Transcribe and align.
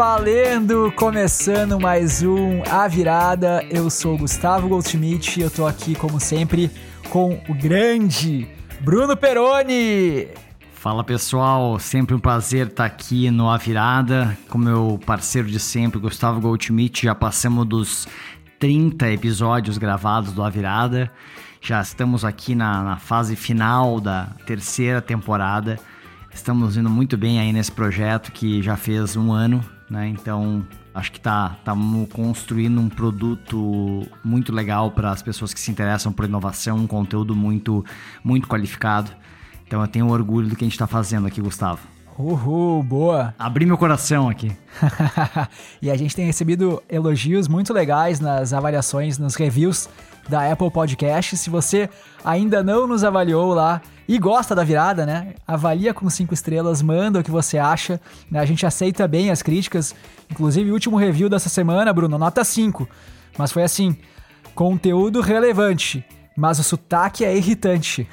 valendo! 0.00 0.90
Começando 0.96 1.78
mais 1.78 2.22
um 2.22 2.62
A 2.70 2.88
Virada. 2.88 3.62
Eu 3.68 3.90
sou 3.90 4.16
Gustavo 4.16 4.66
Goldschmidt 4.66 5.38
e 5.38 5.42
eu 5.42 5.50
tô 5.50 5.66
aqui, 5.66 5.94
como 5.94 6.18
sempre, 6.18 6.70
com 7.10 7.38
o 7.46 7.52
grande 7.52 8.48
Bruno 8.80 9.14
Peroni. 9.14 10.28
Fala 10.72 11.04
pessoal, 11.04 11.78
sempre 11.78 12.14
um 12.14 12.18
prazer 12.18 12.68
estar 12.68 12.86
aqui 12.86 13.30
no 13.30 13.50
A 13.50 13.58
Virada, 13.58 14.38
com 14.48 14.56
meu 14.56 14.98
parceiro 15.04 15.46
de 15.46 15.60
sempre, 15.60 16.00
Gustavo 16.00 16.40
Goldschmidt. 16.40 17.02
Já 17.04 17.14
passamos 17.14 17.66
dos 17.66 18.08
30 18.58 19.10
episódios 19.10 19.76
gravados 19.76 20.32
do 20.32 20.42
A 20.42 20.48
Virada, 20.48 21.12
já 21.60 21.78
estamos 21.78 22.24
aqui 22.24 22.54
na, 22.54 22.82
na 22.82 22.96
fase 22.96 23.36
final 23.36 24.00
da 24.00 24.28
terceira 24.46 25.02
temporada. 25.02 25.78
Estamos 26.32 26.78
indo 26.78 26.88
muito 26.88 27.18
bem 27.18 27.38
aí 27.38 27.52
nesse 27.52 27.70
projeto 27.70 28.32
que 28.32 28.62
já 28.62 28.78
fez 28.78 29.14
um 29.14 29.30
ano, 29.30 29.62
né? 29.90 30.08
Então 30.08 30.64
acho 30.94 31.10
que 31.10 31.20
tá 31.20 31.56
estamos 31.58 32.08
construindo 32.10 32.80
um 32.80 32.88
produto 32.88 34.06
muito 34.24 34.52
legal 34.52 34.90
para 34.92 35.10
as 35.10 35.22
pessoas 35.22 35.52
que 35.52 35.60
se 35.60 35.70
interessam 35.70 36.12
por 36.12 36.24
inovação, 36.24 36.78
um 36.78 36.86
conteúdo 36.86 37.34
muito 37.34 37.84
muito 38.22 38.46
qualificado. 38.46 39.10
Então 39.66 39.80
eu 39.80 39.88
tenho 39.88 40.08
orgulho 40.08 40.48
do 40.48 40.56
que 40.56 40.64
a 40.64 40.66
gente 40.66 40.74
está 40.74 40.86
fazendo 40.86 41.26
aqui, 41.26 41.40
Gustavo. 41.40 41.80
Uhul, 42.18 42.82
boa! 42.82 43.34
Abri 43.38 43.64
meu 43.64 43.78
coração 43.78 44.28
aqui. 44.28 44.52
e 45.80 45.90
a 45.90 45.96
gente 45.96 46.14
tem 46.14 46.26
recebido 46.26 46.82
elogios 46.88 47.48
muito 47.48 47.72
legais 47.72 48.20
nas 48.20 48.52
avaliações, 48.52 49.16
nos 49.16 49.34
reviews 49.36 49.88
da 50.28 50.50
Apple 50.50 50.70
Podcast. 50.70 51.36
Se 51.36 51.50
você 51.50 51.88
ainda 52.24 52.62
não 52.62 52.86
nos 52.86 53.04
avaliou 53.04 53.54
lá 53.54 53.80
e 54.08 54.18
gosta 54.18 54.54
da 54.54 54.64
virada, 54.64 55.06
né? 55.06 55.34
Avalia 55.46 55.94
com 55.94 56.08
cinco 56.10 56.34
estrelas, 56.34 56.82
manda 56.82 57.20
o 57.20 57.22
que 57.22 57.30
você 57.30 57.58
acha. 57.58 58.00
Né? 58.30 58.40
A 58.40 58.44
gente 58.44 58.66
aceita 58.66 59.06
bem 59.06 59.30
as 59.30 59.42
críticas. 59.42 59.94
Inclusive, 60.30 60.70
o 60.70 60.74
último 60.74 60.96
review 60.96 61.28
dessa 61.28 61.48
semana, 61.48 61.92
Bruno, 61.92 62.18
nota 62.18 62.44
5. 62.44 62.88
Mas 63.38 63.52
foi 63.52 63.62
assim: 63.62 63.96
conteúdo 64.54 65.20
relevante 65.20 66.04
mas 66.40 66.58
o 66.58 66.64
sotaque 66.64 67.22
é 67.22 67.36
irritante. 67.36 68.08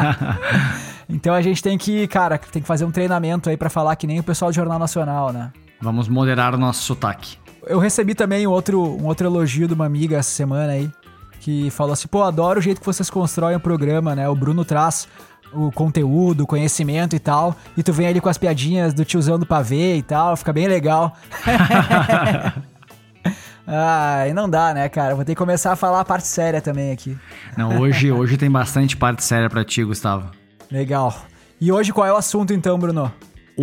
então 1.08 1.34
a 1.34 1.40
gente 1.40 1.62
tem 1.62 1.78
que, 1.78 2.06
cara, 2.06 2.36
tem 2.36 2.60
que 2.60 2.68
fazer 2.68 2.84
um 2.84 2.90
treinamento 2.90 3.48
aí 3.48 3.56
para 3.56 3.70
falar 3.70 3.96
que 3.96 4.06
nem 4.06 4.20
o 4.20 4.22
pessoal 4.22 4.50
do 4.50 4.54
Jornal 4.54 4.78
Nacional, 4.78 5.32
né? 5.32 5.50
Vamos 5.80 6.08
moderar 6.08 6.54
o 6.54 6.58
nosso 6.58 6.82
sotaque. 6.82 7.38
Eu 7.66 7.78
recebi 7.78 8.14
também 8.14 8.46
um 8.46 8.50
outro, 8.50 8.82
um 8.82 9.06
outro 9.06 9.26
elogio 9.26 9.66
de 9.66 9.72
uma 9.72 9.86
amiga 9.86 10.18
essa 10.18 10.30
semana 10.30 10.72
aí, 10.72 10.90
que 11.42 11.70
falou 11.70 11.92
assim: 11.92 12.08
pô, 12.08 12.22
adoro 12.22 12.60
o 12.60 12.62
jeito 12.62 12.80
que 12.80 12.86
vocês 12.86 13.10
constroem 13.10 13.56
o 13.56 13.60
programa, 13.60 14.14
né? 14.14 14.28
O 14.28 14.34
Bruno 14.34 14.64
traz 14.64 15.08
o 15.52 15.70
conteúdo, 15.70 16.44
o 16.44 16.46
conhecimento 16.46 17.14
e 17.14 17.18
tal, 17.18 17.54
e 17.76 17.82
tu 17.82 17.92
vem 17.92 18.06
ali 18.06 18.20
com 18.20 18.28
as 18.28 18.38
piadinhas 18.38 18.94
do 18.94 19.04
tiozão 19.04 19.38
do 19.38 19.44
pavê 19.44 19.96
e 19.96 20.02
tal, 20.02 20.34
fica 20.36 20.52
bem 20.52 20.66
legal. 20.66 21.14
E 24.28 24.34
não 24.34 24.50
dá, 24.50 24.74
né, 24.74 24.88
cara? 24.88 25.14
Vou 25.14 25.24
ter 25.24 25.32
que 25.32 25.38
começar 25.38 25.72
a 25.72 25.76
falar 25.76 26.00
a 26.00 26.04
parte 26.04 26.26
séria 26.26 26.60
também 26.60 26.90
aqui. 26.90 27.16
Não, 27.56 27.78
hoje, 27.80 28.10
hoje 28.10 28.36
tem 28.36 28.50
bastante 28.50 28.96
parte 28.96 29.22
séria 29.22 29.48
para 29.48 29.64
ti, 29.64 29.84
Gustavo. 29.84 30.30
Legal. 30.70 31.14
E 31.60 31.70
hoje 31.70 31.92
qual 31.92 32.04
é 32.06 32.12
o 32.12 32.16
assunto 32.16 32.52
então, 32.52 32.76
Bruno? 32.76 33.10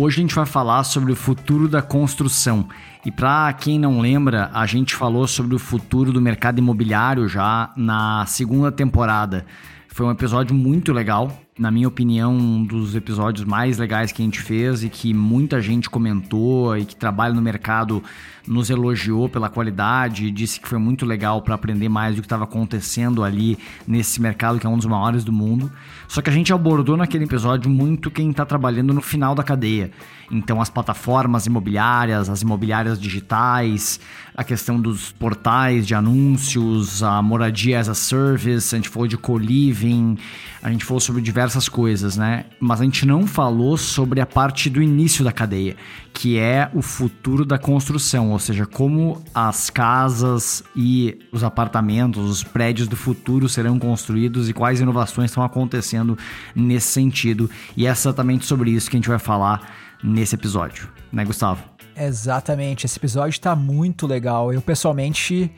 Hoje 0.02 0.16
a 0.16 0.22
gente 0.22 0.34
vai 0.34 0.46
falar 0.46 0.82
sobre 0.84 1.12
o 1.12 1.14
futuro 1.14 1.68
da 1.68 1.82
construção. 1.82 2.66
E 3.04 3.12
para 3.12 3.52
quem 3.52 3.78
não 3.78 4.00
lembra, 4.00 4.50
a 4.54 4.64
gente 4.64 4.94
falou 4.96 5.26
sobre 5.26 5.54
o 5.54 5.58
futuro 5.58 6.10
do 6.10 6.22
mercado 6.22 6.58
imobiliário 6.58 7.28
já 7.28 7.70
na 7.76 8.24
segunda 8.24 8.72
temporada. 8.72 9.44
Foi 9.88 10.06
um 10.06 10.10
episódio 10.10 10.56
muito 10.56 10.90
legal, 10.90 11.30
na 11.60 11.70
minha 11.70 11.86
opinião, 11.86 12.34
um 12.34 12.64
dos 12.64 12.94
episódios 12.94 13.46
mais 13.46 13.76
legais 13.76 14.10
que 14.10 14.22
a 14.22 14.24
gente 14.24 14.40
fez 14.40 14.82
e 14.82 14.88
que 14.88 15.12
muita 15.12 15.60
gente 15.60 15.90
comentou 15.90 16.74
e 16.74 16.86
que 16.86 16.96
trabalha 16.96 17.34
no 17.34 17.42
mercado 17.42 18.02
nos 18.48 18.70
elogiou 18.70 19.28
pela 19.28 19.50
qualidade 19.50 20.24
e 20.24 20.30
disse 20.30 20.58
que 20.58 20.66
foi 20.66 20.78
muito 20.78 21.04
legal 21.04 21.42
para 21.42 21.54
aprender 21.54 21.90
mais 21.90 22.16
do 22.16 22.22
que 22.22 22.26
estava 22.26 22.44
acontecendo 22.44 23.22
ali 23.22 23.58
nesse 23.86 24.22
mercado 24.22 24.58
que 24.58 24.66
é 24.66 24.70
um 24.70 24.78
dos 24.78 24.86
maiores 24.86 25.22
do 25.22 25.34
mundo. 25.34 25.70
Só 26.08 26.22
que 26.22 26.30
a 26.30 26.32
gente 26.32 26.50
abordou 26.50 26.96
naquele 26.96 27.24
episódio 27.24 27.70
muito 27.70 28.10
quem 28.10 28.30
está 28.30 28.46
trabalhando 28.46 28.94
no 28.94 29.02
final 29.02 29.34
da 29.34 29.42
cadeia. 29.42 29.90
Então, 30.30 30.60
as 30.60 30.70
plataformas 30.70 31.46
imobiliárias, 31.46 32.28
as 32.28 32.42
imobiliárias 32.42 33.00
digitais, 33.00 33.98
a 34.36 34.44
questão 34.44 34.80
dos 34.80 35.10
portais 35.12 35.86
de 35.86 35.94
anúncios, 35.94 37.02
a 37.02 37.20
moradia 37.20 37.80
as 37.80 37.88
a 37.88 37.94
service, 37.94 38.74
a 38.74 38.78
gente 38.78 38.88
falou 38.88 39.08
de 39.08 39.16
co-living, 39.16 40.16
a 40.62 40.70
gente 40.70 40.84
falou 40.84 41.00
sobre 41.00 41.20
diversas 41.20 41.68
coisas, 41.68 42.16
né? 42.16 42.44
Mas 42.60 42.80
a 42.80 42.84
gente 42.84 43.04
não 43.04 43.26
falou 43.26 43.76
sobre 43.76 44.20
a 44.20 44.26
parte 44.26 44.70
do 44.70 44.80
início 44.80 45.24
da 45.24 45.32
cadeia, 45.32 45.76
que 46.12 46.38
é 46.38 46.70
o 46.72 46.80
futuro 46.80 47.44
da 47.44 47.58
construção, 47.58 48.30
ou 48.30 48.38
seja, 48.38 48.66
como 48.66 49.22
as 49.34 49.68
casas 49.68 50.62
e 50.76 51.18
os 51.32 51.42
apartamentos, 51.42 52.30
os 52.30 52.44
prédios 52.44 52.86
do 52.86 52.96
futuro 52.96 53.48
serão 53.48 53.78
construídos 53.78 54.48
e 54.48 54.52
quais 54.52 54.80
inovações 54.80 55.30
estão 55.30 55.42
acontecendo 55.42 56.16
nesse 56.54 56.88
sentido. 56.88 57.50
E 57.76 57.86
é 57.86 57.90
exatamente 57.90 58.46
sobre 58.46 58.70
isso 58.70 58.88
que 58.88 58.96
a 58.96 58.98
gente 58.98 59.08
vai 59.08 59.18
falar 59.18 59.89
nesse 60.02 60.34
episódio, 60.34 60.88
né, 61.12 61.24
Gustavo? 61.24 61.62
Exatamente, 61.96 62.86
esse 62.86 62.98
episódio 62.98 63.30
está 63.30 63.54
muito 63.54 64.06
legal. 64.06 64.52
Eu 64.52 64.62
pessoalmente 64.62 65.52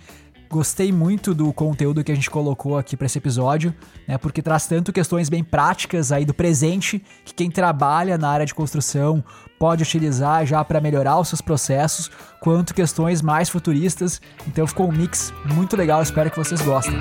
gostei 0.52 0.92
muito 0.92 1.34
do 1.34 1.50
conteúdo 1.52 2.04
que 2.04 2.12
a 2.12 2.14
gente 2.14 2.30
colocou 2.30 2.76
aqui 2.76 2.94
para 2.94 3.06
esse 3.06 3.16
episódio, 3.16 3.74
né? 4.06 4.18
Porque 4.18 4.42
traz 4.42 4.66
tanto 4.66 4.92
questões 4.92 5.30
bem 5.30 5.42
práticas 5.42 6.12
aí 6.12 6.26
do 6.26 6.34
presente 6.34 7.02
que 7.24 7.32
quem 7.32 7.50
trabalha 7.50 8.18
na 8.18 8.28
área 8.28 8.44
de 8.44 8.54
construção 8.54 9.24
pode 9.58 9.82
utilizar 9.82 10.44
já 10.44 10.62
para 10.62 10.80
melhorar 10.80 11.18
os 11.18 11.28
seus 11.28 11.40
processos, 11.40 12.10
quanto 12.40 12.74
questões 12.74 13.22
mais 13.22 13.48
futuristas. 13.48 14.20
Então 14.46 14.66
ficou 14.66 14.88
um 14.88 14.92
mix 14.92 15.32
muito 15.54 15.76
legal, 15.76 16.02
espero 16.02 16.30
que 16.30 16.36
vocês 16.36 16.60
gostem. 16.60 17.00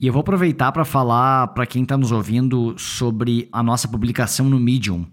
E 0.00 0.06
eu 0.06 0.12
vou 0.12 0.20
aproveitar 0.20 0.70
para 0.70 0.84
falar 0.84 1.48
para 1.48 1.66
quem 1.66 1.82
está 1.82 1.98
nos 1.98 2.12
ouvindo 2.12 2.72
sobre 2.78 3.48
a 3.50 3.64
nossa 3.64 3.88
publicação 3.88 4.48
no 4.48 4.60
Medium. 4.60 5.04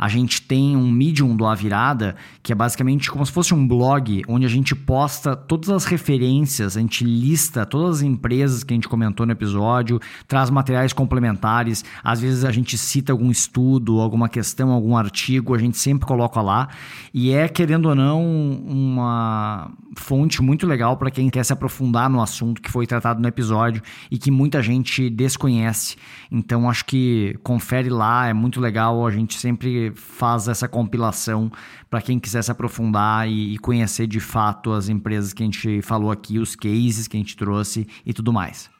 A 0.00 0.08
gente 0.08 0.40
tem 0.40 0.74
um 0.74 0.90
Medium 0.90 1.36
do 1.36 1.44
A 1.44 1.54
Virada, 1.54 2.16
que 2.42 2.52
é 2.52 2.54
basicamente 2.54 3.10
como 3.10 3.24
se 3.26 3.30
fosse 3.30 3.52
um 3.52 3.68
blog, 3.68 4.22
onde 4.26 4.46
a 4.46 4.48
gente 4.48 4.74
posta 4.74 5.36
todas 5.36 5.68
as 5.68 5.84
referências, 5.84 6.74
a 6.74 6.80
gente 6.80 7.04
lista 7.04 7.66
todas 7.66 7.98
as 7.98 8.02
empresas 8.02 8.64
que 8.64 8.72
a 8.72 8.76
gente 8.76 8.88
comentou 8.88 9.26
no 9.26 9.32
episódio, 9.32 10.00
traz 10.26 10.48
materiais 10.48 10.94
complementares, 10.94 11.84
às 12.02 12.18
vezes 12.18 12.46
a 12.46 12.50
gente 12.50 12.78
cita 12.78 13.12
algum 13.12 13.30
estudo, 13.30 14.00
alguma 14.00 14.26
questão, 14.26 14.70
algum 14.70 14.96
artigo, 14.96 15.54
a 15.54 15.58
gente 15.58 15.76
sempre 15.76 16.06
coloca 16.06 16.40
lá. 16.40 16.68
E 17.12 17.30
é, 17.32 17.46
querendo 17.46 17.90
ou 17.90 17.94
não, 17.94 18.24
uma 18.24 19.70
fonte 19.98 20.40
muito 20.40 20.66
legal 20.66 20.96
para 20.96 21.10
quem 21.10 21.28
quer 21.28 21.44
se 21.44 21.52
aprofundar 21.52 22.08
no 22.08 22.22
assunto 22.22 22.62
que 22.62 22.70
foi 22.70 22.86
tratado 22.86 23.20
no 23.20 23.28
episódio 23.28 23.82
e 24.10 24.16
que 24.16 24.30
muita 24.30 24.62
gente 24.62 25.10
desconhece. 25.10 25.96
Então 26.32 26.70
acho 26.70 26.86
que 26.86 27.38
confere 27.42 27.90
lá, 27.90 28.28
é 28.28 28.32
muito 28.32 28.60
legal, 28.60 29.06
a 29.06 29.10
gente 29.10 29.38
sempre 29.38 29.89
faz 29.94 30.48
essa 30.48 30.68
compilação 30.68 31.50
para 31.88 32.00
quem 32.00 32.18
quiser 32.18 32.42
se 32.42 32.50
aprofundar 32.50 33.28
e, 33.28 33.54
e, 33.54 33.58
conhecer 33.58 34.06
de 34.06 34.20
fato 34.20 34.72
as 34.72 34.88
empresas 34.88 35.32
que 35.32 35.42
a 35.42 35.46
gente 35.46 35.82
falou 35.82 36.10
aqui, 36.10 36.38
os 36.38 36.56
cases 36.56 37.06
que 37.06 37.16
a 37.16 37.20
gente 37.20 37.36
trouxe 37.36 37.86
e 38.04 38.12
tudo 38.12 38.32
mais. 38.32 38.70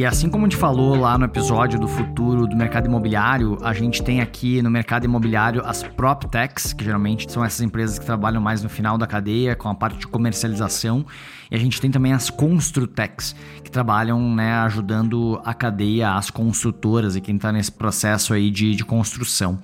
E 0.00 0.06
assim 0.06 0.30
como 0.30 0.46
a 0.46 0.48
gente 0.48 0.58
falou 0.58 0.96
lá 0.96 1.18
no 1.18 1.26
episódio 1.26 1.78
do 1.78 1.86
futuro 1.86 2.46
do 2.46 2.56
mercado 2.56 2.86
imobiliário, 2.86 3.58
a 3.60 3.74
gente 3.74 4.02
tem 4.02 4.22
aqui 4.22 4.62
no 4.62 4.70
mercado 4.70 5.04
imobiliário 5.04 5.60
as 5.62 5.82
PropTechs, 5.82 6.72
que 6.72 6.82
geralmente 6.82 7.30
são 7.30 7.44
essas 7.44 7.60
empresas 7.60 7.98
que 7.98 8.06
trabalham 8.06 8.40
mais 8.40 8.62
no 8.62 8.70
final 8.70 8.96
da 8.96 9.06
cadeia, 9.06 9.54
com 9.54 9.68
a 9.68 9.74
parte 9.74 9.98
de 9.98 10.06
comercialização. 10.06 11.04
E 11.50 11.54
a 11.54 11.58
gente 11.58 11.78
tem 11.82 11.90
também 11.90 12.14
as 12.14 12.30
Construtex, 12.30 13.36
que 13.62 13.70
trabalham 13.70 14.34
né, 14.34 14.54
ajudando 14.60 15.38
a 15.44 15.52
cadeia, 15.52 16.14
as 16.14 16.30
construtoras 16.30 17.14
e 17.14 17.20
quem 17.20 17.36
está 17.36 17.52
nesse 17.52 17.70
processo 17.70 18.32
aí 18.32 18.50
de, 18.50 18.74
de 18.74 18.84
construção. 18.86 19.58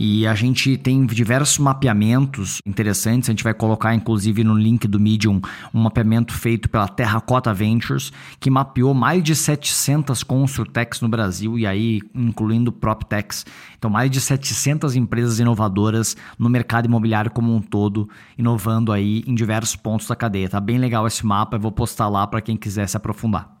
E 0.00 0.28
a 0.28 0.34
gente 0.36 0.76
tem 0.76 1.04
diversos 1.04 1.58
mapeamentos 1.58 2.62
interessantes. 2.64 3.28
A 3.28 3.32
gente 3.32 3.42
vai 3.42 3.52
colocar, 3.52 3.92
inclusive, 3.96 4.44
no 4.44 4.54
link 4.54 4.86
do 4.86 5.00
Medium, 5.00 5.40
um 5.74 5.80
mapeamento 5.80 6.32
feito 6.32 6.70
pela 6.70 6.86
Terracota 6.86 7.52
Ventures, 7.52 8.12
que 8.38 8.48
mapeou 8.48 8.94
mais 8.94 9.24
de 9.24 9.34
700 9.34 10.22
Construtex 10.22 11.00
no 11.00 11.08
Brasil, 11.08 11.58
e 11.58 11.66
aí 11.66 12.00
incluindo 12.14 12.70
PropTechs. 12.70 13.44
Então, 13.76 13.90
mais 13.90 14.08
de 14.08 14.20
700 14.20 14.94
empresas 14.94 15.40
inovadoras 15.40 16.16
no 16.38 16.48
mercado 16.48 16.86
imobiliário 16.86 17.32
como 17.32 17.52
um 17.52 17.60
todo, 17.60 18.08
inovando 18.38 18.92
aí 18.92 19.24
em 19.26 19.34
diversos 19.34 19.74
pontos 19.74 20.06
da 20.06 20.14
cadeia. 20.14 20.48
Tá 20.48 20.60
bem 20.60 20.78
legal 20.78 21.08
esse 21.08 21.26
mapa, 21.26 21.56
eu 21.56 21.60
vou 21.60 21.72
postar 21.72 22.08
lá 22.08 22.24
para 22.24 22.40
quem 22.40 22.56
quiser 22.56 22.86
se 22.88 22.96
aprofundar. 22.96 23.57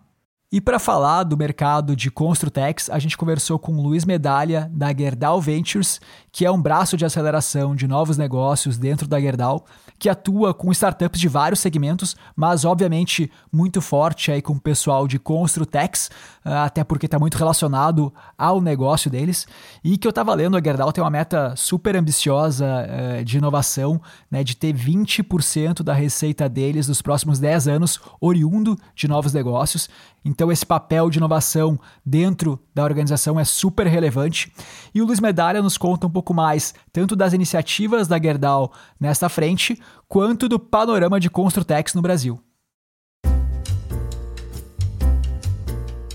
E 0.50 0.62
para 0.62 0.78
falar 0.78 1.24
do 1.24 1.36
mercado 1.36 1.94
de 1.94 2.10
Construtex, 2.10 2.88
a 2.88 2.98
gente 2.98 3.18
conversou 3.18 3.58
com 3.58 3.82
Luiz 3.82 4.06
Medalha, 4.06 4.70
da 4.72 4.90
Gerdau 4.96 5.42
Ventures, 5.42 6.00
que 6.32 6.42
é 6.42 6.50
um 6.50 6.60
braço 6.60 6.96
de 6.96 7.04
aceleração 7.04 7.76
de 7.76 7.86
novos 7.86 8.16
negócios 8.16 8.78
dentro 8.78 9.06
da 9.06 9.20
Gerdau, 9.20 9.66
que 9.98 10.08
atua 10.08 10.54
com 10.54 10.72
startups 10.72 11.20
de 11.20 11.28
vários 11.28 11.60
segmentos, 11.60 12.16
mas 12.34 12.64
obviamente 12.64 13.30
muito 13.52 13.82
forte 13.82 14.32
aí 14.32 14.40
com 14.40 14.54
o 14.54 14.60
pessoal 14.60 15.06
de 15.06 15.18
Construtex, 15.18 16.10
ah, 16.42 16.64
até 16.64 16.82
porque 16.82 17.04
está 17.04 17.18
muito 17.18 17.36
relacionado 17.36 18.10
ao 18.38 18.58
negócio 18.58 19.10
deles. 19.10 19.46
E 19.84 19.98
que 19.98 20.06
eu 20.06 20.10
estava 20.10 20.32
lendo, 20.32 20.56
a 20.56 20.62
Gerdau 20.62 20.92
tem 20.92 21.04
uma 21.04 21.10
meta 21.10 21.54
super 21.56 21.94
ambiciosa 21.94 22.86
eh, 22.88 23.22
de 23.22 23.36
inovação, 23.36 24.00
né, 24.30 24.42
de 24.42 24.56
ter 24.56 24.72
20% 24.72 25.82
da 25.82 25.92
receita 25.92 26.48
deles 26.48 26.88
nos 26.88 27.02
próximos 27.02 27.38
10 27.38 27.68
anos 27.68 28.00
oriundo 28.18 28.78
de 28.94 29.06
novos 29.06 29.34
negócios. 29.34 29.90
Então, 30.28 30.52
esse 30.52 30.66
papel 30.66 31.08
de 31.08 31.16
inovação 31.16 31.80
dentro 32.04 32.60
da 32.74 32.84
organização 32.84 33.40
é 33.40 33.44
super 33.46 33.86
relevante. 33.86 34.52
E 34.94 35.00
o 35.00 35.06
Luiz 35.06 35.20
Medalha 35.20 35.62
nos 35.62 35.78
conta 35.78 36.06
um 36.06 36.10
pouco 36.10 36.34
mais, 36.34 36.74
tanto 36.92 37.16
das 37.16 37.32
iniciativas 37.32 38.06
da 38.06 38.20
Gerdau 38.20 38.70
nesta 39.00 39.30
frente, 39.30 39.82
quanto 40.06 40.46
do 40.46 40.58
panorama 40.58 41.18
de 41.18 41.30
Construtex 41.30 41.94
no 41.94 42.02
Brasil. 42.02 42.38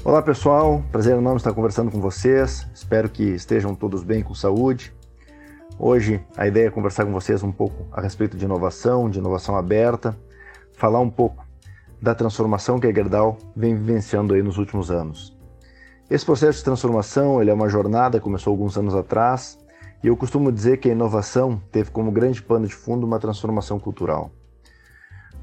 Olá 0.05 0.21
pessoal, 0.21 0.83
prazer 0.91 1.17
enorme 1.17 1.37
estar 1.37 1.51
conversando 1.51 1.89
com 1.89 1.99
vocês. 1.99 2.67
Espero 2.71 3.09
que 3.09 3.23
estejam 3.23 3.73
todos 3.73 4.03
bem 4.03 4.21
com 4.21 4.35
saúde. 4.35 4.93
Hoje 5.79 6.23
a 6.37 6.45
ideia 6.45 6.67
é 6.67 6.69
conversar 6.69 7.03
com 7.03 7.11
vocês 7.11 7.41
um 7.41 7.51
pouco 7.51 7.87
a 7.91 7.99
respeito 7.99 8.37
de 8.37 8.45
inovação, 8.45 9.09
de 9.09 9.17
inovação 9.17 9.57
aberta, 9.57 10.15
falar 10.77 10.99
um 10.99 11.09
pouco 11.09 11.42
da 12.03 12.13
transformação 12.13 12.81
que 12.81 12.85
a 12.85 12.93
Gerdau 12.93 13.37
vem 13.55 13.73
vivenciando 13.75 14.33
aí 14.33 14.43
nos 14.43 14.57
últimos 14.57 14.91
anos. 14.91 15.33
Esse 16.09 16.25
processo 16.25 16.57
de 16.57 16.65
transformação 16.65 17.41
ele 17.41 17.49
é 17.49 17.53
uma 17.53 17.69
jornada, 17.69 18.19
começou 18.19 18.51
alguns 18.51 18.77
anos 18.77 18.93
atrás, 18.93 19.57
e 20.03 20.07
eu 20.07 20.17
costumo 20.17 20.51
dizer 20.51 20.79
que 20.79 20.89
a 20.89 20.91
inovação 20.91 21.61
teve 21.71 21.91
como 21.91 22.11
grande 22.11 22.43
pano 22.43 22.67
de 22.67 22.75
fundo 22.75 23.07
uma 23.07 23.19
transformação 23.19 23.79
cultural. 23.79 24.31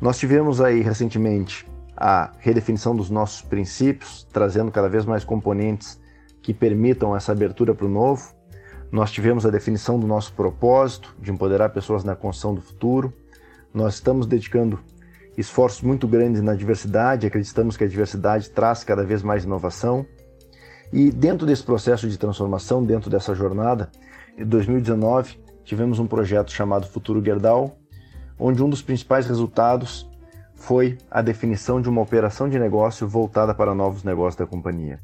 Nós 0.03 0.19
tivemos 0.19 0.61
aí 0.61 0.83
recentemente 0.83 1.67
a 1.97 2.33
redefinição 2.39 2.95
dos 2.95 3.09
nossos 3.09 3.41
princípios, 3.41 4.29
trazendo 4.31 4.71
cada 4.71 4.89
vez 4.91 5.07
mais 5.07 5.25
componentes 5.25 5.99
que 6.43 6.53
permitam 6.53 7.17
essa 7.17 7.33
abertura 7.33 7.75
para 7.75 7.87
o 7.87 7.91
novo. 7.91 8.35
Nós 8.93 9.11
tivemos 9.11 9.47
a 9.47 9.51
definição 9.51 9.99
do 9.99 10.07
nosso 10.07 10.35
propósito 10.35 11.17
de 11.19 11.31
empoderar 11.31 11.71
pessoas 11.71 12.05
na 12.05 12.15
construção 12.15 12.55
do 12.55 12.61
futuro. 12.61 13.15
Nós 13.73 13.95
estamos 13.95 14.27
dedicando 14.27 14.79
esforços 15.41 15.83
muito 15.83 16.07
grandes 16.07 16.43
na 16.43 16.55
diversidade, 16.55 17.27
acreditamos 17.27 17.77
que 17.77 17.85
a 17.85 17.89
diversidade 17.89 18.51
traz 18.51 18.85
cada 18.85 19.05
vez 19.05 19.23
mais 19.23 19.45
inovação. 19.45 20.07
E 20.93 21.11
dentro 21.11 21.47
desse 21.47 21.63
processo 21.63 22.09
de 22.09 22.19
transformação, 22.19 22.85
dentro 22.85 23.11
dessa 23.11 23.35
jornada, 23.35 23.91
em 24.37 24.45
2019 24.45 25.39
tivemos 25.65 25.99
um 25.99 26.07
projeto 26.07 26.53
chamado 26.53 26.87
Futuro 26.87 27.25
Gerdau, 27.25 27.77
onde 28.39 28.63
um 28.63 28.69
dos 28.69 28.83
principais 28.83 29.27
resultados 29.27 30.09
foi 30.55 30.99
a 31.11 31.23
definição 31.23 31.81
de 31.81 31.89
uma 31.89 32.03
operação 32.03 32.49
de 32.49 32.59
negócio 32.59 33.09
voltada 33.09 33.55
para 33.55 33.75
novos 33.75 34.05
negócios 34.05 34.37
da 34.37 34.47
companhia. 34.47 35.01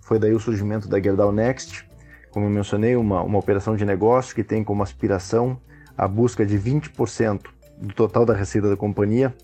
Foi 0.00 0.18
daí 0.18 0.32
o 0.32 0.40
surgimento 0.40 0.88
da 0.88 1.00
Gerdau 1.00 1.32
Next, 1.32 1.86
como 2.30 2.46
eu 2.46 2.50
mencionei, 2.50 2.96
uma, 2.96 3.22
uma 3.22 3.38
operação 3.38 3.76
de 3.76 3.84
negócio 3.84 4.34
que 4.34 4.44
tem 4.44 4.64
como 4.64 4.82
aspiração 4.82 5.60
a 5.96 6.06
busca 6.06 6.46
de 6.46 6.58
20% 6.58 7.42
do 7.80 7.92
total 7.92 8.24
da 8.24 8.34
receita 8.34 8.68
da 8.68 8.76
companhia 8.76 9.34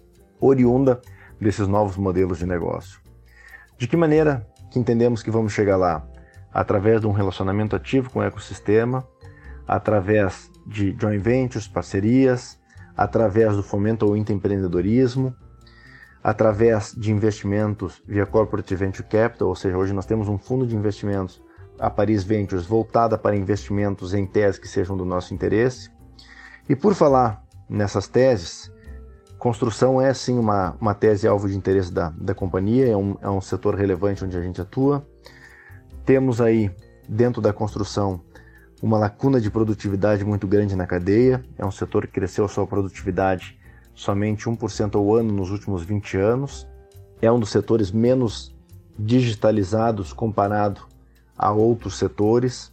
oriunda 0.40 1.00
desses 1.40 1.66
novos 1.66 1.96
modelos 1.96 2.38
de 2.38 2.46
negócio. 2.46 3.00
De 3.76 3.88
que 3.88 3.96
maneira 3.96 4.46
que 4.70 4.78
entendemos 4.78 5.22
que 5.22 5.30
vamos 5.30 5.52
chegar 5.52 5.76
lá? 5.76 6.06
Através 6.52 7.00
de 7.00 7.06
um 7.06 7.12
relacionamento 7.12 7.74
ativo 7.74 8.10
com 8.10 8.20
o 8.20 8.22
ecossistema, 8.22 9.06
através 9.66 10.50
de 10.66 10.96
joint 10.98 11.22
ventures, 11.22 11.66
parcerias, 11.66 12.58
através 12.96 13.56
do 13.56 13.62
fomento 13.62 14.06
ao 14.06 14.16
empreendedorismo, 14.16 15.34
através 16.22 16.94
de 16.94 17.12
investimentos 17.12 18.02
via 18.06 18.24
Corporate 18.24 18.74
Venture 18.74 19.06
Capital, 19.08 19.48
ou 19.48 19.54
seja, 19.54 19.76
hoje 19.76 19.92
nós 19.92 20.06
temos 20.06 20.28
um 20.28 20.38
fundo 20.38 20.66
de 20.66 20.74
investimentos, 20.74 21.42
a 21.78 21.90
Paris 21.90 22.22
Ventures, 22.22 22.64
voltada 22.64 23.18
para 23.18 23.36
investimentos 23.36 24.14
em 24.14 24.24
teses 24.24 24.58
que 24.58 24.68
sejam 24.68 24.96
do 24.96 25.04
nosso 25.04 25.34
interesse. 25.34 25.90
E 26.68 26.76
por 26.76 26.94
falar 26.94 27.42
nessas 27.68 28.06
teses, 28.06 28.72
Construção 29.44 30.00
é 30.00 30.14
sim 30.14 30.38
uma, 30.38 30.74
uma 30.80 30.94
tese 30.94 31.28
alvo 31.28 31.46
de 31.46 31.54
interesse 31.54 31.92
da, 31.92 32.08
da 32.16 32.34
companhia, 32.34 32.88
é 32.88 32.96
um, 32.96 33.14
é 33.20 33.28
um 33.28 33.42
setor 33.42 33.74
relevante 33.74 34.24
onde 34.24 34.34
a 34.38 34.40
gente 34.40 34.58
atua. 34.58 35.06
Temos 36.02 36.40
aí, 36.40 36.70
dentro 37.06 37.42
da 37.42 37.52
construção, 37.52 38.22
uma 38.82 38.96
lacuna 38.96 39.38
de 39.38 39.50
produtividade 39.50 40.24
muito 40.24 40.48
grande 40.48 40.74
na 40.74 40.86
cadeia. 40.86 41.44
É 41.58 41.66
um 41.66 41.70
setor 41.70 42.06
que 42.06 42.14
cresceu 42.14 42.46
a 42.46 42.48
sua 42.48 42.66
produtividade 42.66 43.60
somente 43.94 44.46
1% 44.46 44.94
ao 44.94 45.14
ano 45.14 45.30
nos 45.30 45.50
últimos 45.50 45.82
20 45.82 46.16
anos. 46.16 46.66
É 47.20 47.30
um 47.30 47.38
dos 47.38 47.50
setores 47.50 47.92
menos 47.92 48.56
digitalizados 48.98 50.14
comparado 50.14 50.80
a 51.36 51.52
outros 51.52 51.98
setores. 51.98 52.72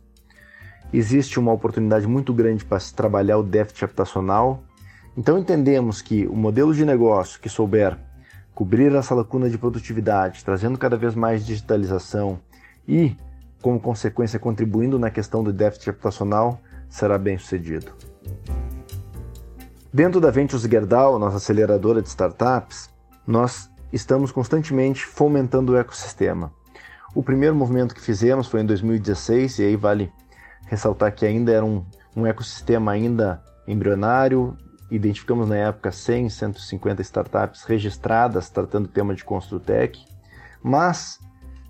Existe 0.93 1.37
uma 1.37 1.51
oportunidade 1.51 2.07
muito 2.07 2.33
grande 2.33 2.63
para 2.63 2.79
se 2.79 2.95
trabalhar 2.95 3.39
o 3.39 3.43
déficit 3.43 3.83
habitacional, 3.83 4.63
então 5.17 5.37
entendemos 5.37 6.01
que 6.01 6.25
o 6.27 6.35
modelo 6.35 6.73
de 6.73 6.85
negócio 6.85 7.39
que 7.39 7.49
souber 7.49 7.97
cobrir 8.53 8.93
essa 8.93 9.15
lacuna 9.15 9.49
de 9.49 9.57
produtividade, 9.57 10.43
trazendo 10.43 10.77
cada 10.77 10.95
vez 10.95 11.15
mais 11.15 11.45
digitalização 11.45 12.39
e, 12.87 13.15
como 13.61 13.79
consequência, 13.79 14.39
contribuindo 14.39 14.99
na 14.99 15.09
questão 15.09 15.43
do 15.43 15.51
déficit 15.51 15.89
habitacional, 15.89 16.59
será 16.89 17.17
bem 17.17 17.37
sucedido. 17.37 17.91
Dentro 19.93 20.21
da 20.21 20.31
Ventures 20.31 20.63
Gerdau, 20.63 21.19
nossa 21.19 21.37
aceleradora 21.37 22.01
de 22.01 22.07
startups, 22.07 22.89
nós 23.25 23.69
estamos 23.91 24.31
constantemente 24.31 25.05
fomentando 25.05 25.73
o 25.73 25.77
ecossistema. 25.77 26.51
O 27.13 27.21
primeiro 27.21 27.55
movimento 27.55 27.93
que 27.93 28.01
fizemos 28.01 28.47
foi 28.47 28.61
em 28.61 28.65
2016 28.65 29.59
e 29.59 29.63
aí 29.63 29.75
vale 29.75 30.11
ressaltar 30.67 31.13
que 31.13 31.25
ainda 31.25 31.51
era 31.51 31.65
um, 31.65 31.83
um 32.15 32.25
ecossistema 32.25 32.91
ainda 32.93 33.43
embrionário, 33.67 34.55
Identificamos 34.91 35.47
na 35.47 35.55
época 35.55 35.89
100, 35.89 36.27
150 36.27 37.01
startups 37.01 37.63
registradas 37.63 38.49
tratando 38.49 38.85
o 38.85 38.89
tema 38.89 39.15
de 39.15 39.23
Construtec, 39.23 40.05
mas 40.61 41.17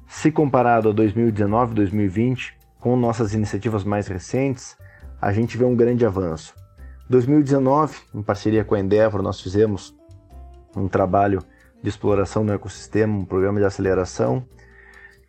se 0.07 0.31
comparado 0.31 0.89
a 0.89 0.91
2019, 0.91 1.75
2020, 1.75 2.57
com 2.79 2.97
nossas 2.97 3.35
iniciativas 3.35 3.83
mais 3.83 4.07
recentes, 4.07 4.75
a 5.21 5.31
gente 5.31 5.55
vê 5.55 5.63
um 5.63 5.75
grande 5.75 6.03
avanço. 6.03 6.55
2019, 7.07 7.95
em 8.15 8.23
parceria 8.23 8.65
com 8.65 8.73
a 8.73 8.79
Endeavor, 8.79 9.21
nós 9.21 9.39
fizemos 9.39 9.95
um 10.75 10.87
trabalho 10.87 11.43
de 11.81 11.89
exploração 11.89 12.43
no 12.43 12.53
ecossistema, 12.53 13.15
um 13.15 13.25
programa 13.25 13.59
de 13.59 13.65
aceleração. 13.65 14.43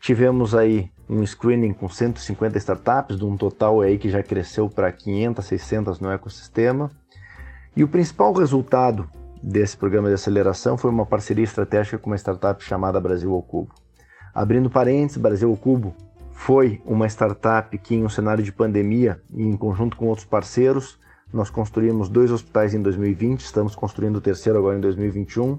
Tivemos 0.00 0.54
aí 0.54 0.90
um 1.08 1.22
screening 1.26 1.74
com 1.74 1.88
150 1.88 2.56
startups, 2.56 3.18
de 3.18 3.24
um 3.24 3.36
total 3.36 3.82
aí 3.82 3.98
que 3.98 4.08
já 4.08 4.22
cresceu 4.22 4.70
para 4.70 4.90
500, 4.90 5.44
600 5.44 6.00
no 6.00 6.10
ecossistema. 6.10 6.90
E 7.74 7.82
o 7.82 7.88
principal 7.88 8.34
resultado 8.34 9.08
desse 9.42 9.76
programa 9.76 10.08
de 10.08 10.14
aceleração 10.14 10.76
foi 10.76 10.90
uma 10.90 11.06
parceria 11.06 11.44
estratégica 11.44 11.98
com 11.98 12.10
uma 12.10 12.18
startup 12.18 12.62
chamada 12.62 13.00
Brasil 13.00 13.32
ao 13.32 13.42
Cubo. 13.42 13.74
Abrindo 14.34 14.68
parênteses, 14.68 15.16
Brasil 15.16 15.48
ao 15.48 15.56
Cubo 15.56 15.94
foi 16.32 16.82
uma 16.84 17.06
startup 17.06 17.76
que, 17.78 17.94
em 17.94 18.04
um 18.04 18.10
cenário 18.10 18.44
de 18.44 18.52
pandemia 18.52 19.22
e 19.32 19.42
em 19.42 19.56
conjunto 19.56 19.96
com 19.96 20.06
outros 20.06 20.26
parceiros, 20.26 20.98
nós 21.32 21.48
construímos 21.48 22.10
dois 22.10 22.30
hospitais 22.30 22.74
em 22.74 22.82
2020, 22.82 23.40
estamos 23.40 23.74
construindo 23.74 24.16
o 24.16 24.20
terceiro 24.20 24.58
agora 24.58 24.76
em 24.76 24.80
2021. 24.80 25.58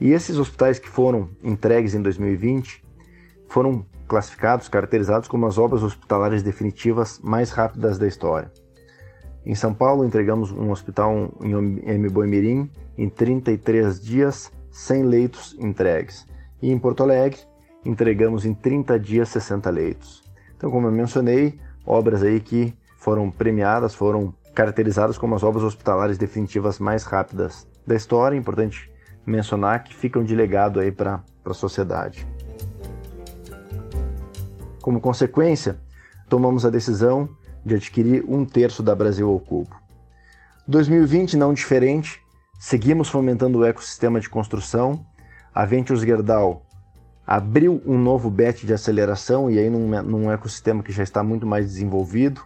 E 0.00 0.12
esses 0.12 0.38
hospitais 0.38 0.78
que 0.78 0.88
foram 0.88 1.30
entregues 1.42 1.94
em 1.94 2.02
2020 2.02 2.84
foram 3.48 3.84
classificados, 4.06 4.68
caracterizados 4.68 5.28
como 5.28 5.46
as 5.46 5.58
obras 5.58 5.82
hospitalares 5.82 6.44
definitivas 6.44 7.18
mais 7.18 7.50
rápidas 7.50 7.98
da 7.98 8.06
história. 8.06 8.52
Em 9.46 9.54
São 9.54 9.74
Paulo, 9.74 10.04
entregamos 10.04 10.50
um 10.50 10.70
hospital 10.70 11.30
em 11.42 12.08
Boimirim 12.08 12.70
em 12.96 13.08
33 13.10 14.00
dias, 14.00 14.50
100 14.70 15.02
leitos 15.02 15.56
entregues. 15.60 16.26
E 16.62 16.72
em 16.72 16.78
Porto 16.78 17.02
Alegre, 17.02 17.40
entregamos 17.84 18.46
em 18.46 18.54
30 18.54 18.98
dias 18.98 19.28
60 19.28 19.68
leitos. 19.68 20.22
Então, 20.56 20.70
como 20.70 20.86
eu 20.86 20.92
mencionei, 20.92 21.58
obras 21.84 22.22
aí 22.22 22.40
que 22.40 22.74
foram 22.96 23.30
premiadas, 23.30 23.94
foram 23.94 24.32
caracterizadas 24.54 25.18
como 25.18 25.34
as 25.34 25.42
obras 25.42 25.62
hospitalares 25.62 26.16
definitivas 26.16 26.78
mais 26.78 27.04
rápidas 27.04 27.66
da 27.86 27.94
história. 27.94 28.36
Importante 28.36 28.90
mencionar 29.26 29.84
que 29.84 29.94
ficam 29.94 30.24
de 30.24 30.34
legado 30.34 30.80
aí 30.80 30.90
para 30.90 31.22
a 31.44 31.52
sociedade. 31.52 32.26
Como 34.80 35.00
consequência, 35.00 35.76
tomamos 36.30 36.64
a 36.64 36.70
decisão 36.70 37.28
de 37.64 37.74
adquirir 37.74 38.24
um 38.28 38.44
terço 38.44 38.82
da 38.82 38.94
Brasil 38.94 39.28
ao 39.28 39.40
cubo. 39.40 39.74
2020 40.66 41.36
não 41.36 41.52
diferente, 41.52 42.20
seguimos 42.58 43.08
fomentando 43.08 43.58
o 43.58 43.64
ecossistema 43.64 44.20
de 44.20 44.28
construção. 44.28 45.04
A 45.54 45.64
Ventures 45.64 46.02
Gerdau 46.02 46.64
abriu 47.26 47.82
um 47.86 47.98
novo 47.98 48.30
bet 48.30 48.66
de 48.66 48.72
aceleração 48.72 49.50
e 49.50 49.58
aí 49.58 49.70
num, 49.70 50.02
num 50.02 50.30
ecossistema 50.30 50.82
que 50.82 50.92
já 50.92 51.02
está 51.02 51.22
muito 51.22 51.46
mais 51.46 51.66
desenvolvido. 51.66 52.42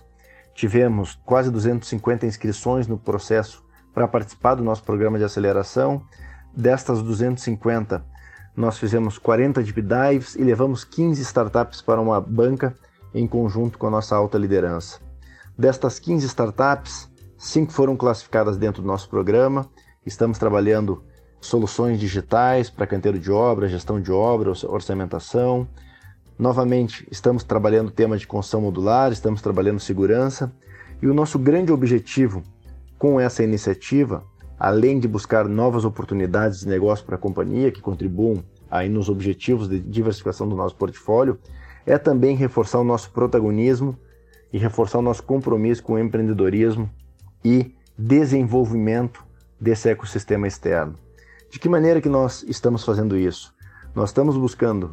Tivemos 0.54 1.18
quase 1.24 1.50
250 1.50 2.26
inscrições 2.26 2.86
no 2.86 2.98
processo 2.98 3.64
para 3.94 4.08
participar 4.08 4.54
do 4.54 4.64
nosso 4.64 4.82
programa 4.82 5.18
de 5.18 5.24
aceleração. 5.24 6.02
Destas 6.54 7.02
250, 7.02 8.04
nós 8.56 8.78
fizemos 8.78 9.18
40 9.18 9.62
deep 9.62 9.80
dives 9.82 10.34
e 10.34 10.42
levamos 10.42 10.82
15 10.82 11.22
startups 11.22 11.80
para 11.80 12.00
uma 12.00 12.20
banca 12.20 12.74
em 13.14 13.26
conjunto 13.26 13.78
com 13.78 13.86
a 13.86 13.90
nossa 13.90 14.16
alta 14.16 14.36
liderança. 14.36 15.07
Destas 15.58 15.98
15 15.98 16.24
startups, 16.26 17.10
5 17.36 17.72
foram 17.72 17.96
classificadas 17.96 18.56
dentro 18.56 18.80
do 18.80 18.86
nosso 18.86 19.08
programa. 19.08 19.68
Estamos 20.06 20.38
trabalhando 20.38 21.02
soluções 21.40 21.98
digitais 21.98 22.70
para 22.70 22.86
canteiro 22.86 23.18
de 23.18 23.32
obra, 23.32 23.68
gestão 23.68 24.00
de 24.00 24.12
obra, 24.12 24.52
orçamentação. 24.68 25.66
Novamente, 26.38 27.04
estamos 27.10 27.42
trabalhando 27.42 27.90
tema 27.90 28.16
de 28.16 28.24
construção 28.24 28.60
modular, 28.60 29.10
estamos 29.10 29.42
trabalhando 29.42 29.80
segurança. 29.80 30.52
E 31.02 31.08
o 31.08 31.14
nosso 31.14 31.40
grande 31.40 31.72
objetivo 31.72 32.40
com 32.96 33.18
essa 33.18 33.42
iniciativa, 33.42 34.22
além 34.60 35.00
de 35.00 35.08
buscar 35.08 35.48
novas 35.48 35.84
oportunidades 35.84 36.60
de 36.60 36.68
negócio 36.68 37.04
para 37.04 37.16
a 37.16 37.18
companhia 37.18 37.72
que 37.72 37.80
contribuam 37.80 38.44
aí 38.70 38.88
nos 38.88 39.08
objetivos 39.08 39.68
de 39.68 39.80
diversificação 39.80 40.48
do 40.48 40.54
nosso 40.54 40.76
portfólio, 40.76 41.36
é 41.84 41.98
também 41.98 42.36
reforçar 42.36 42.78
o 42.78 42.84
nosso 42.84 43.10
protagonismo 43.10 43.98
e 44.52 44.58
reforçar 44.58 44.98
o 44.98 45.02
nosso 45.02 45.22
compromisso 45.22 45.82
com 45.82 45.94
o 45.94 45.98
empreendedorismo 45.98 46.90
e 47.44 47.74
desenvolvimento 47.96 49.24
desse 49.60 49.88
ecossistema 49.88 50.46
externo. 50.46 50.94
De 51.50 51.58
que 51.58 51.68
maneira 51.68 52.00
que 52.00 52.08
nós 52.08 52.44
estamos 52.46 52.84
fazendo 52.84 53.16
isso? 53.16 53.54
Nós 53.94 54.10
estamos 54.10 54.36
buscando, 54.36 54.90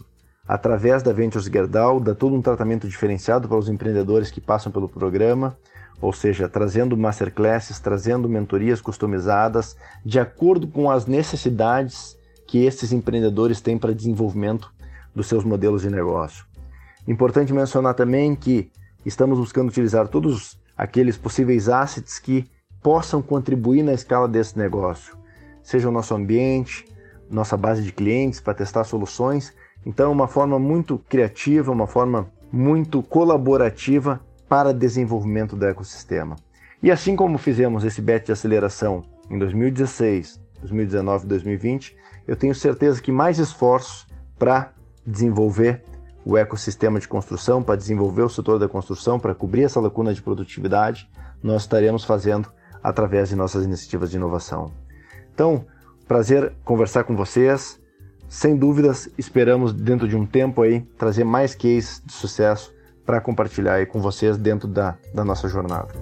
através 0.48 1.04
da 1.04 1.14
Ventures 1.14 1.48
Gerdau, 1.48 2.00
dar 2.00 2.16
todo 2.16 2.36
um 2.36 2.42
tratamento 2.42 2.88
diferenciado 2.88 3.48
para 3.48 3.58
os 3.58 3.70
empreendedores 3.70 4.32
que 4.32 4.42
passam 4.42 4.72
pelo 4.72 4.90
programa, 4.90 5.58
ou 6.02 6.12
seja, 6.12 6.50
trazendo 6.50 6.98
masterclasses, 6.98 7.80
trazendo 7.80 8.28
mentorias 8.28 8.82
customizadas 8.82 9.76
de 10.04 10.20
acordo 10.20 10.68
com 10.68 10.90
as 10.90 11.06
necessidades 11.06 12.18
que 12.48 12.66
esses 12.66 12.92
empreendedores 12.92 13.62
têm 13.62 13.78
para 13.78 13.94
desenvolvimento 13.94 14.74
dos 15.14 15.28
seus 15.28 15.44
modelos 15.44 15.82
de 15.82 15.90
negócio. 15.90 16.46
Importante 17.08 17.54
mencionar 17.54 17.94
também 17.94 18.36
que 18.36 18.72
estamos 19.06 19.40
buscando 19.40 19.70
utilizar 19.70 20.08
todos 20.08 20.60
aqueles 20.78 21.18
possíveis 21.18 21.70
assets 21.70 22.20
que 22.20 22.46
possam 22.82 23.22
contribuir 23.22 23.84
na 23.84 23.94
escala 23.94 24.28
desse 24.28 24.58
negócio 24.58 25.26
seja 25.66 25.90
o 25.90 25.92
nosso 25.92 26.14
ambiente, 26.14 26.86
nossa 27.30 27.58
base 27.58 27.82
de 27.82 27.92
clientes 27.92 28.40
para 28.40 28.54
testar 28.54 28.84
soluções. 28.84 29.52
Então, 29.84 30.12
uma 30.12 30.28
forma 30.28 30.60
muito 30.60 31.00
criativa, 31.10 31.72
uma 31.72 31.88
forma 31.88 32.30
muito 32.52 33.02
colaborativa 33.02 34.22
para 34.48 34.72
desenvolvimento 34.72 35.56
do 35.56 35.66
ecossistema. 35.66 36.36
E 36.84 36.92
assim 36.92 37.16
como 37.16 37.40
fizemos 37.40 37.84
esse 37.84 38.00
bet 38.00 38.28
de 38.28 38.32
aceleração 38.32 39.04
em 39.30 39.40
2016, 39.40 40.40
2019 40.60 41.26
e 41.26 41.28
2020, 41.28 41.98
eu 42.28 42.36
tenho 42.36 42.54
certeza 42.54 43.02
que 43.02 43.12
mais 43.12 43.40
esforços 43.40 44.08
para 44.38 44.72
desenvolver 45.06 45.84
o 46.26 46.36
ecossistema 46.36 47.00
de 47.00 47.08
construção, 47.08 47.62
para 47.62 47.76
desenvolver 47.76 48.24
o 48.24 48.30
setor 48.30 48.58
da 48.58 48.68
construção, 48.68 49.20
para 49.20 49.36
cobrir 49.36 49.64
essa 49.64 49.80
lacuna 49.80 50.12
de 50.12 50.24
produtividade, 50.24 51.08
nós 51.42 51.62
estaremos 51.62 52.04
fazendo 52.04 52.50
através 52.84 53.30
de 53.30 53.36
nossas 53.36 53.64
iniciativas 53.64 54.10
de 54.10 54.18
inovação. 54.18 54.72
Então, 55.34 55.66
prazer 56.08 56.52
conversar 56.64 57.04
com 57.04 57.16
vocês. 57.16 57.80
Sem 58.28 58.58
dúvidas, 58.58 59.08
esperamos 59.20 59.72
dentro 59.72 60.08
de 60.08 60.16
um 60.16 60.26
tempo 60.26 60.64
aí 60.64 60.82
trazer 60.98 61.24
mais 61.24 61.54
cases 61.54 62.02
de 62.04 62.12
sucesso 62.12 62.74
para 63.06 63.22
compartilhar 63.22 63.76
aí 63.76 63.86
com 63.86 64.02
vocês 64.02 64.36
dentro 64.36 64.68
da, 64.68 64.98
da 65.14 65.24
nossa 65.24 65.48
jornada. 65.48 65.94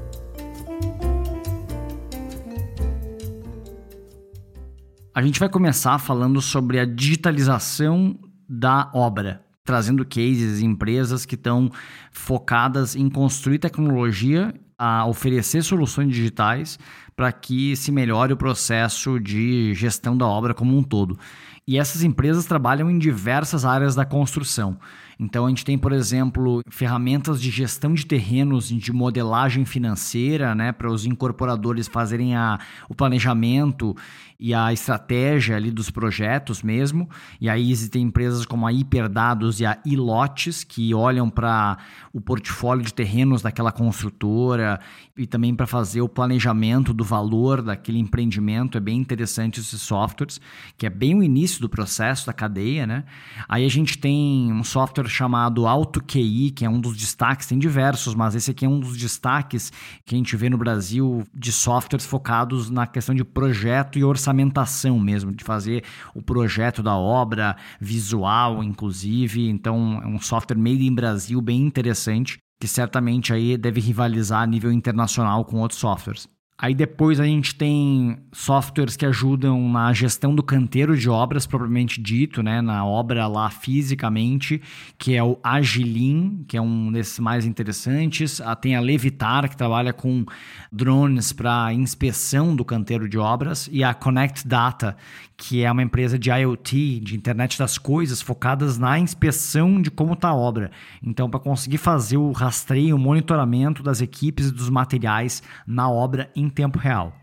A 5.14 5.22
gente 5.22 5.40
vai 5.40 5.50
começar 5.50 6.00
falando 6.00 6.42
sobre 6.42 6.80
a 6.80 6.86
digitalização 6.86 8.18
da 8.50 8.90
obra, 8.94 9.44
trazendo 9.64 10.06
cases 10.06 10.62
empresas 10.62 11.26
que 11.26 11.36
estão 11.36 11.72
focadas 12.12 12.96
em 12.96 13.10
construir 13.10 13.60
tecnologia, 13.60 14.54
a 14.78 15.06
oferecer 15.06 15.64
soluções 15.64 16.14
digitais 16.14 16.78
para 17.16 17.32
que 17.32 17.76
se 17.76 17.92
melhore 17.92 18.34
o 18.34 18.38
processo 18.38 19.20
de 19.20 19.74
gestão 19.74 20.18
da 20.18 20.26
obra 20.26 20.54
como 20.54 20.78
um 20.78 20.84
todo. 20.84 21.18
E 21.66 21.80
essas 21.80 22.04
empresas 22.04 22.46
trabalham 22.46 22.92
em 22.92 22.98
diversas 22.98 23.64
áreas 23.64 23.96
da 23.96 24.06
construção. 24.06 24.78
Então 25.20 25.46
a 25.46 25.50
gente 25.50 25.66
tem, 25.66 25.78
por 25.78 25.92
exemplo, 25.92 26.62
ferramentas 26.70 27.42
de 27.42 27.50
gestão 27.50 27.94
de 27.94 28.06
terrenos, 28.06 28.70
de 28.70 28.92
modelagem 28.92 29.66
financeira, 29.66 30.54
né, 30.56 30.72
para 30.72 30.92
os 30.92 31.06
incorporadores 31.06 31.88
fazerem 31.88 32.36
a, 32.36 32.60
o 32.90 32.96
planejamento 32.96 33.96
e 34.40 34.54
a 34.54 34.74
estratégia 34.74 35.56
ali 35.56 35.72
dos 35.72 35.90
projetos 35.90 36.62
mesmo. 36.62 37.10
E 37.40 37.50
aí 37.50 37.72
existem 37.72 38.04
empresas 38.04 38.46
como 38.46 38.68
a 38.68 38.74
Hiperdados 38.74 39.62
e 39.62 39.66
a 39.66 39.80
Ilotes 39.86 40.66
que 40.66 40.94
olham 40.94 41.30
para 41.30 41.78
o 42.12 42.20
portfólio 42.20 42.84
de 42.84 42.94
terrenos 42.94 43.42
daquela 43.42 43.72
construtora 43.72 44.82
e 45.16 45.26
também 45.26 45.56
para 45.56 45.66
fazer 45.66 46.02
o 46.02 46.10
planejamento 46.10 46.94
do 46.94 47.04
valor 47.06 47.62
daquele 47.62 48.00
empreendimento. 48.00 48.78
É 48.78 48.82
bem 48.82 48.98
interessante 48.98 49.60
esses 49.62 49.82
softwares, 49.82 50.42
que 50.78 50.86
é 50.86 50.90
bem 50.90 51.16
o 51.16 51.24
início 51.24 51.62
do 51.62 51.70
processo 51.70 52.26
da 52.26 52.34
cadeia, 52.34 52.86
né? 52.86 53.06
Aí 53.48 53.66
a 53.66 53.70
gente 53.70 53.98
tem 53.98 54.52
um 54.52 54.64
software 54.64 55.03
chamado 55.10 55.68
AutoQI, 55.68 56.52
que 56.52 56.66
é 56.66 56.70
um 56.70 56.80
dos 56.80 56.96
destaques, 56.96 57.48
tem 57.48 57.60
diversos, 57.60 58.16
mas 58.16 58.36
esse 58.36 58.52
aqui 58.52 58.66
é 58.66 58.70
um 58.70 58.80
dos 58.80 58.98
destaques 58.98 59.72
que 60.06 60.16
a 60.16 60.18
gente 60.18 60.36
vê 60.36 60.50
no 60.50 60.58
Brasil 60.58 61.24
de 61.34 61.52
softwares 61.52 62.06
focados 62.06 62.70
na 62.70 62.88
questão 62.88 63.14
de 63.14 63.24
projeto 63.24 63.98
e 63.98 64.04
orçamentação 64.04 65.00
mesmo, 65.00 65.32
de 65.32 65.44
fazer 65.44 65.84
o 66.14 66.22
projeto 66.22 66.82
da 66.82 66.96
obra, 66.96 67.56
visual 67.80 68.64
inclusive. 68.64 69.50
Então 69.50 70.02
é 70.04 70.08
um 70.08 70.20
software 70.20 70.58
made 70.58 70.86
in 70.86 70.94
Brasil 70.94 71.42
bem 71.42 71.62
interessante, 71.62 72.38
que 72.60 72.68
certamente 72.68 73.34
aí 73.34 73.58
deve 73.58 73.82
rivalizar 73.82 74.42
a 74.42 74.48
nível 74.48 74.72
internacional 74.72 75.44
com 75.46 75.60
outros 75.60 75.80
softwares. 75.80 76.33
Aí 76.64 76.74
depois 76.74 77.20
a 77.20 77.26
gente 77.26 77.56
tem 77.56 78.18
softwares 78.32 78.96
que 78.96 79.06
ajudam 79.06 79.70
na 79.70 79.92
gestão 79.92 80.34
do 80.34 80.42
canteiro 80.42 80.96
de 80.98 81.10
obras 81.10 81.46
propriamente 81.46 82.02
dito, 82.02 82.42
né, 82.42 82.62
na 82.62 82.86
obra 82.86 83.28
lá 83.28 83.50
fisicamente, 83.50 84.62
que 84.98 85.14
é 85.14 85.22
o 85.22 85.38
Agilin, 85.44 86.46
que 86.48 86.56
é 86.56 86.62
um 86.62 86.90
desses 86.90 87.20
mais 87.20 87.46
interessantes. 87.46 88.40
Ah, 88.40 88.56
tem 88.56 88.78
a 88.78 88.80
Levitar, 88.80 89.50
que 89.50 89.58
trabalha 89.58 89.92
com 89.92 90.24
drones 90.72 91.34
para 91.34 91.74
inspeção 91.74 92.56
do 92.56 92.64
canteiro 92.64 93.10
de 93.10 93.18
obras, 93.18 93.70
e 93.70 93.84
a 93.84 93.94
Connect 93.94 94.48
Data, 94.48 94.96
que 95.36 95.64
é 95.64 95.72
uma 95.72 95.84
empresa 95.84 96.18
de 96.18 96.30
IoT, 96.30 97.00
de 97.00 97.16
internet 97.16 97.58
das 97.58 97.78
coisas, 97.78 98.22
focadas 98.22 98.78
na 98.78 99.00
inspeção 99.00 99.82
de 99.82 99.90
como 99.90 100.14
está 100.14 100.30
a 100.30 100.36
obra. 100.36 100.72
Então, 101.02 101.30
para 101.30 101.40
conseguir 101.40 101.78
fazer 101.78 102.18
o 102.18 102.32
rastreio, 102.32 102.96
o 102.96 103.00
monitoramento 103.00 103.82
das 103.82 104.02
equipes 104.02 104.48
e 104.48 104.52
dos 104.52 104.70
materiais 104.70 105.42
na 105.66 105.90
obra 105.90 106.30
em 106.36 106.50
tempo 106.50 106.78
real. 106.78 107.23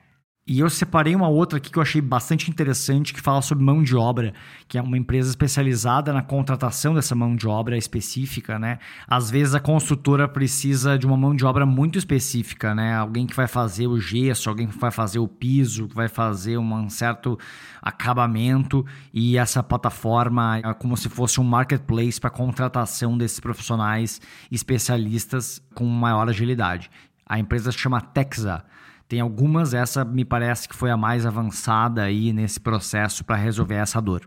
E 0.51 0.59
eu 0.59 0.69
separei 0.69 1.15
uma 1.15 1.29
outra 1.29 1.59
aqui 1.59 1.71
que 1.71 1.79
eu 1.79 1.83
achei 1.83 2.01
bastante 2.01 2.51
interessante, 2.51 3.15
que 3.15 3.21
fala 3.21 3.41
sobre 3.41 3.63
mão 3.63 3.85
de 3.85 3.95
obra, 3.95 4.35
que 4.67 4.77
é 4.77 4.83
uma 4.83 4.99
empresa 4.99 5.31
especializada 5.31 6.13
na 6.13 6.23
contratação 6.23 6.93
dessa 6.93 7.15
mão 7.15 7.37
de 7.37 7.47
obra 7.47 7.79
específica, 7.79 8.59
né? 8.59 8.81
Às 9.07 9.31
vezes 9.31 9.55
a 9.55 9.61
construtora 9.61 10.27
precisa 10.27 10.99
de 10.99 11.07
uma 11.07 11.17
mão 11.17 11.37
de 11.37 11.45
obra 11.45 11.65
muito 11.65 12.01
específica, 12.01 12.75
né? 12.75 12.97
Alguém 12.97 13.29
que 13.29 13.37
vai 13.37 13.47
fazer 13.47 13.87
o 13.87 14.01
gesso, 14.01 14.49
alguém 14.49 14.67
que 14.67 14.77
vai 14.77 14.91
fazer 14.91 15.21
o 15.21 15.29
piso, 15.29 15.87
que 15.87 15.95
vai 15.95 16.09
fazer 16.09 16.59
um 16.59 16.91
certo 16.91 17.39
acabamento, 17.81 18.85
e 19.15 19.39
essa 19.39 19.63
plataforma 19.63 20.59
é 20.59 20.75
como 20.75 20.97
se 20.97 21.09
fosse 21.09 21.41
um 21.41 21.45
marketplace 21.45 22.21
para 22.21 22.29
contratação 22.29 23.17
desses 23.17 23.39
profissionais 23.39 24.21
especialistas 24.51 25.63
com 25.77 25.85
maior 25.87 26.29
agilidade. 26.29 26.91
A 27.25 27.39
empresa 27.39 27.71
se 27.71 27.79
chama 27.79 28.01
Texa. 28.01 28.65
Tem 29.11 29.19
algumas, 29.19 29.75
essa 29.75 30.05
me 30.05 30.25
parece 30.25 30.69
que 30.69 30.77
foi 30.77 30.89
a 30.89 30.97
mais 30.97 31.27
avançada 31.27 32.05
aí 32.05 32.33
nesse 32.33 32.61
processo 32.61 33.25
para 33.25 33.35
resolver 33.35 33.75
essa 33.75 34.01
dor. 34.01 34.21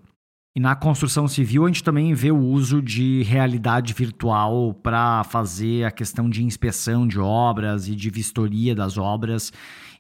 E 0.54 0.60
na 0.60 0.76
construção 0.76 1.26
civil 1.26 1.64
a 1.64 1.68
gente 1.70 1.82
também 1.82 2.14
vê 2.14 2.32
o 2.32 2.38
uso 2.38 2.82
de 2.82 3.24
realidade 3.24 3.94
virtual 3.94 4.74
para 4.74 5.24
fazer 5.24 5.86
a 5.86 5.90
questão 5.90 6.30
de 6.30 6.44
inspeção 6.44 7.08
de 7.08 7.18
obras 7.18 7.88
e 7.88 7.96
de 7.96 8.10
vistoria 8.10 8.76
das 8.76 8.98
obras. 8.98 9.54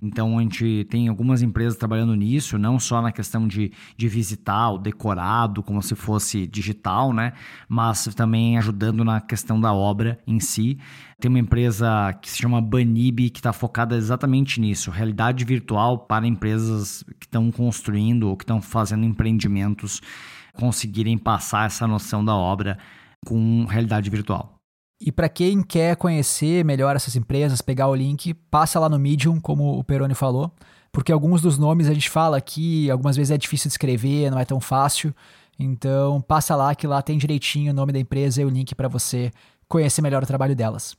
Então 0.04 0.38
a 0.38 0.42
gente 0.42 0.86
tem 0.90 1.08
algumas 1.08 1.42
empresas 1.42 1.78
trabalhando 1.78 2.14
nisso, 2.14 2.58
não 2.58 2.78
só 2.78 3.02
na 3.02 3.10
questão 3.10 3.48
de, 3.48 3.72
de 3.96 4.10
visitar 4.10 4.72
o 4.72 4.78
decorado 4.78 5.64
como 5.64 5.82
se 5.82 5.96
fosse 5.96 6.46
digital, 6.46 7.14
né? 7.14 7.32
Mas 7.70 8.04
também 8.14 8.58
ajudando 8.58 9.06
na 9.06 9.22
questão 9.22 9.62
da 9.62 9.72
obra 9.72 10.20
em 10.28 10.42
si. 10.42 10.78
Tem 11.22 11.30
uma 11.30 11.40
empresa 11.40 12.12
que 12.22 12.30
se 12.30 12.38
chama 12.38 12.62
Banib 12.62 13.30
que 13.30 13.40
está 13.40 13.54
focada 13.54 13.96
exatamente 13.96 14.60
nisso, 14.60 14.92
realidade 14.92 15.46
virtual 15.46 16.00
para 16.00 16.28
empresas 16.28 17.06
que 17.18 17.26
estão 17.26 17.50
construindo 17.50 18.24
ou 18.24 18.36
que 18.36 18.44
estão 18.44 18.62
fazendo 18.62 19.06
empreendimentos 19.06 20.02
conseguirem 20.54 21.18
passar 21.18 21.68
essa 21.68 21.88
noção 21.88 22.26
da 22.26 22.36
obra 22.36 22.78
com 23.26 23.66
realidade 23.66 24.10
virtual. 24.10 24.63
E 25.06 25.12
para 25.12 25.28
quem 25.28 25.62
quer 25.62 25.98
conhecer 25.98 26.64
melhor 26.64 26.96
essas 26.96 27.18
empresas, 27.18 27.60
pegar 27.60 27.90
o 27.90 27.96
link, 27.96 28.34
passa 28.50 28.80
lá 28.80 28.88
no 28.88 28.98
Medium, 28.98 29.38
como 29.38 29.78
o 29.78 29.84
Peroni 29.84 30.16
falou, 30.16 30.50
porque 30.94 31.12
alguns 31.12 31.42
dos 31.42 31.58
nomes 31.58 31.90
a 31.90 31.94
gente 31.94 32.10
fala 32.10 32.38
aqui, 32.38 32.90
algumas 32.90 33.18
vezes 33.18 33.32
é 33.32 33.38
difícil 33.38 33.68
de 33.68 33.74
escrever, 33.74 34.32
não 34.32 34.40
é 34.40 34.46
tão 34.46 34.62
fácil. 34.62 35.14
Então, 35.60 36.22
passa 36.22 36.56
lá 36.56 36.74
que 36.74 36.88
lá 36.88 37.02
tem 37.02 37.18
direitinho 37.18 37.74
o 37.74 37.76
nome 37.76 37.92
da 37.92 38.00
empresa 38.00 38.42
e 38.42 38.46
o 38.46 38.50
link 38.50 38.74
para 38.76 38.88
você 38.88 39.30
conhecer 39.68 40.02
melhor 40.02 40.24
o 40.24 40.26
trabalho 40.26 40.56
delas. 40.56 40.96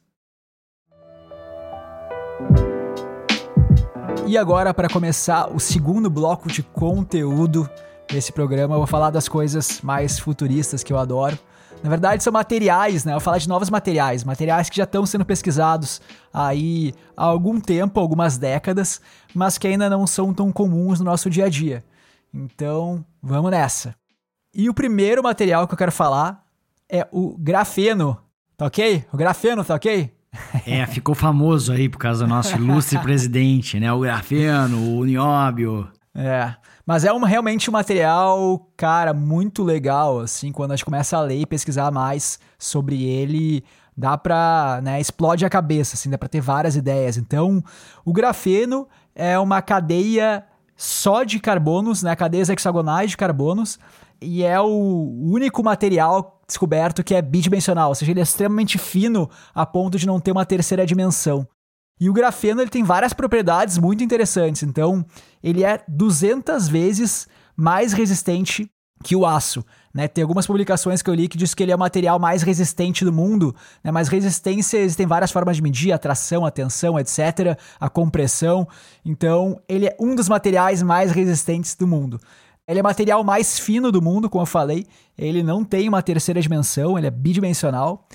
E 4.27 4.37
agora, 4.37 4.75
para 4.75 4.91
começar 4.91 5.51
o 5.51 5.59
segundo 5.59 6.11
bloco 6.11 6.47
de 6.51 6.63
conteúdo 6.63 7.67
desse 8.07 8.33
programa, 8.33 8.75
eu 8.75 8.81
vou 8.81 8.87
falar 8.87 9.09
das 9.09 9.29
coisas 9.29 9.81
mais 9.81 10.19
futuristas 10.19 10.83
que 10.83 10.93
eu 10.93 10.99
adoro. 10.99 11.39
Na 11.85 11.91
verdade, 11.91 12.25
são 12.25 12.33
materiais, 12.33 13.05
né? 13.05 13.12
Eu 13.12 13.17
vou 13.17 13.21
falar 13.21 13.37
de 13.37 13.47
novos 13.47 13.69
materiais, 13.69 14.25
materiais 14.25 14.71
que 14.71 14.76
já 14.79 14.85
estão 14.85 15.05
sendo 15.05 15.23
pesquisados 15.23 16.00
aí 16.33 16.95
há 17.14 17.25
algum 17.25 17.61
tempo, 17.61 18.00
algumas 18.00 18.38
décadas, 18.38 19.03
mas 19.35 19.59
que 19.59 19.67
ainda 19.67 19.91
não 19.91 20.07
são 20.07 20.33
tão 20.33 20.50
comuns 20.50 20.99
no 20.99 21.05
nosso 21.05 21.29
dia 21.29 21.45
a 21.45 21.49
dia. 21.50 21.85
Então, 22.33 23.05
vamos 23.23 23.50
nessa. 23.50 23.95
E 24.55 24.71
o 24.71 24.73
primeiro 24.73 25.23
material 25.23 25.69
que 25.69 25.75
eu 25.75 25.79
quero 25.79 25.93
falar 25.93 26.43
é 26.91 27.07
o 27.12 27.37
grafeno. 27.37 28.17
Tá 28.57 28.64
ok? 28.64 29.05
O 29.12 29.19
grafeno, 29.19 29.62
tá 29.62 29.75
ok? 29.75 30.11
É, 30.67 30.87
ficou 30.87 31.14
famoso 31.14 31.71
aí 31.71 31.91
por 31.91 31.99
causa 31.99 32.25
do 32.25 32.31
nosso 32.31 32.57
ilustre 32.57 32.99
presidente, 33.05 33.79
né? 33.79 33.93
O 33.93 34.00
grafeno, 34.00 34.97
o 34.99 35.05
nióbio. 35.05 35.87
É. 36.14 36.55
Mas 36.87 37.05
é 37.05 37.11
realmente 37.11 37.71
um 37.71 37.73
material, 37.73 38.69
cara, 38.76 39.14
muito 39.14 39.62
legal, 39.62 40.21
assim, 40.21 40.53
quando 40.53 40.73
a 40.73 40.76
gente 40.76 40.85
começa 40.85 41.17
a 41.17 41.21
ler 41.23 41.41
e 41.41 41.47
pesquisar 41.47 41.91
mais 41.91 42.38
sobre 42.59 43.03
ele, 43.05 43.64
dá 43.97 44.19
pra, 44.19 44.81
né, 44.83 45.00
explode 45.00 45.47
a 45.47 45.50
cabeça, 45.50 45.95
assim, 45.95 46.11
dá 46.11 46.19
pra 46.19 46.29
ter 46.29 46.43
várias 46.43 46.76
ideias. 46.76 47.17
Então, 47.17 47.64
o 48.05 48.12
grafeno 48.12 48.87
é 49.14 49.38
uma 49.38 49.62
cadeia 49.62 50.45
só 50.76 51.25
de 51.25 51.41
carbonos, 51.41 52.03
né, 52.03 52.14
cadeias 52.14 52.50
hexagonais 52.50 53.11
de 53.11 53.17
carbonos, 53.17 53.79
e 54.21 54.43
é 54.43 54.61
o 54.61 55.23
único 55.23 55.62
material 55.62 56.43
descoberto 56.47 57.03
que 57.03 57.14
é 57.14 57.23
bidimensional, 57.23 57.88
ou 57.88 57.95
seja, 57.95 58.11
ele 58.11 58.21
é 58.21 58.23
extremamente 58.23 58.76
fino 58.76 59.31
a 59.55 59.64
ponto 59.64 59.99
de 59.99 60.07
não 60.07 60.21
ter 60.21 60.33
uma 60.33 60.45
terceira 60.45 60.85
dimensão. 60.85 61.49
E 62.01 62.11
o 62.11 62.13
grafeno 62.13 62.61
ele 62.61 62.71
tem 62.71 62.83
várias 62.83 63.13
propriedades 63.13 63.79
muito 63.79 64.03
interessantes. 64.03 64.63
Então, 64.63 65.05
ele 65.43 65.65
é 65.65 65.83
200 65.89 66.69
vezes 66.69 67.29
mais 67.57 67.93
resistente 67.93 68.69
que 69.03 69.15
o 69.15 69.27
aço. 69.27 69.65
Né? 69.93 70.09
Tem 70.09 70.23
algumas 70.23 70.47
publicações 70.47 71.03
que 71.03 71.09
eu 71.09 71.15
li 71.15 71.29
que 71.29 71.39
diz 71.39 71.55
que 71.55 71.63
ele 71.63 71.71
é 71.71 71.77
o 71.77 71.79
material 71.79 72.19
mais 72.19 72.43
resistente 72.43 73.05
do 73.05 73.13
mundo, 73.13 73.55
né? 73.83 73.93
mas 73.93 74.09
resistência 74.09 74.79
existem 74.79 75.07
várias 75.07 75.31
formas 75.31 75.57
de 75.57 75.63
medir, 75.63 75.93
a 75.93 75.99
tração, 75.99 76.45
a 76.45 76.51
tensão, 76.51 76.99
etc., 76.99 77.57
a 77.79 77.89
compressão. 77.89 78.67
Então, 79.05 79.61
ele 79.69 79.87
é 79.87 79.97
um 80.01 80.15
dos 80.15 80.29
materiais 80.29 80.83
mais 80.83 81.13
resistentes 81.13 81.77
do 81.77 81.87
mundo. 81.87 82.19
Ele 82.67 82.79
é 82.79 82.83
o 82.83 82.85
material 82.85 83.23
mais 83.23 83.59
fino 83.59 83.93
do 83.93 84.01
mundo, 84.01 84.29
como 84.29 84.43
eu 84.43 84.47
falei. 84.47 84.87
Ele 85.17 85.43
não 85.43 85.63
tem 85.63 85.89
uma 85.89 86.03
terceira 86.03 86.41
dimensão, 86.41 86.97
ele 86.97 87.07
é 87.07 87.11
bidimensional. 87.11 88.09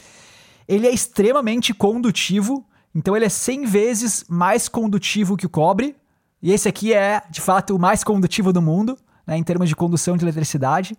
Ele 0.68 0.88
é 0.88 0.92
extremamente 0.92 1.74
condutivo, 1.74 2.66
então 2.94 3.16
ele 3.16 3.26
é 3.26 3.30
100 3.30 3.66
vezes 3.66 4.26
mais 4.28 4.68
condutivo 4.68 5.38
que 5.38 5.46
o 5.46 5.50
cobre. 5.50 5.96
E 6.42 6.52
esse 6.52 6.68
aqui 6.68 6.94
é, 6.94 7.22
de 7.30 7.42
fato, 7.42 7.76
o 7.76 7.80
mais 7.80 8.04
condutivo 8.04 8.52
do 8.52 8.62
mundo, 8.62 8.98
né, 9.28 9.38
em 9.38 9.44
termos 9.44 9.70
de 9.70 9.76
condução 9.76 10.18
de 10.18 10.24
eletricidade. 10.24 10.98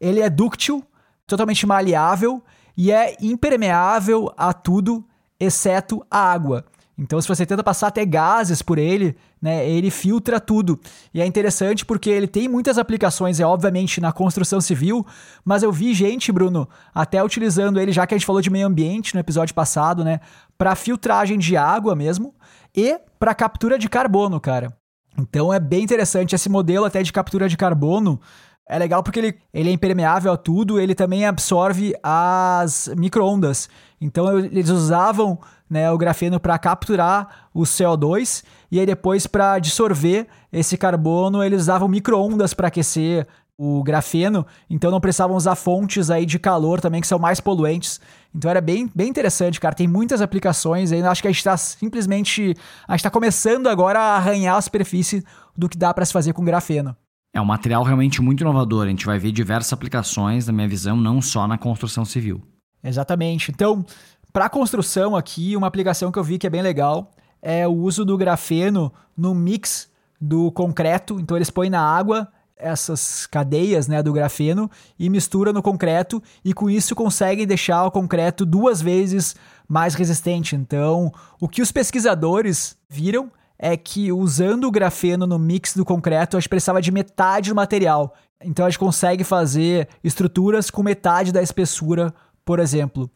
Ele 0.00 0.20
é 0.20 0.28
dúctil, 0.28 0.84
totalmente 1.26 1.66
maleável 1.66 2.42
e 2.76 2.90
é 2.90 3.16
impermeável 3.20 4.32
a 4.36 4.52
tudo, 4.52 5.04
exceto 5.38 6.04
a 6.10 6.18
água. 6.18 6.64
Então, 7.00 7.18
se 7.18 7.26
você 7.26 7.46
tenta 7.46 7.64
passar 7.64 7.86
até 7.86 8.04
gases 8.04 8.60
por 8.60 8.76
ele, 8.76 9.16
né, 9.40 9.66
ele 9.66 9.90
filtra 9.90 10.38
tudo. 10.38 10.78
E 11.14 11.22
é 11.22 11.24
interessante 11.24 11.82
porque 11.86 12.10
ele 12.10 12.26
tem 12.26 12.46
muitas 12.46 12.76
aplicações, 12.76 13.40
é 13.40 13.46
obviamente 13.46 14.02
na 14.02 14.12
construção 14.12 14.60
civil, 14.60 15.06
mas 15.42 15.62
eu 15.62 15.72
vi 15.72 15.94
gente, 15.94 16.30
Bruno, 16.30 16.68
até 16.94 17.24
utilizando 17.24 17.80
ele, 17.80 17.90
já 17.90 18.06
que 18.06 18.12
a 18.12 18.18
gente 18.18 18.26
falou 18.26 18.42
de 18.42 18.50
meio 18.50 18.66
ambiente 18.66 19.14
no 19.14 19.20
episódio 19.20 19.54
passado, 19.54 20.04
né, 20.04 20.20
para 20.58 20.76
filtragem 20.76 21.38
de 21.38 21.56
água 21.56 21.96
mesmo 21.96 22.34
e 22.76 23.00
para 23.18 23.34
captura 23.34 23.78
de 23.78 23.88
carbono, 23.88 24.38
cara. 24.38 24.70
Então 25.16 25.52
é 25.52 25.58
bem 25.58 25.82
interessante 25.82 26.34
esse 26.34 26.50
modelo 26.50 26.84
até 26.84 27.02
de 27.02 27.14
captura 27.14 27.48
de 27.48 27.56
carbono. 27.56 28.20
É 28.68 28.78
legal 28.78 29.02
porque 29.02 29.18
ele, 29.18 29.38
ele 29.54 29.70
é 29.70 29.72
impermeável 29.72 30.32
a 30.32 30.36
tudo, 30.36 30.78
ele 30.78 30.94
também 30.94 31.24
absorve 31.24 31.94
as 32.02 32.92
microondas. 32.94 33.70
Então 34.00 34.38
eles 34.38 34.68
usavam 34.68 35.38
né, 35.70 35.90
o 35.90 35.96
grafeno 35.96 36.40
para 36.40 36.58
capturar 36.58 37.48
o 37.54 37.62
CO2 37.62 38.42
e 38.72 38.80
aí 38.80 38.84
depois 38.84 39.28
para 39.28 39.60
dissolver 39.60 40.26
esse 40.52 40.76
carbono 40.76 41.44
eles 41.44 41.62
usavam 41.62 41.86
microondas 41.86 42.52
para 42.52 42.66
aquecer 42.68 43.26
o 43.62 43.82
grafeno, 43.82 44.46
então 44.70 44.90
não 44.90 45.02
precisavam 45.02 45.36
usar 45.36 45.54
fontes 45.54 46.10
aí 46.10 46.24
de 46.24 46.38
calor 46.38 46.80
também 46.80 46.98
que 46.98 47.06
são 47.06 47.18
mais 47.18 47.40
poluentes. 47.40 48.00
Então 48.34 48.50
era 48.50 48.58
bem, 48.58 48.90
bem 48.94 49.10
interessante, 49.10 49.60
cara. 49.60 49.74
Tem 49.74 49.86
muitas 49.86 50.22
aplicações 50.22 50.90
ainda. 50.92 51.10
Acho 51.10 51.20
que 51.20 51.28
a 51.28 51.30
gente 51.30 51.40
está 51.40 51.54
simplesmente. 51.58 52.56
A 52.88 52.92
gente 52.92 53.00
está 53.00 53.10
começando 53.10 53.66
agora 53.66 53.98
a 54.00 54.16
arranhar 54.16 54.56
a 54.56 54.62
superfície 54.62 55.22
do 55.54 55.68
que 55.68 55.76
dá 55.76 55.92
para 55.92 56.06
se 56.06 56.12
fazer 56.12 56.32
com 56.32 56.42
grafeno. 56.42 56.96
É 57.34 57.40
um 57.40 57.44
material 57.44 57.82
realmente 57.82 58.22
muito 58.22 58.40
inovador. 58.40 58.86
A 58.86 58.88
gente 58.88 59.04
vai 59.04 59.18
ver 59.18 59.30
diversas 59.30 59.74
aplicações, 59.74 60.46
na 60.46 60.54
minha 60.54 60.66
visão, 60.66 60.96
não 60.96 61.20
só 61.20 61.46
na 61.46 61.58
construção 61.58 62.02
civil. 62.02 62.42
Exatamente. 62.82 63.50
Então, 63.50 63.84
para 64.32 64.48
construção 64.48 65.16
aqui, 65.16 65.56
uma 65.56 65.66
aplicação 65.66 66.12
que 66.12 66.18
eu 66.18 66.24
vi 66.24 66.38
que 66.38 66.46
é 66.46 66.50
bem 66.50 66.62
legal 66.62 67.10
é 67.42 67.66
o 67.66 67.72
uso 67.72 68.04
do 68.04 68.18
grafeno 68.18 68.92
no 69.16 69.34
mix 69.34 69.88
do 70.20 70.52
concreto. 70.52 71.18
Então 71.18 71.36
eles 71.36 71.50
põem 71.50 71.70
na 71.70 71.80
água 71.80 72.28
essas 72.56 73.26
cadeias 73.26 73.88
né, 73.88 74.02
do 74.02 74.12
grafeno 74.12 74.70
e 74.98 75.08
mistura 75.08 75.52
no 75.52 75.62
concreto 75.62 76.22
e 76.44 76.52
com 76.52 76.68
isso 76.68 76.94
conseguem 76.94 77.46
deixar 77.46 77.86
o 77.86 77.90
concreto 77.90 78.44
duas 78.44 78.82
vezes 78.82 79.34
mais 79.66 79.94
resistente. 79.94 80.54
Então, 80.54 81.10
o 81.40 81.48
que 81.48 81.62
os 81.62 81.72
pesquisadores 81.72 82.76
viram 82.88 83.30
é 83.58 83.76
que 83.76 84.12
usando 84.12 84.64
o 84.64 84.70
grafeno 84.70 85.26
no 85.26 85.38
mix 85.38 85.74
do 85.74 85.84
concreto, 85.84 86.36
a 86.36 86.40
gente 86.40 86.48
precisava 86.48 86.80
de 86.80 86.90
metade 86.90 87.50
do 87.50 87.56
material. 87.56 88.14
Então 88.42 88.64
a 88.64 88.70
gente 88.70 88.78
consegue 88.78 89.22
fazer 89.22 89.88
estruturas 90.02 90.70
com 90.70 90.82
metade 90.82 91.30
da 91.30 91.42
espessura, 91.42 92.12
por 92.44 92.58
exemplo. 92.58 93.10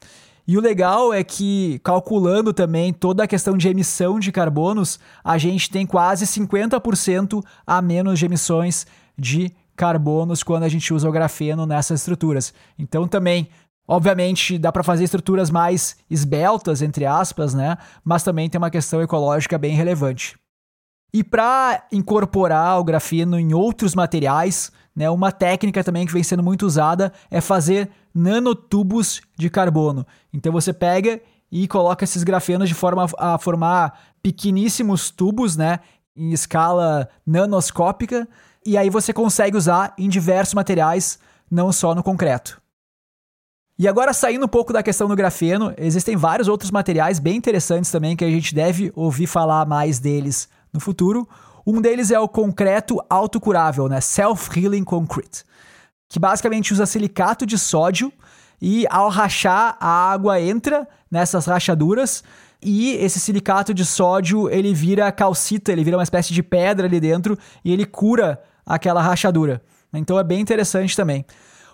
E 0.46 0.58
o 0.58 0.60
legal 0.60 1.12
é 1.12 1.24
que, 1.24 1.80
calculando 1.82 2.52
também 2.52 2.92
toda 2.92 3.24
a 3.24 3.26
questão 3.26 3.56
de 3.56 3.68
emissão 3.68 4.20
de 4.20 4.30
carbonos, 4.30 5.00
a 5.22 5.38
gente 5.38 5.70
tem 5.70 5.86
quase 5.86 6.26
50% 6.26 7.42
a 7.66 7.80
menos 7.80 8.18
de 8.18 8.26
emissões 8.26 8.86
de 9.18 9.50
carbonos 9.74 10.42
quando 10.42 10.64
a 10.64 10.68
gente 10.68 10.92
usa 10.92 11.08
o 11.08 11.12
grafeno 11.12 11.64
nessas 11.64 12.00
estruturas. 12.00 12.52
Então 12.78 13.08
também, 13.08 13.48
obviamente, 13.88 14.58
dá 14.58 14.70
para 14.70 14.82
fazer 14.82 15.04
estruturas 15.04 15.50
mais 15.50 15.96
esbeltas, 16.10 16.82
entre 16.82 17.06
aspas, 17.06 17.54
né? 17.54 17.78
Mas 18.04 18.22
também 18.22 18.48
tem 18.48 18.58
uma 18.58 18.70
questão 18.70 19.00
ecológica 19.00 19.56
bem 19.56 19.74
relevante. 19.74 20.36
E 21.12 21.24
para 21.24 21.86
incorporar 21.92 22.78
o 22.80 22.84
grafeno 22.84 23.38
em 23.38 23.54
outros 23.54 23.94
materiais, 23.94 24.72
né, 24.94 25.08
uma 25.08 25.32
técnica 25.32 25.82
também 25.82 26.06
que 26.06 26.12
vem 26.12 26.22
sendo 26.22 26.42
muito 26.42 26.66
usada 26.66 27.12
é 27.30 27.40
fazer 27.40 27.88
nanotubos 28.14 29.20
de 29.36 29.50
carbono. 29.50 30.06
Então 30.32 30.52
você 30.52 30.72
pega 30.72 31.20
e 31.50 31.66
coloca 31.66 32.04
esses 32.04 32.22
grafenos 32.22 32.68
de 32.68 32.74
forma 32.74 33.06
a 33.18 33.38
formar 33.38 33.98
pequeníssimos 34.22 35.10
tubos, 35.10 35.56
né, 35.56 35.80
em 36.16 36.32
escala 36.32 37.08
nanoscópica, 37.26 38.28
e 38.64 38.78
aí 38.78 38.88
você 38.88 39.12
consegue 39.12 39.56
usar 39.56 39.92
em 39.98 40.08
diversos 40.08 40.54
materiais, 40.54 41.18
não 41.50 41.70
só 41.72 41.94
no 41.94 42.02
concreto. 42.02 42.60
E 43.78 43.88
agora 43.88 44.12
saindo 44.12 44.46
um 44.46 44.48
pouco 44.48 44.72
da 44.72 44.82
questão 44.82 45.08
do 45.08 45.16
grafeno, 45.16 45.74
existem 45.76 46.16
vários 46.16 46.46
outros 46.46 46.70
materiais 46.70 47.18
bem 47.18 47.36
interessantes 47.36 47.90
também 47.90 48.16
que 48.16 48.24
a 48.24 48.30
gente 48.30 48.54
deve 48.54 48.92
ouvir 48.94 49.26
falar 49.26 49.66
mais 49.66 49.98
deles 49.98 50.48
no 50.72 50.78
futuro. 50.78 51.28
Um 51.66 51.80
deles 51.80 52.10
é 52.10 52.18
o 52.18 52.28
concreto 52.28 53.04
autocurável, 53.10 53.88
né? 53.88 54.00
Self-Healing 54.00 54.84
Concrete, 54.84 55.44
que 56.14 56.20
basicamente 56.20 56.72
usa 56.72 56.86
silicato 56.86 57.44
de 57.44 57.58
sódio 57.58 58.12
e 58.62 58.86
ao 58.88 59.08
rachar 59.08 59.76
a 59.80 60.12
água 60.12 60.40
entra 60.40 60.86
nessas 61.10 61.44
rachaduras 61.46 62.22
e 62.62 62.92
esse 62.92 63.18
silicato 63.18 63.74
de 63.74 63.84
sódio 63.84 64.48
ele 64.48 64.72
vira 64.72 65.10
calcita, 65.10 65.72
ele 65.72 65.82
vira 65.82 65.96
uma 65.96 66.04
espécie 66.04 66.32
de 66.32 66.40
pedra 66.40 66.86
ali 66.86 67.00
dentro 67.00 67.36
e 67.64 67.72
ele 67.72 67.84
cura 67.84 68.40
aquela 68.64 69.02
rachadura. 69.02 69.60
Então 69.92 70.16
é 70.16 70.22
bem 70.22 70.40
interessante 70.40 70.96
também. 70.96 71.26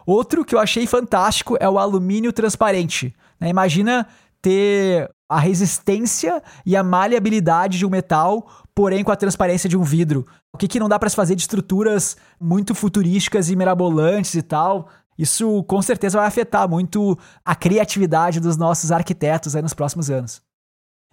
Outro 0.07 0.43
que 0.43 0.55
eu 0.55 0.59
achei 0.59 0.87
fantástico 0.87 1.59
é 1.61 1.69
o 1.69 1.79
alumínio 1.79 2.33
transparente. 2.33 3.15
Né? 3.39 3.51
Imagina 3.51 4.07
ter 4.41 5.11
a 5.29 5.39
resistência 5.39 6.43
e 6.65 6.75
a 6.75 6.83
maleabilidade 6.83 7.77
de 7.77 7.85
um 7.85 7.91
metal, 7.91 8.49
porém 8.81 9.05
com 9.05 9.13
a 9.13 9.17
transparência 9.17 9.69
de 9.69 9.77
um 9.77 9.83
vidro. 9.83 10.27
O 10.55 10.57
que, 10.57 10.67
que 10.67 10.81
não 10.81 10.89
dá 10.89 10.99
para 10.99 11.11
se 11.11 11.15
fazer 11.15 11.35
de 11.35 11.43
estruturas 11.43 12.17
muito 12.41 12.75
futurísticas 12.75 13.51
e 13.51 13.55
mirabolantes 13.55 14.33
e 14.33 14.41
tal. 14.41 14.89
Isso 15.19 15.63
com 15.65 15.83
certeza 15.83 16.17
vai 16.17 16.27
afetar 16.27 16.67
muito 16.67 17.19
a 17.45 17.55
criatividade 17.55 18.41
dos 18.41 18.57
nossos 18.57 18.91
arquitetos 18.91 19.55
aí 19.55 19.61
nos 19.61 19.75
próximos 19.75 20.09
anos. 20.09 20.41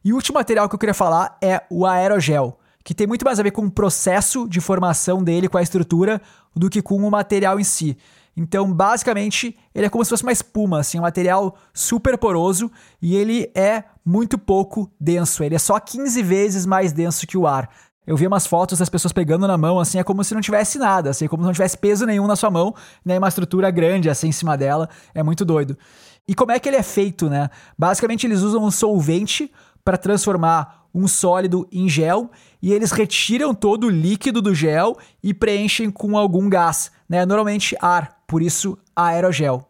E 0.01 0.13
o 0.13 0.15
último 0.15 0.37
material 0.37 0.69
que 0.69 0.75
eu 0.75 0.79
queria 0.79 0.93
falar 0.93 1.37
é 1.43 1.61
o 1.69 1.85
aerogel, 1.85 2.57
que 2.85 2.93
tem 2.93 3.05
muito 3.05 3.25
mais 3.25 3.37
a 3.37 3.43
ver 3.43 3.51
com 3.51 3.65
o 3.65 3.69
processo 3.69 4.47
de 4.47 4.61
formação 4.61 5.21
dele, 5.21 5.49
com 5.49 5.57
a 5.57 5.61
estrutura, 5.61 6.21
do 6.55 6.69
que 6.69 6.81
com 6.81 6.95
o 6.95 7.11
material 7.11 7.59
em 7.59 7.65
si. 7.65 7.97
Então, 8.37 8.71
basicamente, 8.71 9.57
ele 9.75 9.87
é 9.87 9.89
como 9.89 10.05
se 10.05 10.09
fosse 10.09 10.23
uma 10.23 10.31
espuma, 10.31 10.79
assim, 10.79 10.99
um 10.99 11.01
material 11.01 11.57
super 11.73 12.17
poroso 12.17 12.71
e 13.01 13.13
ele 13.15 13.51
é 13.53 13.83
muito 14.07 14.37
pouco 14.37 14.89
denso. 14.97 15.43
Ele 15.43 15.55
é 15.55 15.59
só 15.59 15.77
15 15.77 16.23
vezes 16.23 16.65
mais 16.65 16.93
denso 16.93 17.27
que 17.27 17.37
o 17.37 17.45
ar. 17.45 17.69
Eu 18.05 18.15
vi 18.15 18.25
umas 18.25 18.47
fotos 18.47 18.79
das 18.79 18.87
pessoas 18.87 19.11
pegando 19.11 19.45
na 19.45 19.57
mão, 19.57 19.81
assim, 19.81 19.99
é 19.99 20.03
como 20.03 20.23
se 20.23 20.33
não 20.33 20.39
tivesse 20.39 20.79
nada, 20.79 21.09
assim, 21.09 21.27
como 21.27 21.43
se 21.43 21.47
não 21.47 21.53
tivesse 21.53 21.77
peso 21.77 22.05
nenhum 22.05 22.25
na 22.25 22.37
sua 22.37 22.49
mão, 22.49 22.73
né? 23.03 23.17
Uma 23.17 23.27
estrutura 23.27 23.69
grande, 23.69 24.09
assim, 24.09 24.29
em 24.29 24.31
cima 24.31 24.57
dela. 24.57 24.89
É 25.13 25.21
muito 25.21 25.43
doido. 25.43 25.77
E 26.25 26.33
como 26.33 26.53
é 26.53 26.59
que 26.59 26.69
ele 26.69 26.77
é 26.77 26.83
feito, 26.83 27.29
né? 27.29 27.49
Basicamente, 27.77 28.25
eles 28.25 28.39
usam 28.43 28.63
um 28.63 28.71
solvente 28.71 29.51
para 29.83 29.97
transformar 29.97 30.85
um 30.95 31.05
sólido 31.05 31.67
em 31.69 31.89
gel 31.89 32.31
e 32.61 32.71
eles 32.71 32.91
retiram 32.91 33.53
todo 33.53 33.87
o 33.87 33.89
líquido 33.89 34.41
do 34.41 34.55
gel 34.55 34.97
e 35.21 35.33
preenchem 35.33 35.91
com 35.91 36.17
algum 36.17 36.47
gás, 36.47 36.91
né? 37.09 37.25
Normalmente 37.25 37.75
ar 37.81 38.19
por 38.25 38.41
isso 38.41 38.77
aerogel. 38.95 39.66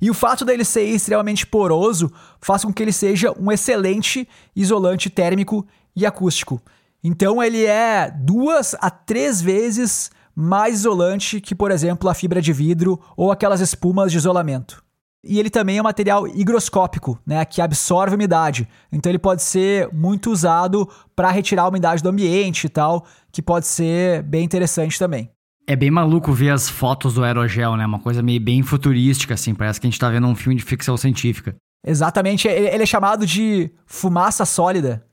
E 0.00 0.10
o 0.10 0.14
fato 0.14 0.44
dele 0.44 0.64
ser 0.64 0.84
extremamente 0.84 1.46
poroso 1.46 2.12
faz 2.40 2.64
com 2.64 2.72
que 2.72 2.82
ele 2.82 2.92
seja 2.92 3.32
um 3.38 3.50
excelente 3.50 4.28
isolante 4.54 5.10
térmico 5.10 5.66
e 5.94 6.06
acústico. 6.06 6.60
Então 7.02 7.42
ele 7.42 7.64
é 7.64 8.10
duas 8.10 8.74
a 8.80 8.90
três 8.90 9.40
vezes 9.40 10.10
mais 10.34 10.76
isolante 10.76 11.40
que, 11.40 11.54
por 11.54 11.70
exemplo, 11.70 12.08
a 12.08 12.14
fibra 12.14 12.40
de 12.40 12.52
vidro 12.52 13.00
ou 13.16 13.32
aquelas 13.32 13.60
espumas 13.60 14.12
de 14.12 14.18
isolamento. 14.18 14.82
E 15.24 15.38
ele 15.38 15.50
também 15.50 15.78
é 15.78 15.80
um 15.80 15.84
material 15.84 16.28
higroscópico, 16.28 17.20
né, 17.26 17.44
que 17.44 17.60
absorve 17.60 18.14
umidade. 18.14 18.68
Então 18.90 19.10
ele 19.10 19.18
pode 19.18 19.42
ser 19.42 19.92
muito 19.92 20.30
usado 20.30 20.88
para 21.14 21.30
retirar 21.30 21.64
a 21.64 21.68
umidade 21.68 22.02
do 22.02 22.08
ambiente 22.08 22.64
e 22.64 22.68
tal, 22.68 23.04
que 23.32 23.42
pode 23.42 23.66
ser 23.66 24.22
bem 24.22 24.44
interessante 24.44 24.96
também. 24.98 25.28
É 25.70 25.76
bem 25.76 25.90
maluco 25.90 26.32
ver 26.32 26.48
as 26.48 26.66
fotos 26.66 27.12
do 27.12 27.22
aerogel, 27.22 27.76
né? 27.76 27.84
Uma 27.84 27.98
coisa 27.98 28.22
meio 28.22 28.40
bem 28.40 28.62
futurística, 28.62 29.34
assim. 29.34 29.54
Parece 29.54 29.78
que 29.78 29.86
a 29.86 29.90
gente 29.90 30.00
tá 30.00 30.08
vendo 30.08 30.26
um 30.26 30.34
filme 30.34 30.54
de 30.54 30.64
ficção 30.64 30.96
científica. 30.96 31.54
Exatamente, 31.86 32.48
ele 32.48 32.82
é 32.82 32.86
chamado 32.86 33.26
de 33.26 33.70
fumaça 33.84 34.46
sólida. 34.46 35.04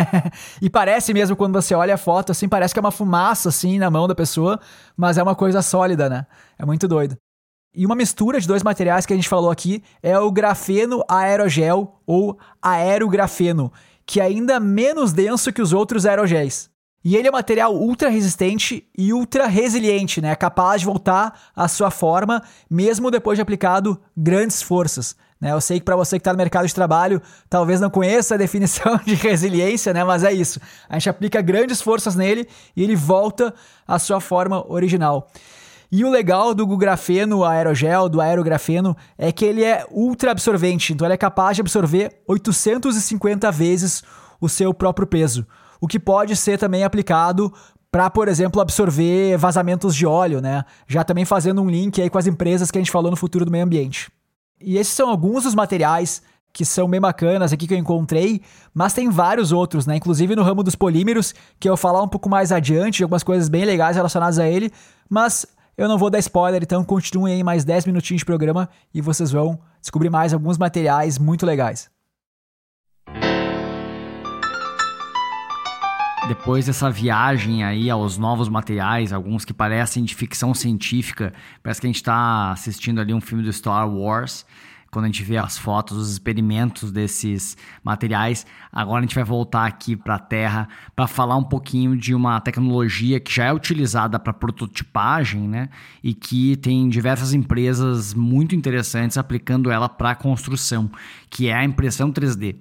e 0.60 0.68
parece 0.68 1.14
mesmo 1.14 1.34
quando 1.34 1.54
você 1.54 1.74
olha 1.74 1.94
a 1.94 1.96
foto, 1.98 2.32
assim, 2.32 2.46
parece 2.46 2.74
que 2.74 2.78
é 2.78 2.82
uma 2.82 2.90
fumaça, 2.90 3.48
assim, 3.48 3.78
na 3.78 3.90
mão 3.90 4.06
da 4.06 4.14
pessoa, 4.14 4.60
mas 4.94 5.16
é 5.16 5.22
uma 5.22 5.34
coisa 5.34 5.62
sólida, 5.62 6.06
né? 6.10 6.26
É 6.58 6.66
muito 6.66 6.86
doido. 6.86 7.16
E 7.74 7.86
uma 7.86 7.96
mistura 7.96 8.38
de 8.38 8.46
dois 8.46 8.62
materiais 8.62 9.06
que 9.06 9.12
a 9.14 9.16
gente 9.16 9.28
falou 9.28 9.50
aqui 9.50 9.82
é 10.02 10.18
o 10.18 10.30
grafeno 10.30 11.02
aerogel 11.08 11.98
ou 12.06 12.38
aerografeno, 12.60 13.72
que 14.04 14.20
é 14.20 14.24
ainda 14.24 14.60
menos 14.60 15.14
denso 15.14 15.50
que 15.50 15.62
os 15.62 15.72
outros 15.72 16.04
aerogéis. 16.04 16.73
E 17.04 17.16
ele 17.16 17.28
é 17.28 17.30
um 17.30 17.34
material 17.34 17.76
ultra 17.76 18.08
resistente 18.08 18.88
e 18.96 19.12
ultra 19.12 19.46
resiliente, 19.46 20.22
né? 20.22 20.34
Capaz 20.34 20.80
de 20.80 20.86
voltar 20.86 21.38
à 21.54 21.68
sua 21.68 21.90
forma 21.90 22.42
mesmo 22.70 23.10
depois 23.10 23.36
de 23.36 23.42
aplicado 23.42 24.00
grandes 24.16 24.62
forças. 24.62 25.14
Né? 25.38 25.52
Eu 25.52 25.60
sei 25.60 25.78
que 25.78 25.84
para 25.84 25.96
você 25.96 26.16
que 26.16 26.22
está 26.22 26.32
no 26.32 26.38
mercado 26.38 26.66
de 26.66 26.74
trabalho, 26.74 27.20
talvez 27.50 27.78
não 27.78 27.90
conheça 27.90 28.34
a 28.34 28.38
definição 28.38 28.98
de 29.04 29.14
resiliência, 29.16 29.92
né? 29.92 30.02
Mas 30.02 30.24
é 30.24 30.32
isso. 30.32 30.58
A 30.88 30.94
gente 30.94 31.10
aplica 31.10 31.42
grandes 31.42 31.82
forças 31.82 32.16
nele 32.16 32.48
e 32.74 32.82
ele 32.82 32.96
volta 32.96 33.52
à 33.86 33.98
sua 33.98 34.18
forma 34.18 34.64
original. 34.72 35.30
E 35.92 36.06
o 36.06 36.10
legal 36.10 36.54
do 36.54 36.66
grafeno 36.74 37.44
aerogel, 37.44 38.08
do 38.08 38.22
aerografeno, 38.22 38.96
é 39.18 39.30
que 39.30 39.44
ele 39.44 39.62
é 39.62 39.86
ultra 39.90 40.30
absorvente, 40.30 40.94
então 40.94 41.06
ele 41.06 41.14
é 41.14 41.18
capaz 41.18 41.56
de 41.56 41.60
absorver 41.60 42.22
850 42.26 43.52
vezes 43.52 44.02
o 44.40 44.48
seu 44.48 44.72
próprio 44.72 45.06
peso 45.06 45.46
o 45.84 45.86
que 45.86 46.00
pode 46.00 46.34
ser 46.34 46.58
também 46.58 46.82
aplicado 46.82 47.52
para, 47.90 48.08
por 48.08 48.26
exemplo, 48.26 48.58
absorver 48.58 49.36
vazamentos 49.36 49.94
de 49.94 50.06
óleo, 50.06 50.40
né? 50.40 50.64
Já 50.88 51.04
também 51.04 51.26
fazendo 51.26 51.60
um 51.60 51.68
link 51.68 52.00
aí 52.00 52.08
com 52.08 52.16
as 52.16 52.26
empresas 52.26 52.70
que 52.70 52.78
a 52.78 52.80
gente 52.80 52.90
falou 52.90 53.10
no 53.10 53.18
futuro 53.18 53.44
do 53.44 53.50
meio 53.50 53.64
ambiente. 53.64 54.10
E 54.58 54.78
esses 54.78 54.94
são 54.94 55.10
alguns 55.10 55.44
dos 55.44 55.54
materiais 55.54 56.22
que 56.54 56.64
são 56.64 56.88
bem 56.88 57.02
bacanas 57.02 57.52
aqui 57.52 57.66
que 57.66 57.74
eu 57.74 57.78
encontrei, 57.78 58.40
mas 58.72 58.94
tem 58.94 59.10
vários 59.10 59.52
outros, 59.52 59.86
né? 59.86 59.96
Inclusive 59.96 60.34
no 60.34 60.42
ramo 60.42 60.62
dos 60.62 60.74
polímeros, 60.74 61.34
que 61.60 61.68
eu 61.68 61.72
vou 61.72 61.76
falar 61.76 62.02
um 62.02 62.08
pouco 62.08 62.30
mais 62.30 62.50
adiante, 62.50 63.02
algumas 63.02 63.22
coisas 63.22 63.50
bem 63.50 63.66
legais 63.66 63.94
relacionadas 63.94 64.38
a 64.38 64.48
ele, 64.48 64.72
mas 65.06 65.44
eu 65.76 65.86
não 65.86 65.98
vou 65.98 66.08
dar 66.08 66.18
spoiler, 66.18 66.62
então 66.62 66.82
continuem 66.82 67.34
aí 67.34 67.44
mais 67.44 67.62
10 67.62 67.84
minutinhos 67.84 68.20
de 68.20 68.24
programa 68.24 68.70
e 68.94 69.02
vocês 69.02 69.30
vão 69.30 69.60
descobrir 69.82 70.08
mais 70.08 70.32
alguns 70.32 70.56
materiais 70.56 71.18
muito 71.18 71.44
legais. 71.44 71.93
Depois 76.28 76.64
dessa 76.66 76.90
viagem 76.90 77.62
aí 77.62 77.90
aos 77.90 78.16
novos 78.16 78.48
materiais, 78.48 79.12
alguns 79.12 79.44
que 79.44 79.52
parecem 79.52 80.04
de 80.04 80.14
ficção 80.14 80.54
científica, 80.54 81.34
parece 81.62 81.80
que 81.80 81.86
a 81.86 81.88
gente 81.88 81.96
está 81.96 82.50
assistindo 82.50 83.00
ali 83.00 83.12
um 83.12 83.20
filme 83.20 83.44
do 83.44 83.52
Star 83.52 83.88
Wars, 83.88 84.46
quando 84.90 85.04
a 85.04 85.08
gente 85.08 85.22
vê 85.22 85.36
as 85.36 85.58
fotos, 85.58 85.98
os 85.98 86.12
experimentos 86.12 86.90
desses 86.92 87.56
materiais. 87.82 88.46
Agora 88.72 89.00
a 89.00 89.02
gente 89.02 89.14
vai 89.14 89.24
voltar 89.24 89.66
aqui 89.66 89.96
para 89.96 90.14
a 90.14 90.18
Terra 90.18 90.68
para 90.94 91.06
falar 91.06 91.36
um 91.36 91.44
pouquinho 91.44 91.96
de 91.96 92.14
uma 92.14 92.40
tecnologia 92.40 93.18
que 93.20 93.34
já 93.34 93.46
é 93.46 93.52
utilizada 93.52 94.18
para 94.18 94.32
prototipagem, 94.32 95.48
né? 95.48 95.68
E 96.02 96.14
que 96.14 96.56
tem 96.56 96.88
diversas 96.88 97.34
empresas 97.34 98.14
muito 98.14 98.54
interessantes 98.54 99.18
aplicando 99.18 99.70
ela 99.70 99.88
para 99.88 100.14
construção, 100.14 100.90
que 101.28 101.48
é 101.48 101.54
a 101.54 101.64
impressão 101.64 102.12
3D. 102.12 102.56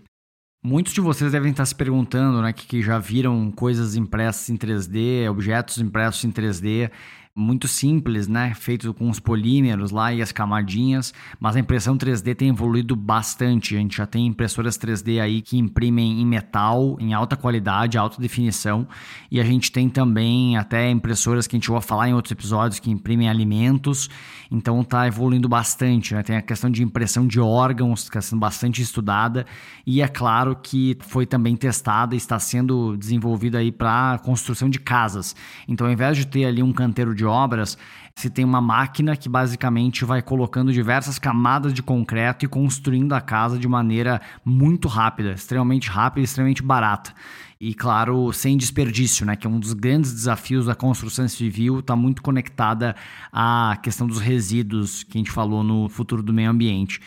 Muitos 0.65 0.93
de 0.93 1.01
vocês 1.01 1.33
devem 1.33 1.51
estar 1.51 1.65
se 1.65 1.75
perguntando, 1.75 2.41
né, 2.41 2.53
que, 2.53 2.65
que 2.65 2.81
já 2.81 2.97
viram 2.97 3.51
coisas 3.51 3.97
impressas 3.97 4.49
em 4.49 4.55
3D, 4.55 5.29
objetos 5.29 5.77
impressos 5.79 6.23
em 6.23 6.31
3D 6.31 6.89
muito 7.35 7.67
simples, 7.67 8.27
né? 8.27 8.53
Feito 8.53 8.93
com 8.93 9.09
os 9.09 9.19
polímeros 9.19 9.89
lá 9.89 10.13
e 10.13 10.21
as 10.21 10.31
camadinhas, 10.31 11.13
mas 11.39 11.55
a 11.55 11.59
impressão 11.59 11.97
3D 11.97 12.35
tem 12.35 12.49
evoluído 12.49 12.95
bastante. 12.95 13.75
A 13.75 13.79
gente 13.79 13.97
já 13.97 14.05
tem 14.05 14.27
impressoras 14.27 14.77
3D 14.77 15.19
aí 15.19 15.41
que 15.41 15.57
imprimem 15.57 16.21
em 16.21 16.25
metal, 16.25 16.95
em 16.99 17.13
alta 17.13 17.35
qualidade, 17.35 17.97
alta 17.97 18.21
definição, 18.21 18.87
e 19.31 19.39
a 19.39 19.43
gente 19.43 19.71
tem 19.71 19.89
também 19.89 20.57
até 20.57 20.89
impressoras 20.89 21.47
que 21.47 21.55
a 21.55 21.59
gente 21.59 21.71
vai 21.71 21.81
falar 21.81 22.07
em 22.07 22.13
outros 22.13 22.31
episódios 22.31 22.79
que 22.79 22.91
imprimem 22.91 23.27
alimentos. 23.27 24.09
Então 24.51 24.81
está 24.81 25.07
evoluindo 25.07 25.49
bastante, 25.49 26.13
né? 26.13 26.21
Tem 26.21 26.37
a 26.37 26.41
questão 26.41 26.69
de 26.69 26.83
impressão 26.83 27.25
de 27.25 27.39
órgãos 27.39 28.03
que 28.03 28.09
está 28.09 28.21
sendo 28.21 28.39
bastante 28.39 28.81
estudada 28.81 29.45
e 29.85 30.01
é 30.01 30.07
claro 30.07 30.55
que 30.55 30.95
foi 31.01 31.25
também 31.25 31.55
testada 31.55 32.15
está 32.15 32.37
sendo 32.39 32.95
desenvolvida 32.97 33.57
aí 33.57 33.71
para 33.71 34.19
construção 34.23 34.69
de 34.69 34.79
casas. 34.79 35.35
Então, 35.67 35.87
ao 35.87 35.93
invés 35.93 36.17
de 36.17 36.27
ter 36.27 36.45
ali 36.45 36.61
um 36.61 36.71
canteiro 36.71 37.15
de 37.15 37.22
de 37.23 37.25
obras, 37.25 37.77
se 38.15 38.29
tem 38.29 38.43
uma 38.43 38.61
máquina 38.61 39.15
que 39.15 39.29
basicamente 39.29 40.05
vai 40.05 40.21
colocando 40.21 40.71
diversas 40.71 41.17
camadas 41.17 41.73
de 41.73 41.81
concreto 41.81 42.45
e 42.45 42.47
construindo 42.47 43.13
a 43.13 43.21
casa 43.21 43.57
de 43.57 43.67
maneira 43.67 44.21
muito 44.45 44.87
rápida, 44.87 45.31
extremamente 45.31 45.89
rápida 45.89 46.21
e 46.21 46.23
extremamente 46.25 46.61
barata. 46.61 47.13
E 47.59 47.73
claro, 47.73 48.31
sem 48.33 48.57
desperdício, 48.57 49.25
né? 49.25 49.37
Que 49.37 49.47
é 49.47 49.49
um 49.49 49.59
dos 49.59 49.71
grandes 49.71 50.13
desafios 50.13 50.65
da 50.65 50.75
construção 50.75 51.27
civil, 51.29 51.79
está 51.79 51.95
muito 51.95 52.21
conectada 52.21 52.93
à 53.31 53.77
questão 53.81 54.05
dos 54.05 54.19
resíduos 54.19 55.03
que 55.03 55.17
a 55.17 55.19
gente 55.19 55.31
falou 55.31 55.63
no 55.63 55.87
futuro 55.87 56.21
do 56.21 56.33
meio 56.33 56.49
ambiente. 56.49 56.99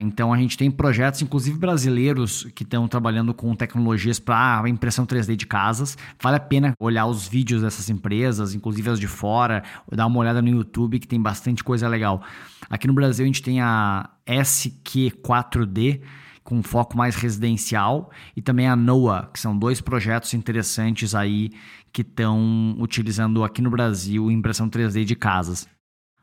Então 0.00 0.32
a 0.32 0.38
gente 0.38 0.56
tem 0.56 0.70
projetos, 0.70 1.20
inclusive 1.20 1.58
brasileiros, 1.58 2.48
que 2.54 2.62
estão 2.62 2.88
trabalhando 2.88 3.34
com 3.34 3.54
tecnologias 3.54 4.18
para 4.18 4.66
impressão 4.66 5.04
3D 5.04 5.36
de 5.36 5.46
casas. 5.46 5.98
Vale 6.18 6.36
a 6.36 6.40
pena 6.40 6.72
olhar 6.80 7.04
os 7.04 7.28
vídeos 7.28 7.60
dessas 7.60 7.90
empresas, 7.90 8.54
inclusive 8.54 8.88
as 8.88 8.98
de 8.98 9.06
fora, 9.06 9.62
dar 9.92 10.06
uma 10.06 10.18
olhada 10.18 10.40
no 10.40 10.48
YouTube 10.48 10.98
que 10.98 11.06
tem 11.06 11.20
bastante 11.20 11.62
coisa 11.62 11.86
legal. 11.86 12.22
Aqui 12.70 12.86
no 12.86 12.94
Brasil 12.94 13.24
a 13.24 13.26
gente 13.26 13.42
tem 13.42 13.60
a 13.60 14.08
SQ4D 14.26 16.00
com 16.42 16.62
foco 16.62 16.96
mais 16.96 17.14
residencial 17.14 18.10
e 18.34 18.40
também 18.40 18.66
a 18.66 18.74
NOAA, 18.74 19.28
que 19.32 19.38
são 19.38 19.56
dois 19.56 19.82
projetos 19.82 20.32
interessantes 20.32 21.14
aí 21.14 21.50
que 21.92 22.00
estão 22.00 22.74
utilizando 22.78 23.44
aqui 23.44 23.60
no 23.60 23.70
Brasil 23.70 24.30
impressão 24.30 24.68
3D 24.68 25.04
de 25.04 25.14
casas. 25.14 25.68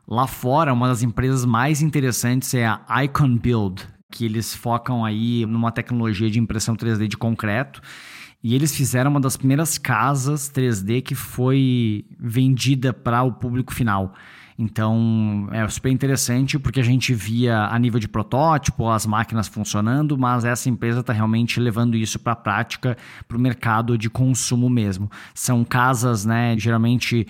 Lá 0.08 0.26
fora, 0.26 0.72
uma 0.72 0.88
das 0.88 1.04
empresas 1.04 1.44
mais 1.44 1.82
interessantes 1.82 2.54
é 2.54 2.66
a 2.66 3.04
Icon 3.04 3.36
Build, 3.36 3.86
que 4.10 4.24
eles 4.24 4.56
focam 4.56 5.04
aí 5.04 5.46
numa 5.46 5.70
tecnologia 5.70 6.30
de 6.30 6.40
impressão 6.40 6.78
3D 6.78 7.10
de 7.10 7.18
concreto. 7.18 7.82
E 8.42 8.56
eles 8.56 8.74
fizeram 8.74 9.12
uma 9.12 9.20
das 9.20 9.36
primeiras 9.36 9.78
casas 9.78 10.50
3D 10.50 11.02
que 11.02 11.14
foi 11.14 12.06
vendida 12.18 12.94
para 12.94 13.22
o 13.24 13.34
público 13.34 13.74
final. 13.74 14.14
Então 14.58 15.48
é 15.52 15.68
super 15.68 15.92
interessante 15.92 16.58
porque 16.58 16.80
a 16.80 16.84
gente 16.84 17.14
via 17.14 17.68
a 17.68 17.78
nível 17.78 18.00
de 18.00 18.08
protótipo 18.08 18.90
as 18.90 19.06
máquinas 19.06 19.48
funcionando, 19.48 20.18
mas 20.18 20.46
essa 20.46 20.68
empresa 20.68 21.02
está 21.02 21.14
realmente 21.14 21.60
levando 21.60 21.96
isso 21.96 22.18
para 22.18 22.34
a 22.34 22.36
prática, 22.36 22.98
para 23.28 23.38
o 23.38 23.40
mercado 23.40 23.98
de 23.98 24.10
consumo 24.10 24.68
mesmo. 24.68 25.12
São 25.36 25.64
casas, 25.64 26.26
né, 26.26 26.58
geralmente 26.58 27.28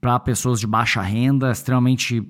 para 0.00 0.20
pessoas 0.20 0.60
de 0.60 0.66
baixa 0.66 1.02
renda, 1.02 1.50
extremamente 1.50 2.24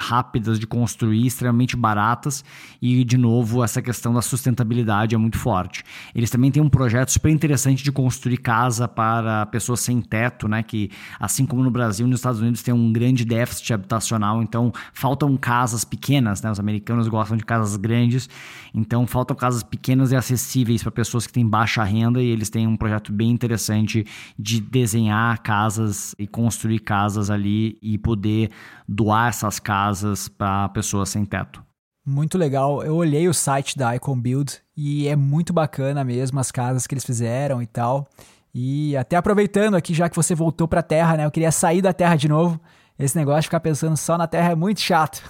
rápidas 0.00 0.58
de 0.58 0.66
construir, 0.66 1.26
extremamente 1.26 1.76
baratas 1.76 2.42
e, 2.80 3.04
de 3.04 3.18
novo, 3.18 3.62
essa 3.62 3.82
questão 3.82 4.14
da 4.14 4.22
sustentabilidade 4.22 5.14
é 5.14 5.18
muito 5.18 5.38
forte. 5.38 5.84
Eles 6.14 6.30
também 6.30 6.50
têm 6.50 6.62
um 6.62 6.68
projeto 6.68 7.10
super 7.10 7.30
interessante 7.30 7.84
de 7.84 7.92
construir 7.92 8.38
casa 8.38 8.88
para 8.88 9.44
pessoas 9.46 9.80
sem 9.80 10.00
teto, 10.00 10.48
né? 10.48 10.62
Que, 10.62 10.90
assim 11.18 11.44
como 11.44 11.62
no 11.62 11.70
Brasil 11.70 12.06
e 12.06 12.10
nos 12.10 12.20
Estados 12.20 12.40
Unidos, 12.40 12.62
tem 12.62 12.72
um 12.72 12.92
grande 12.92 13.24
déficit 13.24 13.74
habitacional, 13.74 14.42
então 14.42 14.72
faltam 14.94 15.36
casas 15.36 15.84
pequenas, 15.84 16.40
né? 16.42 16.50
Os 16.50 16.58
americanos 16.58 17.06
gostam 17.08 17.36
de 17.36 17.44
casas 17.44 17.76
grandes, 17.76 18.28
então 18.74 19.06
faltam 19.06 19.36
casas 19.36 19.62
pequenas 19.62 20.12
e 20.12 20.16
acessíveis 20.16 20.82
para 20.82 20.90
pessoas 20.90 21.26
que 21.26 21.32
têm 21.32 21.46
baixa 21.46 21.84
renda 21.84 22.22
e 22.22 22.26
eles 22.26 22.48
têm 22.48 22.66
um 22.66 22.76
projeto 22.76 23.12
bem 23.12 23.30
interessante 23.30 24.06
de 24.38 24.60
desenhar 24.60 25.42
casas 25.42 26.14
e 26.18 26.26
construir 26.26 26.78
casas 26.78 27.30
ali 27.30 27.78
e 27.82 27.98
poder 27.98 28.50
doar 28.88 29.28
essas 29.28 29.58
casas 29.58 29.89
para 30.36 30.68
pessoas 30.70 31.08
sem 31.08 31.24
teto. 31.24 31.62
Muito 32.06 32.38
legal. 32.38 32.82
Eu 32.82 32.96
olhei 32.96 33.28
o 33.28 33.34
site 33.34 33.76
da 33.76 33.94
Icon 33.94 34.18
Build 34.18 34.58
e 34.76 35.06
é 35.06 35.14
muito 35.14 35.52
bacana 35.52 36.02
mesmo 36.02 36.40
as 36.40 36.50
casas 36.50 36.86
que 36.86 36.94
eles 36.94 37.04
fizeram 37.04 37.62
e 37.62 37.66
tal. 37.66 38.08
E 38.54 38.96
até 38.96 39.16
aproveitando 39.16 39.76
aqui, 39.76 39.94
já 39.94 40.08
que 40.08 40.16
você 40.16 40.34
voltou 40.34 40.66
para 40.66 40.80
a 40.80 40.82
Terra, 40.82 41.16
né? 41.16 41.24
Eu 41.24 41.30
queria 41.30 41.52
sair 41.52 41.82
da 41.82 41.92
Terra 41.92 42.16
de 42.16 42.28
novo. 42.28 42.60
Esse 42.98 43.16
negócio 43.16 43.42
de 43.42 43.46
ficar 43.46 43.60
pensando 43.60 43.96
só 43.96 44.18
na 44.18 44.26
Terra 44.26 44.50
é 44.50 44.54
muito 44.54 44.80
chato. 44.80 45.22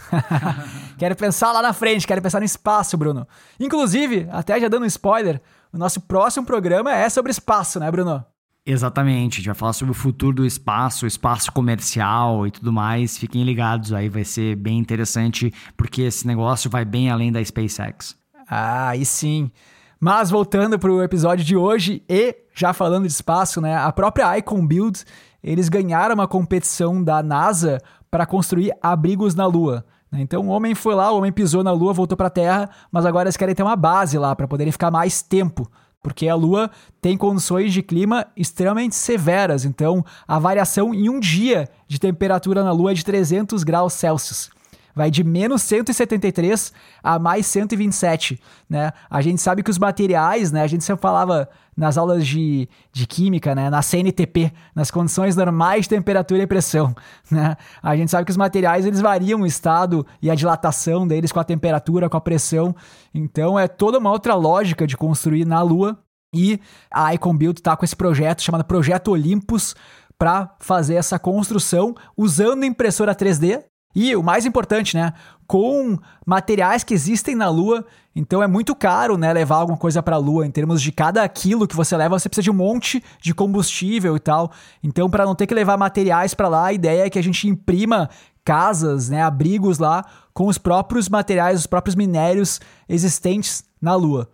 quero 0.98 1.14
pensar 1.14 1.52
lá 1.52 1.62
na 1.62 1.72
frente, 1.72 2.06
quero 2.06 2.20
pensar 2.20 2.40
no 2.40 2.44
espaço, 2.44 2.96
Bruno. 2.96 3.26
Inclusive, 3.60 4.26
até 4.32 4.58
já 4.58 4.66
dando 4.66 4.82
um 4.82 4.86
spoiler, 4.86 5.40
o 5.72 5.78
nosso 5.78 6.00
próximo 6.00 6.44
programa 6.44 6.92
é 6.92 7.08
sobre 7.08 7.30
espaço, 7.30 7.78
né, 7.78 7.88
Bruno? 7.90 8.24
Exatamente, 8.72 9.34
a 9.34 9.36
gente 9.38 9.46
vai 9.46 9.54
falar 9.56 9.72
sobre 9.72 9.90
o 9.90 9.94
futuro 9.94 10.36
do 10.36 10.46
espaço, 10.46 11.04
espaço 11.04 11.50
comercial 11.50 12.46
e 12.46 12.52
tudo 12.52 12.72
mais. 12.72 13.18
Fiquem 13.18 13.42
ligados 13.42 13.92
aí, 13.92 14.08
vai 14.08 14.22
ser 14.22 14.54
bem 14.54 14.78
interessante, 14.78 15.52
porque 15.76 16.02
esse 16.02 16.24
negócio 16.24 16.70
vai 16.70 16.84
bem 16.84 17.10
além 17.10 17.32
da 17.32 17.44
SpaceX. 17.44 18.16
Ah, 18.48 18.96
e 18.96 19.04
sim. 19.04 19.50
Mas 19.98 20.30
voltando 20.30 20.78
para 20.78 20.92
o 20.92 21.02
episódio 21.02 21.44
de 21.44 21.56
hoje 21.56 22.04
e 22.08 22.36
já 22.54 22.72
falando 22.72 23.08
de 23.08 23.12
espaço, 23.12 23.60
né? 23.60 23.76
A 23.76 23.90
própria 23.90 24.38
Icon 24.38 24.64
Build, 24.64 25.04
eles 25.42 25.68
ganharam 25.68 26.14
uma 26.14 26.28
competição 26.28 27.02
da 27.02 27.24
NASA 27.24 27.80
para 28.08 28.24
construir 28.24 28.72
abrigos 28.80 29.34
na 29.34 29.46
Lua. 29.46 29.84
Né? 30.12 30.20
Então 30.20 30.46
o 30.46 30.48
homem 30.48 30.76
foi 30.76 30.94
lá, 30.94 31.10
o 31.10 31.18
homem 31.18 31.32
pisou 31.32 31.64
na 31.64 31.72
Lua, 31.72 31.92
voltou 31.92 32.16
para 32.16 32.28
a 32.28 32.30
Terra, 32.30 32.70
mas 32.92 33.04
agora 33.04 33.24
eles 33.24 33.36
querem 33.36 33.54
ter 33.54 33.64
uma 33.64 33.74
base 33.74 34.16
lá 34.16 34.36
para 34.36 34.46
poderem 34.46 34.70
ficar 34.70 34.92
mais 34.92 35.22
tempo 35.22 35.68
porque 36.02 36.28
a 36.28 36.34
Lua 36.34 36.70
tem 37.00 37.16
condições 37.16 37.72
de 37.72 37.82
clima 37.82 38.26
extremamente 38.36 38.94
severas, 38.94 39.64
então 39.64 40.04
a 40.26 40.38
variação 40.38 40.94
em 40.94 41.08
um 41.08 41.20
dia 41.20 41.68
de 41.86 41.98
temperatura 41.98 42.64
na 42.64 42.72
Lua 42.72 42.92
é 42.92 42.94
de 42.94 43.04
300 43.04 43.62
graus 43.62 43.92
Celsius. 43.92 44.50
Vai 44.94 45.10
de 45.10 45.22
menos 45.22 45.62
173 45.62 46.72
a 47.02 47.18
mais 47.18 47.46
127, 47.46 48.40
né? 48.68 48.92
A 49.08 49.22
gente 49.22 49.40
sabe 49.40 49.62
que 49.62 49.70
os 49.70 49.78
materiais, 49.78 50.50
né? 50.50 50.62
A 50.62 50.66
gente 50.66 50.82
sempre 50.82 51.02
falava 51.02 51.48
nas 51.80 51.96
aulas 51.96 52.26
de, 52.26 52.68
de 52.92 53.06
química, 53.06 53.54
né? 53.54 53.70
Na 53.70 53.80
CNTP, 53.80 54.52
nas 54.74 54.90
condições 54.90 55.34
normais 55.34 55.84
de 55.84 55.88
temperatura 55.88 56.42
e 56.42 56.46
pressão, 56.46 56.94
né? 57.32 57.56
A 57.82 57.96
gente 57.96 58.10
sabe 58.10 58.26
que 58.26 58.30
os 58.30 58.36
materiais, 58.36 58.84
eles 58.84 59.00
variam 59.00 59.40
o 59.40 59.46
estado 59.46 60.06
e 60.20 60.30
a 60.30 60.34
dilatação 60.34 61.08
deles 61.08 61.32
com 61.32 61.40
a 61.40 61.44
temperatura, 61.44 62.10
com 62.10 62.18
a 62.18 62.20
pressão. 62.20 62.76
Então, 63.14 63.58
é 63.58 63.66
toda 63.66 63.98
uma 63.98 64.10
outra 64.10 64.34
lógica 64.34 64.86
de 64.86 64.94
construir 64.94 65.46
na 65.46 65.62
Lua. 65.62 65.98
E 66.32 66.60
a 66.92 67.12
Icon 67.14 67.36
Build 67.36 67.58
está 67.58 67.76
com 67.76 67.84
esse 67.84 67.96
projeto 67.96 68.42
chamado 68.42 68.62
Projeto 68.64 69.08
Olympus 69.08 69.74
para 70.16 70.54
fazer 70.60 70.96
essa 70.96 71.18
construção 71.18 71.94
usando 72.14 72.64
impressora 72.64 73.14
3D, 73.14 73.64
e 73.94 74.14
o 74.14 74.22
mais 74.22 74.46
importante, 74.46 74.96
né? 74.96 75.12
Com 75.46 75.98
materiais 76.24 76.84
que 76.84 76.94
existem 76.94 77.34
na 77.34 77.48
Lua, 77.48 77.84
então 78.14 78.42
é 78.42 78.46
muito 78.46 78.74
caro, 78.74 79.16
né? 79.16 79.32
Levar 79.32 79.56
alguma 79.56 79.78
coisa 79.78 80.02
para 80.02 80.16
a 80.16 80.18
Lua. 80.18 80.46
Em 80.46 80.50
termos 80.50 80.80
de 80.80 80.92
cada 80.92 81.28
quilo 81.28 81.66
que 81.66 81.76
você 81.76 81.96
leva, 81.96 82.18
você 82.18 82.28
precisa 82.28 82.44
de 82.44 82.50
um 82.50 82.54
monte 82.54 83.02
de 83.20 83.34
combustível 83.34 84.16
e 84.16 84.20
tal. 84.20 84.52
Então, 84.82 85.10
para 85.10 85.24
não 85.24 85.34
ter 85.34 85.46
que 85.46 85.54
levar 85.54 85.76
materiais 85.76 86.34
para 86.34 86.48
lá, 86.48 86.66
a 86.66 86.72
ideia 86.72 87.06
é 87.06 87.10
que 87.10 87.18
a 87.18 87.22
gente 87.22 87.48
imprima 87.48 88.08
casas, 88.44 89.08
né? 89.08 89.22
Abrigos 89.22 89.78
lá 89.78 90.04
com 90.32 90.46
os 90.46 90.58
próprios 90.58 91.08
materiais, 91.08 91.58
os 91.58 91.66
próprios 91.66 91.94
minérios 91.94 92.60
existentes 92.88 93.64
na 93.80 93.94
Lua. 93.94 94.28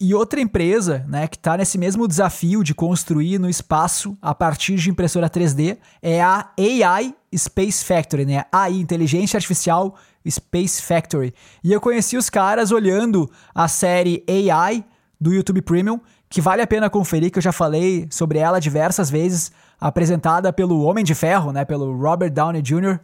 E 0.00 0.12
outra 0.12 0.40
empresa 0.40 1.04
né, 1.08 1.28
que 1.28 1.36
está 1.36 1.56
nesse 1.56 1.78
mesmo 1.78 2.08
desafio 2.08 2.64
de 2.64 2.74
construir 2.74 3.38
no 3.38 3.48
espaço 3.48 4.18
a 4.20 4.34
partir 4.34 4.74
de 4.74 4.90
impressora 4.90 5.30
3D 5.30 5.78
é 6.02 6.20
a 6.20 6.50
AI 6.58 7.14
Space 7.34 7.84
Factory, 7.84 8.24
né? 8.26 8.44
AI, 8.50 8.74
Inteligência 8.80 9.36
Artificial 9.36 9.94
Space 10.28 10.82
Factory. 10.82 11.32
E 11.62 11.72
eu 11.72 11.80
conheci 11.80 12.16
os 12.16 12.28
caras 12.28 12.72
olhando 12.72 13.30
a 13.54 13.68
série 13.68 14.24
AI 14.28 14.84
do 15.20 15.32
YouTube 15.32 15.62
Premium, 15.62 16.00
que 16.28 16.40
vale 16.40 16.62
a 16.62 16.66
pena 16.66 16.90
conferir, 16.90 17.30
que 17.30 17.38
eu 17.38 17.42
já 17.42 17.52
falei 17.52 18.08
sobre 18.10 18.38
ela 18.38 18.60
diversas 18.60 19.08
vezes, 19.08 19.52
apresentada 19.80 20.52
pelo 20.52 20.82
Homem 20.82 21.04
de 21.04 21.14
Ferro, 21.14 21.52
né, 21.52 21.64
pelo 21.64 21.96
Robert 21.96 22.30
Downey 22.30 22.62
Jr., 22.62 22.98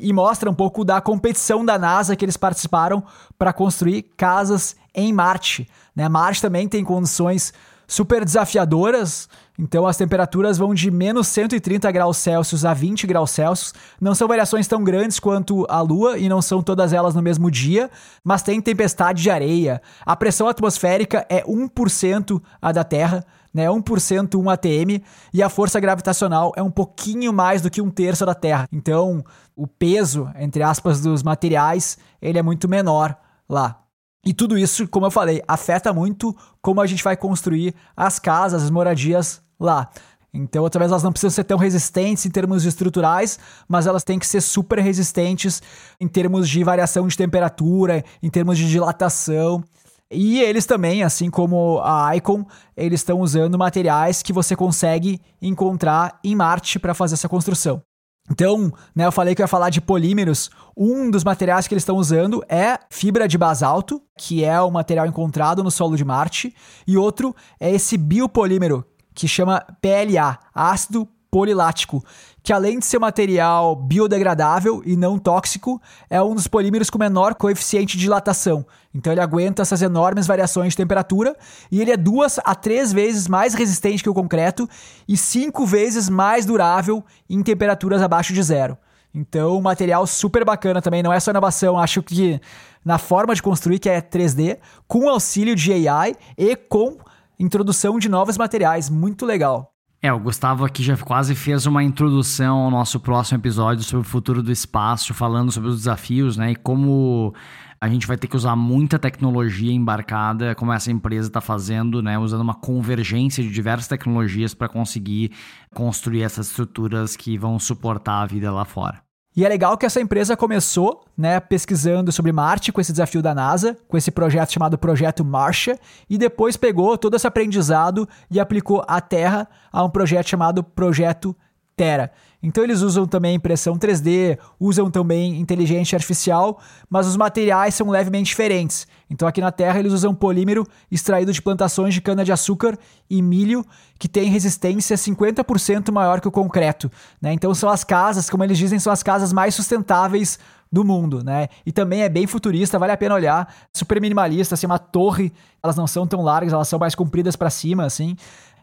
e 0.00 0.12
mostra 0.12 0.50
um 0.50 0.54
pouco 0.54 0.84
da 0.84 1.00
competição 1.00 1.64
da 1.64 1.78
NASA 1.78 2.16
que 2.16 2.24
eles 2.24 2.36
participaram 2.36 3.02
para 3.38 3.52
construir 3.52 4.02
casas 4.16 4.76
em 4.94 5.12
Marte. 5.12 5.68
Né? 5.94 6.08
Marte 6.08 6.42
também 6.42 6.68
tem 6.68 6.84
condições 6.84 7.52
super 7.90 8.24
desafiadoras, 8.24 9.28
então 9.58 9.84
as 9.84 9.96
temperaturas 9.96 10.56
vão 10.56 10.72
de 10.72 10.92
menos 10.92 11.26
130 11.26 11.90
graus 11.90 12.18
Celsius 12.18 12.64
a 12.64 12.72
20 12.72 13.04
graus 13.04 13.32
Celsius. 13.32 13.74
Não 14.00 14.14
são 14.14 14.28
variações 14.28 14.68
tão 14.68 14.84
grandes 14.84 15.18
quanto 15.18 15.66
a 15.68 15.80
Lua 15.80 16.16
e 16.16 16.28
não 16.28 16.40
são 16.40 16.62
todas 16.62 16.92
elas 16.92 17.16
no 17.16 17.20
mesmo 17.20 17.50
dia, 17.50 17.90
mas 18.22 18.42
tem 18.42 18.60
tempestade 18.60 19.20
de 19.20 19.28
areia. 19.28 19.82
A 20.06 20.14
pressão 20.14 20.46
atmosférica 20.46 21.26
é 21.28 21.42
1% 21.42 22.40
a 22.62 22.70
da 22.70 22.84
Terra, 22.84 23.26
né? 23.52 23.66
1% 23.66 24.34
1 24.38 24.50
ATM, 24.50 25.02
e 25.32 25.42
a 25.42 25.48
força 25.48 25.80
gravitacional 25.80 26.52
é 26.56 26.62
um 26.62 26.70
pouquinho 26.70 27.32
mais 27.32 27.62
do 27.62 27.70
que 27.70 27.80
um 27.80 27.90
terço 27.90 28.24
da 28.24 28.34
Terra. 28.34 28.68
Então, 28.72 29.24
o 29.56 29.66
peso, 29.66 30.30
entre 30.38 30.62
aspas, 30.62 31.00
dos 31.00 31.22
materiais, 31.22 31.98
ele 32.20 32.38
é 32.38 32.42
muito 32.42 32.68
menor 32.68 33.16
lá. 33.48 33.80
E 34.24 34.34
tudo 34.34 34.58
isso, 34.58 34.86
como 34.86 35.06
eu 35.06 35.10
falei, 35.10 35.42
afeta 35.48 35.92
muito 35.92 36.36
como 36.60 36.80
a 36.80 36.86
gente 36.86 37.02
vai 37.02 37.16
construir 37.16 37.74
as 37.96 38.18
casas, 38.18 38.62
as 38.62 38.70
moradias 38.70 39.40
lá. 39.58 39.90
Então, 40.32 40.68
talvez 40.68 40.92
elas 40.92 41.02
não 41.02 41.10
precisam 41.10 41.30
ser 41.30 41.44
tão 41.44 41.58
resistentes 41.58 42.24
em 42.24 42.30
termos 42.30 42.64
estruturais, 42.64 43.38
mas 43.66 43.86
elas 43.86 44.04
têm 44.04 44.18
que 44.18 44.26
ser 44.26 44.40
super 44.40 44.78
resistentes 44.78 45.60
em 45.98 46.06
termos 46.06 46.48
de 46.48 46.62
variação 46.62 47.08
de 47.08 47.16
temperatura, 47.16 48.04
em 48.22 48.30
termos 48.30 48.56
de 48.56 48.68
dilatação. 48.68 49.64
E 50.12 50.40
eles 50.40 50.66
também, 50.66 51.04
assim 51.04 51.30
como 51.30 51.80
a 51.84 52.16
Icon, 52.16 52.44
eles 52.76 53.00
estão 53.00 53.20
usando 53.20 53.56
materiais 53.56 54.22
que 54.22 54.32
você 54.32 54.56
consegue 54.56 55.20
encontrar 55.40 56.18
em 56.24 56.34
Marte 56.34 56.80
para 56.80 56.94
fazer 56.94 57.14
essa 57.14 57.28
construção. 57.28 57.80
Então, 58.28 58.72
né, 58.94 59.06
eu 59.06 59.12
falei 59.12 59.34
que 59.34 59.42
eu 59.42 59.44
ia 59.44 59.48
falar 59.48 59.70
de 59.70 59.80
polímeros. 59.80 60.50
Um 60.76 61.10
dos 61.10 61.24
materiais 61.24 61.66
que 61.66 61.74
eles 61.74 61.82
estão 61.82 61.96
usando 61.96 62.44
é 62.48 62.78
fibra 62.90 63.26
de 63.26 63.38
basalto, 63.38 64.02
que 64.16 64.44
é 64.44 64.60
o 64.60 64.70
material 64.70 65.06
encontrado 65.06 65.62
no 65.62 65.70
solo 65.70 65.96
de 65.96 66.04
Marte, 66.04 66.54
e 66.86 66.96
outro 66.96 67.34
é 67.58 67.70
esse 67.70 67.96
biopolímero, 67.96 68.84
que 69.14 69.26
chama 69.26 69.64
PLA, 69.80 70.38
ácido 70.54 71.08
polilático, 71.30 72.04
que 72.42 72.52
além 72.52 72.78
de 72.78 72.86
ser 72.86 72.98
material 72.98 73.76
biodegradável 73.76 74.82
e 74.84 74.96
não 74.96 75.18
tóxico, 75.18 75.80
é 76.08 76.22
um 76.22 76.34
dos 76.34 76.46
polímeros 76.46 76.90
com 76.90 76.98
menor 76.98 77.34
coeficiente 77.34 77.96
de 77.96 78.04
dilatação. 78.04 78.64
Então 78.94 79.12
ele 79.12 79.20
aguenta 79.20 79.62
essas 79.62 79.82
enormes 79.82 80.26
variações 80.26 80.72
de 80.72 80.76
temperatura 80.76 81.36
e 81.70 81.80
ele 81.80 81.90
é 81.90 81.96
duas 81.96 82.38
a 82.44 82.54
três 82.54 82.92
vezes 82.92 83.28
mais 83.28 83.54
resistente 83.54 84.02
que 84.02 84.10
o 84.10 84.14
concreto 84.14 84.68
e 85.06 85.16
cinco 85.16 85.64
vezes 85.66 86.08
mais 86.08 86.44
durável 86.46 87.04
em 87.28 87.42
temperaturas 87.42 88.02
abaixo 88.02 88.32
de 88.32 88.42
zero. 88.42 88.76
Então, 89.14 89.58
um 89.58 89.60
material 89.60 90.06
super 90.06 90.44
bacana 90.44 90.80
também, 90.80 91.02
não 91.02 91.12
é 91.12 91.18
só 91.18 91.32
inovação, 91.32 91.78
acho 91.78 92.02
que 92.02 92.40
na 92.84 92.96
forma 92.96 93.34
de 93.34 93.42
construir, 93.42 93.78
que 93.78 93.88
é 93.88 94.00
3D, 94.00 94.58
com 94.86 95.08
auxílio 95.08 95.54
de 95.56 95.88
AI 95.88 96.14
e 96.38 96.54
com 96.56 96.96
introdução 97.38 97.98
de 97.98 98.08
novos 98.08 98.38
materiais, 98.38 98.88
muito 98.88 99.26
legal. 99.26 99.72
É, 100.02 100.10
o 100.10 100.18
Gustavo 100.18 100.64
aqui 100.64 100.82
já 100.82 100.96
quase 100.96 101.34
fez 101.34 101.66
uma 101.66 101.84
introdução 101.84 102.56
ao 102.56 102.70
nosso 102.70 102.98
próximo 102.98 103.38
episódio 103.38 103.84
sobre 103.84 104.06
o 104.06 104.08
futuro 104.08 104.42
do 104.42 104.50
espaço, 104.50 105.12
falando 105.12 105.52
sobre 105.52 105.68
os 105.68 105.76
desafios, 105.76 106.38
né? 106.38 106.52
E 106.52 106.56
como 106.56 107.34
a 107.78 107.86
gente 107.86 108.06
vai 108.06 108.16
ter 108.16 108.26
que 108.26 108.34
usar 108.36 108.56
muita 108.56 108.98
tecnologia 108.98 109.70
embarcada, 109.70 110.54
como 110.54 110.72
essa 110.72 110.90
empresa 110.90 111.28
está 111.28 111.42
fazendo, 111.42 112.00
né? 112.02 112.18
Usando 112.18 112.40
uma 112.40 112.54
convergência 112.54 113.44
de 113.44 113.50
diversas 113.50 113.88
tecnologias 113.88 114.54
para 114.54 114.70
conseguir 114.70 115.32
construir 115.74 116.22
essas 116.22 116.46
estruturas 116.46 117.14
que 117.14 117.36
vão 117.36 117.58
suportar 117.58 118.22
a 118.22 118.26
vida 118.26 118.50
lá 118.50 118.64
fora. 118.64 119.09
E 119.36 119.44
é 119.44 119.48
legal 119.48 119.78
que 119.78 119.86
essa 119.86 120.00
empresa 120.00 120.36
começou, 120.36 121.04
né, 121.16 121.38
pesquisando 121.38 122.10
sobre 122.10 122.32
Marte 122.32 122.72
com 122.72 122.80
esse 122.80 122.90
desafio 122.90 123.22
da 123.22 123.32
NASA, 123.32 123.78
com 123.86 123.96
esse 123.96 124.10
projeto 124.10 124.52
chamado 124.52 124.76
Projeto 124.76 125.24
Marcia, 125.24 125.78
e 126.08 126.18
depois 126.18 126.56
pegou 126.56 126.98
todo 126.98 127.14
esse 127.14 127.26
aprendizado 127.26 128.08
e 128.28 128.40
aplicou 128.40 128.84
à 128.88 129.00
Terra 129.00 129.48
a 129.72 129.84
um 129.84 129.90
projeto 129.90 130.28
chamado 130.28 130.64
Projeto 130.64 131.34
Terra. 131.80 132.10
Então 132.42 132.62
eles 132.62 132.82
usam 132.82 133.06
também 133.06 133.36
impressão 133.36 133.78
3D, 133.78 134.38
usam 134.58 134.90
também 134.90 135.40
inteligência 135.40 135.96
artificial, 135.96 136.60
mas 136.90 137.06
os 137.06 137.16
materiais 137.16 137.74
são 137.74 137.88
levemente 137.88 138.26
diferentes. 138.26 138.86
Então 139.08 139.26
aqui 139.26 139.40
na 139.40 139.50
Terra 139.50 139.78
eles 139.78 139.94
usam 139.94 140.14
polímero 140.14 140.66
extraído 140.90 141.32
de 141.32 141.40
plantações 141.40 141.94
de 141.94 142.02
cana-de-açúcar 142.02 142.78
e 143.08 143.22
milho, 143.22 143.64
que 143.98 144.06
tem 144.06 144.28
resistência 144.28 144.94
50% 144.94 145.90
maior 145.90 146.20
que 146.20 146.28
o 146.28 146.30
concreto. 146.30 146.92
Né? 147.18 147.32
Então 147.32 147.54
são 147.54 147.70
as 147.70 147.82
casas, 147.82 148.28
como 148.28 148.44
eles 148.44 148.58
dizem, 148.58 148.78
são 148.78 148.92
as 148.92 149.02
casas 149.02 149.32
mais 149.32 149.54
sustentáveis 149.54 150.38
do 150.70 150.84
mundo, 150.84 151.24
né? 151.24 151.48
E 151.64 151.72
também 151.72 152.02
é 152.02 152.08
bem 152.10 152.26
futurista, 152.26 152.78
vale 152.78 152.92
a 152.92 152.96
pena 152.96 153.14
olhar. 153.14 153.52
Super 153.72 154.00
minimalista, 154.02 154.54
assim, 154.54 154.66
uma 154.66 154.78
torre, 154.78 155.32
elas 155.62 155.76
não 155.76 155.86
são 155.86 156.06
tão 156.06 156.22
largas, 156.22 156.52
elas 156.52 156.68
são 156.68 156.78
mais 156.78 156.94
compridas 156.94 157.34
para 157.36 157.50
cima, 157.50 157.86
assim. 157.86 158.16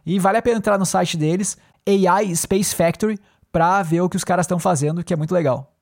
E 0.06 0.18
vale 0.20 0.38
a 0.38 0.42
pena 0.42 0.58
entrar 0.58 0.78
no 0.78 0.86
site 0.86 1.18
deles, 1.18 1.58
AI 1.88 2.36
Space 2.36 2.76
Factory, 2.76 3.18
para 3.52 3.82
ver 3.82 4.02
o 4.02 4.10
que 4.10 4.18
os 4.18 4.24
caras 4.24 4.46
estão 4.46 4.60
fazendo, 4.60 5.04
que 5.04 5.14
é 5.14 5.18
muito 5.18 5.34
legal. 5.34 5.74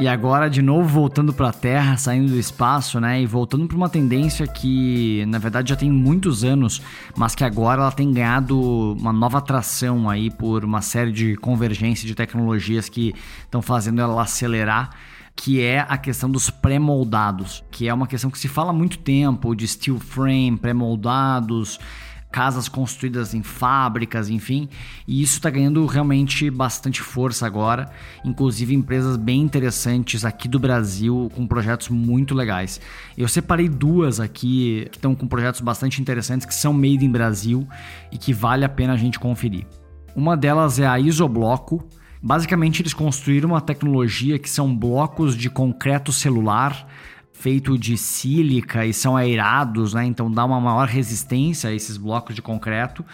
E 0.00 0.08
agora, 0.08 0.50
de 0.50 0.60
novo, 0.60 0.88
voltando 0.88 1.32
para 1.32 1.50
a 1.50 1.52
Terra, 1.52 1.96
saindo 1.96 2.32
do 2.32 2.38
espaço, 2.38 2.98
né? 2.98 3.22
E 3.22 3.26
voltando 3.26 3.68
para 3.68 3.76
uma 3.76 3.88
tendência 3.88 4.46
que, 4.46 5.24
na 5.28 5.38
verdade, 5.38 5.70
já 5.70 5.76
tem 5.76 5.90
muitos 5.90 6.42
anos, 6.42 6.82
mas 7.16 7.36
que 7.36 7.44
agora 7.44 7.82
ela 7.82 7.92
tem 7.92 8.12
ganhado 8.12 8.58
uma 8.98 9.12
nova 9.12 9.38
atração 9.38 10.10
aí 10.10 10.28
por 10.28 10.64
uma 10.64 10.82
série 10.82 11.12
de 11.12 11.36
convergência 11.36 12.06
de 12.06 12.14
tecnologias 12.14 12.88
que 12.88 13.14
estão 13.44 13.62
fazendo 13.62 14.00
ela 14.00 14.20
acelerar 14.20 14.90
que 15.34 15.62
é 15.62 15.80
a 15.88 15.96
questão 15.96 16.30
dos 16.30 16.50
pré-moldados, 16.50 17.64
que 17.70 17.88
é 17.88 17.94
uma 17.94 18.06
questão 18.06 18.30
que 18.30 18.38
se 18.38 18.48
fala 18.48 18.70
há 18.70 18.72
muito 18.72 18.98
tempo 18.98 19.54
de 19.54 19.66
steel 19.66 19.98
frame, 19.98 20.58
pré-moldados, 20.58 21.78
casas 22.32 22.68
construídas 22.68 23.34
em 23.34 23.42
fábricas, 23.42 24.28
enfim, 24.28 24.68
e 25.06 25.22
isso 25.22 25.34
está 25.34 25.50
ganhando 25.50 25.86
realmente 25.86 26.50
bastante 26.50 27.00
força 27.00 27.46
agora, 27.46 27.90
inclusive 28.24 28.74
empresas 28.74 29.16
bem 29.16 29.40
interessantes 29.40 30.24
aqui 30.24 30.48
do 30.48 30.58
Brasil 30.58 31.30
com 31.36 31.46
projetos 31.46 31.88
muito 31.88 32.34
legais. 32.34 32.80
Eu 33.16 33.28
separei 33.28 33.68
duas 33.68 34.18
aqui 34.18 34.42
que 34.42 34.88
estão 34.92 35.14
com 35.14 35.26
projetos 35.26 35.60
bastante 35.60 36.00
interessantes 36.00 36.46
que 36.46 36.54
são 36.54 36.72
made 36.72 37.04
in 37.04 37.10
Brasil 37.10 37.66
e 38.10 38.18
que 38.18 38.32
vale 38.32 38.64
a 38.64 38.68
pena 38.68 38.92
a 38.92 38.96
gente 38.96 39.18
conferir. 39.18 39.66
Uma 40.14 40.36
delas 40.36 40.78
é 40.78 40.86
a 40.86 40.98
Isobloco. 40.98 41.86
Basicamente, 42.22 42.82
eles 42.82 42.94
construíram 42.94 43.50
uma 43.50 43.60
tecnologia 43.60 44.38
que 44.38 44.48
são 44.48 44.74
blocos 44.74 45.36
de 45.36 45.50
concreto 45.50 46.12
celular 46.12 46.86
feito 47.42 47.76
de 47.76 47.98
sílica 47.98 48.86
e 48.86 48.92
são 48.92 49.16
aerados, 49.16 49.94
né? 49.94 50.06
Então 50.06 50.30
dá 50.30 50.44
uma 50.44 50.60
maior 50.60 50.86
resistência 50.86 51.70
a 51.70 51.74
esses 51.74 51.96
blocos 51.96 52.36
de 52.36 52.40
concreto 52.40 53.04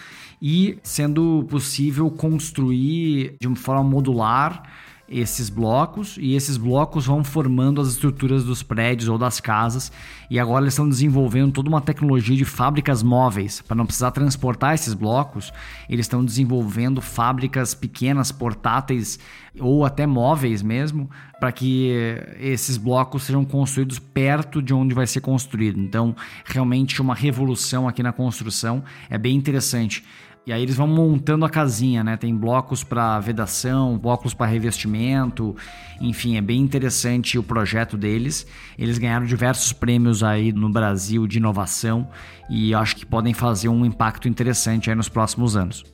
e 0.41 0.79
sendo 0.83 1.47
possível 1.49 2.11
construir 2.11 3.37
de 3.41 3.49
uma 3.49 3.57
forma 3.57 3.83
modular 3.83 4.62
esses 5.09 5.49
blocos 5.49 6.16
e 6.21 6.35
esses 6.35 6.57
blocos 6.57 7.07
vão 7.07 7.25
formando 7.25 7.81
as 7.81 7.88
estruturas 7.88 8.44
dos 8.44 8.62
prédios 8.62 9.09
ou 9.09 9.16
das 9.16 9.40
casas 9.40 9.90
e 10.31 10.38
agora 10.38 10.64
eles 10.64 10.75
estão 10.75 10.88
desenvolvendo 10.88 11.53
toda 11.53 11.68
uma 11.68 11.81
tecnologia 11.81 12.37
de 12.37 12.44
fábricas 12.44 13.03
móveis. 13.03 13.62
Para 13.62 13.77
não 13.77 13.87
precisar 13.87 14.11
transportar 14.11 14.75
esses 14.75 14.92
blocos 14.92 15.53
eles 15.88 16.05
estão 16.05 16.25
desenvolvendo 16.25 17.01
fábricas 17.01 17.75
pequenas 17.75 18.31
portáteis 18.31 19.18
ou 19.59 19.85
até 19.85 20.07
móveis 20.07 20.62
mesmo 20.62 21.11
para 21.40 21.53
que 21.53 21.90
esses 22.38 22.77
blocos 22.77 23.23
sejam 23.23 23.44
construídos 23.44 23.99
perto 23.99 24.61
de 24.61 24.75
onde 24.75 24.94
vai 24.94 25.07
ser 25.07 25.21
construído. 25.21 25.81
Então 25.81 26.14
realmente 26.44 27.01
uma 27.01 27.14
revolução 27.14 27.88
aqui 27.88 28.03
na 28.03 28.12
construção. 28.12 28.85
É 29.09 29.16
bem 29.16 29.37
interessante 29.37 30.05
e 30.48 30.52
aí 30.52 30.62
eles 30.62 30.76
vão 30.76 30.87
montando 30.87 31.44
a 31.44 31.50
casinha, 31.50 32.02
né? 32.02 32.16
Tem 32.16 32.34
blocos 32.34 32.82
para 32.82 33.20
vedação, 33.20 33.98
blocos 33.98 34.32
para 34.32 34.46
revestimento, 34.46 35.54
enfim, 36.00 36.38
é 36.38 36.40
bem 36.40 36.62
interessante 36.62 37.37
o 37.37 37.42
projeto 37.42 37.98
deles. 37.98 38.46
Eles 38.78 38.96
ganharam 38.96 39.26
diversos 39.26 39.74
prêmios 39.74 40.22
aí 40.22 40.50
no 40.50 40.70
Brasil 40.70 41.26
de 41.26 41.37
inovação 41.37 42.08
e 42.48 42.74
acho 42.74 42.96
que 42.96 43.04
podem 43.04 43.34
fazer 43.34 43.68
um 43.68 43.84
impacto 43.84 44.26
interessante 44.26 44.88
aí 44.88 44.96
nos 44.96 45.11
próximos 45.11 45.54
anos. 45.54 45.84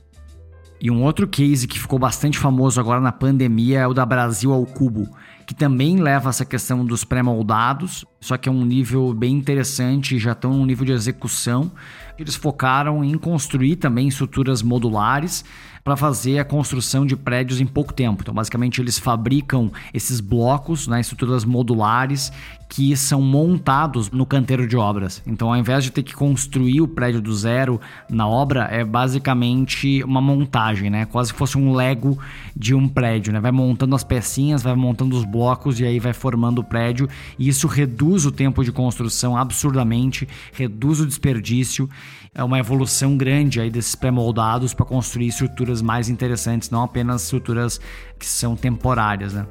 E 0.79 0.89
um 0.89 1.03
outro 1.03 1.27
case 1.27 1.67
que 1.67 1.77
ficou 1.77 1.99
bastante 1.99 2.39
famoso 2.39 2.79
agora 2.79 3.01
na 3.01 3.11
pandemia 3.11 3.81
é 3.81 3.87
o 3.87 3.93
da 3.93 4.05
Brasil 4.05 4.53
ao 4.53 4.65
Cubo, 4.65 5.05
que 5.45 5.53
também 5.53 5.97
leva 5.97 6.29
essa 6.29 6.45
questão 6.45 6.85
dos 6.85 7.03
pré-moldados, 7.03 8.05
só 8.25 8.37
que 8.37 8.49
é 8.49 8.51
um 8.51 8.65
nível 8.65 9.13
bem 9.13 9.35
interessante, 9.35 10.17
já 10.17 10.31
estão 10.31 10.51
num 10.51 10.65
nível 10.65 10.85
de 10.85 10.91
execução 10.91 11.71
eles 12.17 12.35
focaram 12.35 13.03
em 13.03 13.17
construir 13.17 13.75
também 13.75 14.07
estruturas 14.07 14.61
modulares 14.61 15.43
para 15.83 15.95
fazer 15.95 16.39
a 16.39 16.45
construção 16.45 17.05
de 17.05 17.15
prédios 17.15 17.61
em 17.61 17.65
pouco 17.65 17.93
tempo. 17.93 18.23
Então, 18.23 18.33
basicamente, 18.33 18.81
eles 18.81 18.97
fabricam 18.97 19.71
esses 19.93 20.19
blocos, 20.19 20.87
né, 20.87 20.99
estruturas 20.99 21.45
modulares 21.45 22.31
que 22.67 22.97
são 22.97 23.21
montados 23.21 24.09
no 24.09 24.25
canteiro 24.25 24.67
de 24.67 24.75
obras. 24.75 25.21
Então, 25.27 25.49
ao 25.49 25.57
invés 25.57 25.83
de 25.83 25.91
ter 25.91 26.01
que 26.01 26.15
construir 26.15 26.81
o 26.81 26.87
prédio 26.87 27.21
do 27.21 27.33
zero 27.35 27.79
na 28.09 28.27
obra, 28.27 28.67
é 28.71 28.83
basicamente 28.83 30.03
uma 30.03 30.19
montagem, 30.19 30.89
né? 30.89 31.05
Quase 31.05 31.31
fosse 31.31 31.55
um 31.55 31.75
Lego 31.75 32.17
de 32.55 32.73
um 32.73 32.87
prédio, 32.87 33.31
né? 33.31 33.39
Vai 33.39 33.51
montando 33.51 33.95
as 33.95 34.03
pecinhas, 34.03 34.63
vai 34.63 34.73
montando 34.73 35.15
os 35.15 35.23
blocos 35.23 35.79
e 35.79 35.85
aí 35.85 35.99
vai 35.99 36.13
formando 36.13 36.59
o 36.59 36.63
prédio. 36.63 37.07
E 37.37 37.47
isso 37.47 37.67
reduz 37.67 38.14
o 38.23 38.31
tempo 38.31 38.63
de 38.63 38.71
construção 38.71 39.35
absurdamente, 39.35 40.27
reduz 40.53 41.01
o 41.01 41.05
desperdício 41.05 41.89
é 42.35 42.43
uma 42.43 42.59
evolução 42.59 43.15
grande 43.15 43.61
aí 43.61 43.71
desses 43.71 43.95
pré-moldados 43.95 44.73
para 44.73 44.85
construir 44.85 45.27
estruturas 45.27 45.81
mais 45.81 46.09
interessantes, 46.09 46.69
não 46.69 46.83
apenas 46.83 47.23
estruturas 47.23 47.79
que 48.19 48.25
são 48.25 48.57
temporárias, 48.57 49.33
né? 49.33 49.47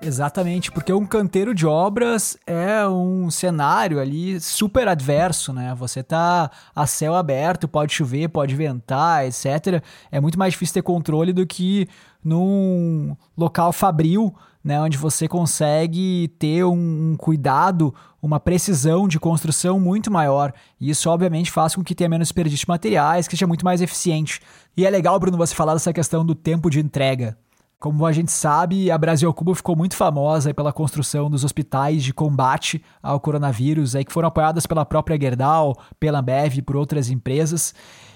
Exatamente, 0.00 0.70
porque 0.70 0.92
um 0.92 1.06
canteiro 1.06 1.54
de 1.54 1.66
obras 1.66 2.36
é 2.46 2.86
um 2.86 3.30
cenário 3.30 3.98
ali 3.98 4.38
super 4.38 4.86
adverso, 4.86 5.52
né? 5.52 5.74
Você 5.74 6.02
tá 6.02 6.50
a 6.76 6.86
céu 6.86 7.14
aberto, 7.14 7.66
pode 7.66 7.92
chover, 7.92 8.28
pode 8.28 8.54
ventar, 8.54 9.26
etc. 9.26 9.82
É 10.12 10.20
muito 10.20 10.38
mais 10.38 10.52
difícil 10.52 10.74
ter 10.74 10.82
controle 10.82 11.32
do 11.32 11.46
que 11.46 11.88
num 12.22 13.16
local 13.36 13.72
fabril, 13.72 14.34
né? 14.64 14.80
Onde 14.80 14.96
você 14.96 15.28
consegue 15.28 16.32
ter 16.38 16.64
um, 16.64 17.14
cuidado, 17.18 17.94
uma 18.22 18.40
precisão 18.40 19.06
de 19.06 19.20
construção 19.20 19.78
muito 19.78 20.10
maior. 20.10 20.54
E 20.80 20.88
isso, 20.88 21.10
obviamente, 21.10 21.50
faz 21.50 21.74
com 21.74 21.84
que 21.84 21.94
tenha 21.94 22.08
menos 22.08 22.28
desperdício 22.28 22.64
de 22.64 22.68
materiais, 22.68 23.28
que 23.28 23.36
seja 23.36 23.46
muito 23.46 23.64
mais 23.64 23.82
eficiente. 23.82 24.40
E 24.74 24.86
é 24.86 24.90
legal, 24.90 25.20
Bruno, 25.20 25.36
você 25.36 25.54
falar 25.54 25.74
dessa 25.74 25.92
questão 25.92 26.24
do 26.24 26.34
tempo 26.34 26.70
de 26.70 26.80
entrega. 26.80 27.36
Como 27.78 28.06
a 28.06 28.12
gente 28.12 28.32
sabe, 28.32 28.90
a 28.90 28.96
Brasil 28.96 29.32
Cubo 29.34 29.54
ficou 29.54 29.76
muito 29.76 29.94
famosa 29.94 30.54
pela 30.54 30.72
construção 30.72 31.28
dos 31.28 31.44
hospitais 31.44 32.02
de 32.02 32.14
combate 32.14 32.82
ao 33.02 33.20
coronavírus, 33.20 33.94
aí 33.94 34.04
que 34.04 34.12
foram 34.12 34.28
apoiadas 34.28 34.66
pela 34.66 34.86
própria 34.86 35.18
Gerdau, 35.20 35.76
pela 36.00 36.20
Ambev 36.20 36.56
e 36.56 36.62
por 36.62 36.76
outras 36.76 37.10
empresas. 37.10 37.74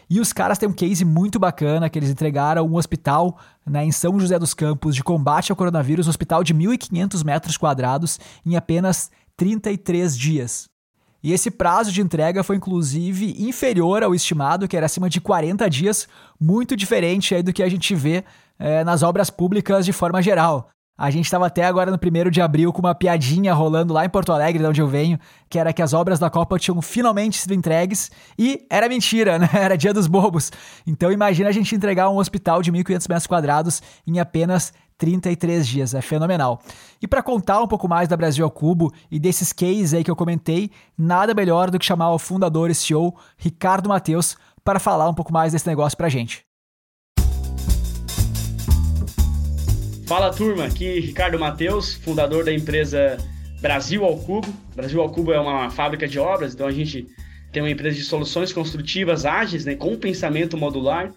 E 0.09 0.21
os 0.21 0.33
caras 0.33 0.57
têm 0.57 0.68
um 0.68 0.73
case 0.73 1.05
muito 1.05 1.38
bacana 1.38 1.90
que 1.90 1.99
eles 1.99 2.09
entregaram 2.09 2.66
um 2.66 2.77
hospital 2.77 3.38
né, 3.66 3.85
em 3.85 3.92
São 3.92 4.18
José 4.18 4.38
dos 4.38 4.55
Campos 4.55 4.94
de 4.94 5.05
combate 5.05 5.53
ao 5.53 5.57
coronavírus, 5.57 6.07
um 6.07 6.11
hospital 6.11 6.42
de 6.42 6.55
1.500 6.55 7.23
metros 7.23 7.59
quadrados 7.59 8.18
em 8.47 8.57
apenas 8.57 9.11
33 9.37 10.16
dias. 10.16 10.68
E 11.22 11.33
esse 11.33 11.50
prazo 11.50 11.90
de 11.90 12.00
entrega 12.00 12.42
foi 12.42 12.57
inclusive 12.57 13.35
inferior 13.38 14.02
ao 14.02 14.14
estimado, 14.14 14.68
que 14.68 14.76
era 14.76 14.87
acima 14.87 15.11
de 15.11 15.20
40 15.20 15.68
dias, 15.68 16.09
muito 16.40 16.76
diferente 16.76 17.35
aí 17.35 17.42
do 17.42 17.52
que 17.52 17.62
a 17.62 17.68
gente 17.68 17.94
vê 17.94 18.24
é, 18.59 18.85
nas 18.85 19.02
obras 19.02 19.31
públicas 19.31 19.85
de 19.85 19.92
forma 19.92 20.22
geral. 20.22 20.70
A 21.00 21.11
gente 21.11 21.26
estava 21.26 21.46
até 21.46 21.64
agora 21.64 21.92
no 21.92 21.98
primeiro 21.98 22.28
de 22.28 22.40
abril 22.40 22.72
com 22.72 22.81
uma 22.81 22.92
piadinha 22.92 23.54
rolando 23.54 23.94
lá 23.94 24.04
em 24.04 24.09
Porto 24.09 24.33
Alegre, 24.33 24.61
de 24.61 24.68
onde 24.68 24.81
eu 24.81 24.88
venho, 24.88 25.16
que 25.48 25.57
era 25.57 25.72
que 25.72 25.81
as 25.81 25.94
obras 25.94 26.18
da 26.18 26.28
Copa 26.28 26.59
tinham 26.59 26.83
finalmente 26.83 27.38
sido 27.38 27.54
entregues 27.54 28.11
e 28.37 28.66
era 28.68 28.88
mentira, 28.88 29.38
né? 29.38 29.48
Era 29.54 29.78
dia 29.78 29.94
dos 29.94 30.09
bobos. 30.09 30.50
Então 30.85 31.12
imagina 31.12 31.50
a 31.50 31.52
gente 31.52 31.72
entregar 31.72 32.11
um 32.11 32.18
hospital 32.18 32.62
de 32.62 32.72
1.500 32.72 33.09
metros 33.09 33.26
quadrados 33.28 33.81
em 34.04 34.18
apenas 34.18 34.72
33 34.99 35.67
dias, 35.67 35.95
é 35.95 36.03
fenomenal. 36.03 36.61
E 37.01 37.07
para 37.07 37.23
contar 37.23 37.63
um 37.63 37.69
pouco 37.69 37.88
mais 37.88 38.09
da 38.09 38.17
Brasil 38.17 38.44
ao 38.44 38.51
Cubo 38.51 38.92
e 39.11 39.19
desses 39.19 39.53
cases 39.53 39.94
aí 39.94 40.03
que 40.03 40.11
eu 40.11 40.17
comentei, 40.17 40.71
nada 40.99 41.33
melhor 41.33 41.71
do 41.71 41.79
que 41.79 41.87
chamar 41.87 42.13
o 42.13 42.19
fundador 42.19 42.69
e 42.69 42.75
CEO 42.75 43.15
Ricardo 43.37 43.88
Mateus 43.88 44.37
para 44.65 44.81
falar 44.81 45.09
um 45.09 45.15
pouco 45.15 45.33
mais 45.33 45.53
desse 45.53 45.67
negócio 45.67 45.96
pra 45.96 46.09
gente. 46.09 46.44
Fala 50.07 50.33
turma, 50.33 50.65
aqui 50.65 51.01
Ricardo 51.01 51.38
Mateus, 51.38 51.94
fundador 51.94 52.44
da 52.44 52.53
empresa 52.53 53.19
Brasil 53.61 54.05
ao 54.05 54.17
Cubo. 54.17 54.49
Brasil 54.75 55.01
ao 55.01 55.11
Cubo 55.11 55.33
é 55.33 55.38
uma 55.38 55.71
fábrica 55.71 56.09
de 56.09 56.19
obras, 56.19 56.55
então 56.55 56.67
a 56.67 56.73
gente 56.73 57.07
tem 57.53 57.63
uma 57.63 57.71
empresa 57.71 57.96
de 57.96 58.05
soluções 58.05 58.53
construtivas 58.53 59.25
ágeis, 59.25 59.65
né, 59.65 59.75
com 59.75 59.96
pensamento 59.96 60.57
modular. 60.57 61.13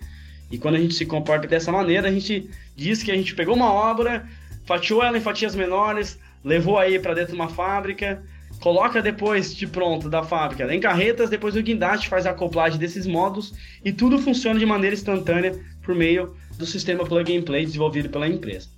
E 0.52 0.58
quando 0.58 0.76
a 0.76 0.80
gente 0.80 0.94
se 0.94 1.06
comporta 1.06 1.48
dessa 1.48 1.72
maneira, 1.72 2.10
a 2.10 2.12
gente 2.12 2.50
diz 2.76 3.04
que 3.04 3.12
a 3.12 3.16
gente 3.16 3.36
pegou 3.36 3.56
uma 3.56 3.72
obra, 3.72 4.28
fatiou 4.66 5.04
ela 5.04 5.18
em 5.18 5.22
fatias 5.22 5.56
menores, 5.56 6.20
levou 6.44 6.78
aí 6.78 7.00
para 7.00 7.14
dentro 7.14 7.32
de 7.32 7.36
uma 7.36 7.50
fábrica, 7.50 8.24
coloca 8.60 9.02
depois 9.02 9.56
de 9.56 9.68
pronto 9.68 10.10
da 10.10 10.24
fábrica 10.24 10.74
em 10.74 10.80
carretas, 10.80 11.30
depois 11.30 11.56
o 11.56 11.62
guindaste 11.62 12.08
faz 12.08 12.26
a 12.26 12.32
acoplagem 12.32 12.80
desses 12.80 13.08
módulos 13.08 13.54
e 13.84 13.92
tudo 13.92 14.20
funciona 14.20 14.60
de 14.60 14.66
maneira 14.66 14.96
instantânea 14.96 15.60
por 15.82 15.96
meio 15.96 16.36
do 16.58 16.66
sistema 16.66 17.06
plug 17.06 17.36
and 17.36 17.44
play 17.44 17.66
desenvolvido 17.66 18.10
pela 18.10 18.28
empresa. 18.28 18.70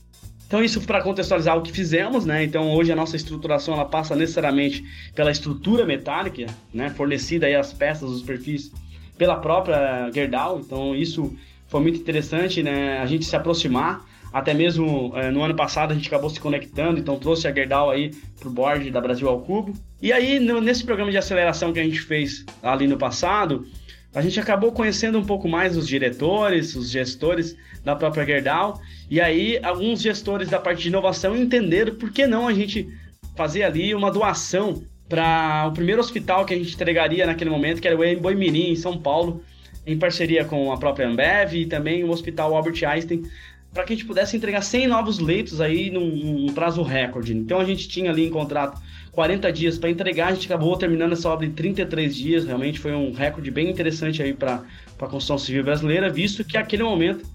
Então 0.48 0.64
isso 0.64 0.80
para 0.82 1.02
contextualizar 1.02 1.58
o 1.58 1.64
que 1.64 1.72
fizemos, 1.72 2.26
né? 2.26 2.44
Então 2.44 2.72
hoje 2.72 2.91
a 2.91 2.96
nossa 2.96 3.16
estruturação 3.16 3.74
ela 3.74 3.86
passa 3.86 4.16
necessariamente 4.16 4.84
pela 5.16 5.32
estrutura 5.32 5.86
metálica, 5.86 6.46
né? 6.74 6.89
Fornecida 6.91 7.48
aí 7.48 7.56
as 7.56 7.74
peças, 7.74 8.10
os 8.10 8.22
perfis 8.22 8.72
pela 9.18 9.38
própria 9.38 10.12
Gerdau. 10.12 10.60
Então 10.60 10.96
isso 10.96 11.36
foi 11.74 11.82
muito 11.82 11.99
interessante, 11.99 12.61
né? 12.61 12.99
A 12.99 13.05
gente 13.07 13.26
se 13.26 13.36
aproximar. 13.36 14.05
Até 14.32 14.53
mesmo 14.53 15.11
é, 15.15 15.32
no 15.32 15.41
ano 15.41 15.55
passado 15.55 15.91
a 15.91 15.95
gente 15.95 16.07
acabou 16.07 16.30
se 16.30 16.39
conectando, 16.39 16.99
então 16.99 17.17
trouxe 17.17 17.47
a 17.47 17.51
Gerdau 17.51 17.89
aí 17.89 18.11
pro 18.39 18.51
board 18.51 18.91
da 18.91 19.01
Brasil 19.01 19.28
ao 19.28 19.41
Cubo. 19.41 19.74
E 19.99 20.13
aí 20.13 20.39
no, 20.39 20.61
nesse 20.61 20.84
programa 20.84 21.09
de 21.09 21.17
aceleração 21.17 21.74
que 21.74 21.80
a 21.80 21.84
gente 21.84 21.99
fez 21.99 22.45
ali 22.61 22.88
no 22.88 22.95
passado, 22.95 23.65
a 24.13 24.21
gente 24.21 24.39
acabou 24.39 24.71
conhecendo 24.71 25.17
um 25.17 25.26
pouco 25.26 25.47
mais 25.47 25.76
os 25.76 25.88
diretores, 25.88 26.76
os 26.76 26.91
gestores 26.91 27.55
da 27.84 27.95
própria 27.95 28.24
Gerdau, 28.24 28.80
e 29.09 29.19
aí 29.19 29.59
alguns 29.63 29.99
gestores 29.99 30.49
da 30.49 30.59
parte 30.59 30.84
de 30.84 30.89
inovação 30.89 31.36
entenderam 31.36 31.95
por 31.95 32.11
que 32.11 32.28
não 32.28 32.47
a 32.47 32.53
gente 32.53 32.88
fazer 33.36 33.63
ali 33.63 33.95
uma 33.95 34.11
doação 34.11 34.84
para 35.09 35.67
o 35.67 35.71
primeiro 35.71 36.01
hospital 36.01 36.45
que 36.45 36.53
a 36.53 36.57
gente 36.57 36.74
entregaria 36.74 37.26
naquele 37.26 37.49
momento, 37.49 37.82
que 37.82 37.88
era 37.88 37.97
o 37.97 38.03
Emboimirim, 38.03 38.69
em 38.69 38.76
São 38.76 38.95
Paulo, 38.97 39.43
em 39.86 39.97
parceria 39.97 40.45
com 40.45 40.71
a 40.71 40.77
própria 40.77 41.07
Ambev 41.07 41.53
e 41.53 41.65
também 41.65 42.03
o 42.03 42.09
Hospital 42.09 42.55
Albert 42.55 42.84
Einstein, 42.86 43.23
para 43.73 43.84
que 43.84 43.93
a 43.93 43.95
gente 43.95 44.05
pudesse 44.05 44.38
entregar 44.38 44.61
100 44.61 44.88
novos 44.88 45.19
leitos 45.19 45.59
aí 45.59 45.89
num, 45.89 46.05
num 46.05 46.53
prazo 46.53 46.84
recorde. 46.84 47.34
Então 47.34 47.59
a 47.59 47.65
gente 47.65 47.88
tinha 47.88 48.11
ali 48.11 48.27
em 48.27 48.29
contrato 48.29 48.79
40 49.11 49.51
dias 49.51 49.77
para 49.77 49.89
entregar, 49.89 50.27
a 50.27 50.34
gente 50.34 50.45
acabou 50.45 50.75
terminando 50.77 51.13
essa 51.13 51.29
obra 51.29 51.45
em 51.45 51.51
33 51.51 52.15
dias, 52.15 52.45
realmente 52.45 52.79
foi 52.79 52.93
um 52.93 53.13
recorde 53.13 53.49
bem 53.51 53.69
interessante 53.69 54.21
aí 54.21 54.34
para 54.34 54.63
a 54.99 55.07
construção 55.07 55.38
civil 55.38 55.63
brasileira, 55.63 56.09
visto 56.09 56.43
que 56.43 56.57
aquele 56.57 56.84
momento, 56.84 57.25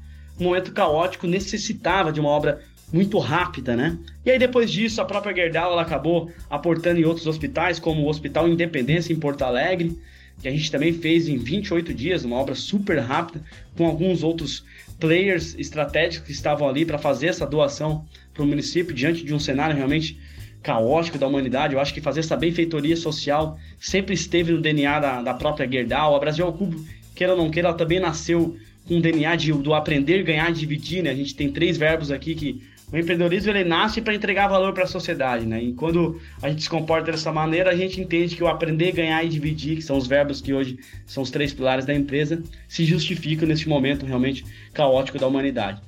um 0.41 0.45
momento 0.45 0.73
caótico, 0.73 1.27
necessitava 1.27 2.13
de 2.13 2.21
uma 2.21 2.31
obra 2.31 2.61
muito 2.93 3.19
rápida, 3.19 3.77
né? 3.77 3.99
E 4.25 4.31
aí 4.31 4.39
depois 4.39 4.71
disso, 4.71 5.01
a 5.01 5.05
própria 5.05 5.35
Gerdau 5.35 5.73
ela 5.73 5.83
acabou 5.83 6.31
aportando 6.49 6.99
em 6.99 7.05
outros 7.05 7.27
hospitais, 7.27 7.79
como 7.79 8.03
o 8.03 8.09
Hospital 8.09 8.49
Independência 8.49 9.13
em 9.13 9.17
Porto 9.17 9.43
Alegre, 9.43 9.97
que 10.41 10.49
a 10.49 10.51
gente 10.51 10.71
também 10.71 10.93
fez 10.93 11.29
em 11.29 11.37
28 11.37 11.93
dias, 11.93 12.25
uma 12.25 12.37
obra 12.37 12.55
super 12.55 12.99
rápida, 12.99 13.43
com 13.77 13.87
alguns 13.87 14.23
outros 14.23 14.65
players 14.99 15.55
estratégicos 15.59 16.27
que 16.27 16.33
estavam 16.33 16.69
ali 16.69 16.85
para 16.85 16.99
fazer 16.99 17.29
essa 17.29 17.47
doação 17.47 18.05
para 18.35 18.43
o 18.43 18.47
município 18.47 18.95
diante 18.95 19.25
de 19.25 19.35
um 19.35 19.39
cenário 19.39 19.77
realmente 19.77 20.19
caótico 20.63 21.19
da 21.19 21.27
humanidade. 21.27 21.75
Eu 21.75 21.81
acho 21.81 21.95
que 21.95 22.01
fazer 22.01 22.21
essa 22.21 22.37
benfeitoria 22.37 22.97
social 22.97 23.59
sempre 23.79 24.15
esteve 24.15 24.53
no 24.53 24.61
DNA 24.61 25.01
da, 25.01 25.23
da 25.23 25.35
própria 25.35 25.69
Gerdau. 25.71 26.15
A 26.15 26.19
Brasil 26.19 26.45
ao 26.45 26.53
Cubo, 26.53 26.85
queira 27.15 27.35
ou 27.35 27.39
não 27.39 27.51
queira, 27.51 27.69
ela 27.69 27.77
também 27.77 28.01
nasceu 28.01 28.57
com 28.87 28.99
o 28.99 29.01
DNA 29.01 29.37
de, 29.37 29.53
do 29.53 29.75
aprender, 29.75 30.23
ganhar 30.23 30.53
dividir. 30.53 31.03
Né? 31.03 31.11
A 31.11 31.15
gente 31.15 31.35
tem 31.35 31.51
três 31.51 31.77
verbos 31.77 32.11
aqui 32.11 32.35
que 32.35 32.63
o 32.91 32.97
empreendedorismo 32.97 33.51
ele 33.51 33.65
nasce 33.65 34.01
para 34.01 34.15
entregar 34.15 34.49
valor 34.49 34.73
para 34.73 34.85
a 34.85 34.87
sociedade, 34.87 35.45
né? 35.45 35.63
E 35.63 35.73
quando 35.75 36.21
a 36.43 36.49
gente 36.49 36.63
se 36.63 36.71
comporta 36.71 37.13
dessa 37.13 37.31
maneira, 37.31 37.71
a 37.71 37.77
gente 37.77 38.01
entende 38.01 38.35
que 38.35 38.43
o 38.43 38.49
aprender, 38.49 38.93
ganhar 38.93 39.23
e 39.25 39.29
dividir, 39.29 39.77
que 39.77 39.83
são 39.83 39.97
os 39.97 40.07
verbos 40.07 40.41
que 40.41 40.55
hoje 40.55 40.79
são 41.07 41.23
os 41.23 41.31
três 41.31 41.53
pilares 41.53 41.85
da 41.85 41.95
empresa, 41.95 42.43
se 42.67 42.85
justificam 42.85 43.47
nesse 43.47 43.69
momento 43.69 44.07
realmente 44.07 44.45
caótico 44.73 45.19
da 45.19 45.27
humanidade. 45.27 45.83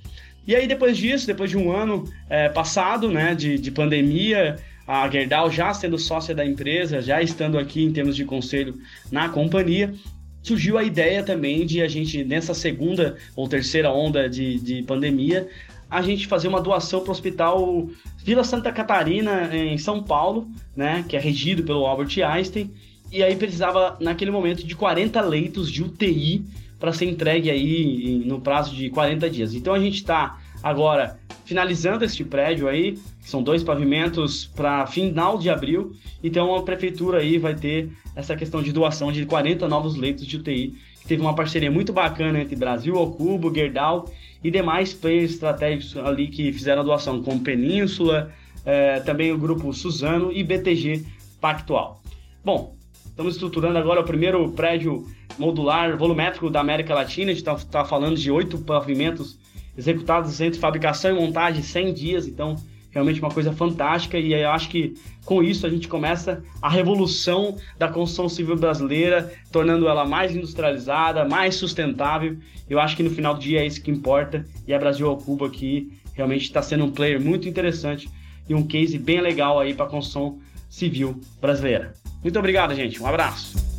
E 0.47 0.55
aí 0.55 0.67
depois 0.67 0.97
disso, 0.97 1.27
depois 1.27 1.49
de 1.49 1.57
um 1.57 1.73
ano 1.73 2.05
é, 2.29 2.49
passado, 2.49 3.11
né, 3.11 3.35
de, 3.35 3.59
de 3.59 3.71
pandemia, 3.71 4.57
a 4.87 5.09
Gerdau 5.09 5.51
já 5.51 5.73
sendo 5.73 5.97
sócia 5.97 6.35
da 6.35 6.45
empresa, 6.45 7.01
já 7.01 7.23
estando 7.23 7.59
aqui 7.59 7.83
em 7.83 7.93
termos 7.93 8.17
de 8.17 8.25
conselho 8.25 8.75
na 9.11 9.29
companhia, 9.29 9.95
surgiu 10.43 10.77
a 10.77 10.85
ideia 10.85 11.23
também 11.23 11.65
de 11.65 11.81
a 11.81 11.89
gente, 11.89 12.25
nessa 12.25 12.55
segunda 12.55 13.17
ou 13.37 13.49
terceira 13.49 13.93
onda 13.93 14.29
de, 14.29 14.59
de 14.59 14.83
pandemia, 14.83 15.49
a 15.91 16.01
gente 16.03 16.27
fazer 16.27 16.49
uma 16.49 16.61
doação 16.61 17.01
para 17.01 17.09
o 17.09 17.13
Hospital 17.13 17.89
Vila 18.19 18.45
Santa 18.45 18.71
Catarina, 18.71 19.55
em 19.55 19.77
São 19.77 20.03
Paulo, 20.03 20.49
né, 20.77 21.05
que 21.09 21.17
é 21.17 21.21
regido 21.21 21.65
pelo 21.65 21.85
Albert 21.85 22.17
Einstein, 22.25 22.71
e 23.11 23.23
aí 23.23 23.35
precisava, 23.35 23.97
naquele 24.01 24.31
momento, 24.31 24.65
de 24.65 24.77
40 24.77 25.21
leitos 25.23 25.71
de 25.71 25.83
UTI 25.83 26.45
para 26.79 26.93
ser 26.93 27.07
entregue 27.07 27.51
aí 27.51 28.23
no 28.25 28.41
prazo 28.41 28.75
de 28.75 28.89
40 28.89 29.29
dias. 29.29 29.55
Então 29.55 29.75
a 29.75 29.81
gente 29.81 29.97
está 29.97 30.40
agora 30.63 31.19
finalizando 31.51 32.05
este 32.05 32.25
prédio 32.25 32.69
aí, 32.69 32.97
são 33.21 33.43
dois 33.43 33.65
pavimentos 33.65 34.47
para 34.47 34.87
final 34.87 35.37
de 35.37 35.51
abril, 35.51 35.97
então 36.23 36.55
a 36.55 36.63
prefeitura 36.63 37.19
aí 37.19 37.39
vai 37.39 37.57
ter 37.57 37.91
essa 38.15 38.37
questão 38.37 38.63
de 38.63 38.73
doação 38.73 39.11
de 39.11 39.27
40 39.27 39.67
novos 39.67 39.97
leitos 39.97 40.25
de 40.25 40.37
UTI, 40.37 40.77
que 41.01 41.09
teve 41.09 41.21
uma 41.21 41.35
parceria 41.35 41.69
muito 41.69 41.93
bacana 41.93 42.41
entre 42.41 42.55
Brasil 42.55 42.97
ao 42.97 43.11
Cubo, 43.11 43.53
Gerdau 43.53 44.09
e 44.45 44.49
demais 44.49 44.95
players 44.95 45.33
estratégicos 45.33 45.97
ali 45.97 46.29
que 46.29 46.53
fizeram 46.53 46.83
a 46.83 46.85
doação, 46.85 47.21
como 47.21 47.41
Península, 47.41 48.33
é, 48.65 49.01
também 49.01 49.33
o 49.33 49.39
grupo 49.39 49.73
Suzano 49.73 50.31
e 50.31 50.45
BTG 50.45 51.05
Pactual. 51.41 52.01
Bom, 52.45 52.77
estamos 53.07 53.35
estruturando 53.35 53.77
agora 53.77 54.01
o 54.01 54.05
primeiro 54.05 54.53
prédio 54.53 55.05
modular 55.37 55.97
volumétrico 55.97 56.49
da 56.49 56.61
América 56.61 56.95
Latina, 56.95 57.33
a 57.33 57.35
gente 57.35 57.43
está 57.43 57.57
tá 57.57 57.85
falando 57.85 58.17
de 58.17 58.31
oito 58.31 58.57
pavimentos 58.59 59.40
executados 59.81 60.41
entre 60.41 60.61
fabricação 60.61 61.11
e 61.11 61.21
montagem 61.21 61.61
em 61.61 61.65
100 61.65 61.95
dias, 61.95 62.29
então 62.29 62.57
realmente 62.91 63.21
uma 63.21 63.31
coisa 63.31 63.53
fantástica 63.53 64.19
e 64.19 64.33
eu 64.33 64.51
acho 64.51 64.69
que 64.69 64.95
com 65.25 65.43
isso 65.43 65.67
a 65.67 65.71
gente 65.71 65.89
começa 65.89 66.43
a 66.61 66.69
revolução 66.69 67.57
da 67.79 67.89
construção 67.89 68.29
civil 68.29 68.57
brasileira, 68.57 69.33
tornando 69.53 69.89
ela 69.89 70.05
mais 70.05 70.35
industrializada, 70.35 71.25
mais 71.25 71.55
sustentável. 71.55 72.37
Eu 72.69 72.81
acho 72.81 72.97
que 72.97 73.03
no 73.03 73.11
final 73.11 73.35
do 73.35 73.41
dia 73.41 73.61
é 73.61 73.67
isso 73.67 73.83
que 73.83 73.91
importa 73.91 74.45
e 74.67 74.75
a 74.75 74.79
Brasil 74.79 75.09
ao 75.09 75.17
Cuba 75.17 75.49
que 75.49 75.93
realmente 76.15 76.43
está 76.43 76.61
sendo 76.61 76.85
um 76.85 76.91
player 76.91 77.21
muito 77.21 77.49
interessante 77.49 78.11
e 78.49 78.55
um 78.55 78.67
case 78.67 78.99
bem 78.99 79.21
legal 79.21 79.61
aí 79.61 79.73
para 79.73 79.87
a 79.87 79.89
construção 79.89 80.39
civil 80.69 81.21
brasileira. 81.41 81.95
Muito 82.23 82.39
obrigado, 82.39 82.75
gente. 82.75 83.01
Um 83.01 83.07
abraço. 83.07 83.70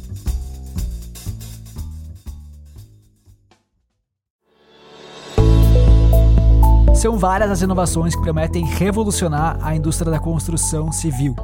São 7.02 7.18
várias 7.18 7.50
as 7.50 7.64
inovações 7.64 8.16
que 8.16 8.22
prometem 8.22 8.64
revolucionar 8.64 9.58
a 9.60 9.76
indústria 9.76 10.12
da 10.12 10.20
construção 10.20 10.92
civil. 10.92 11.36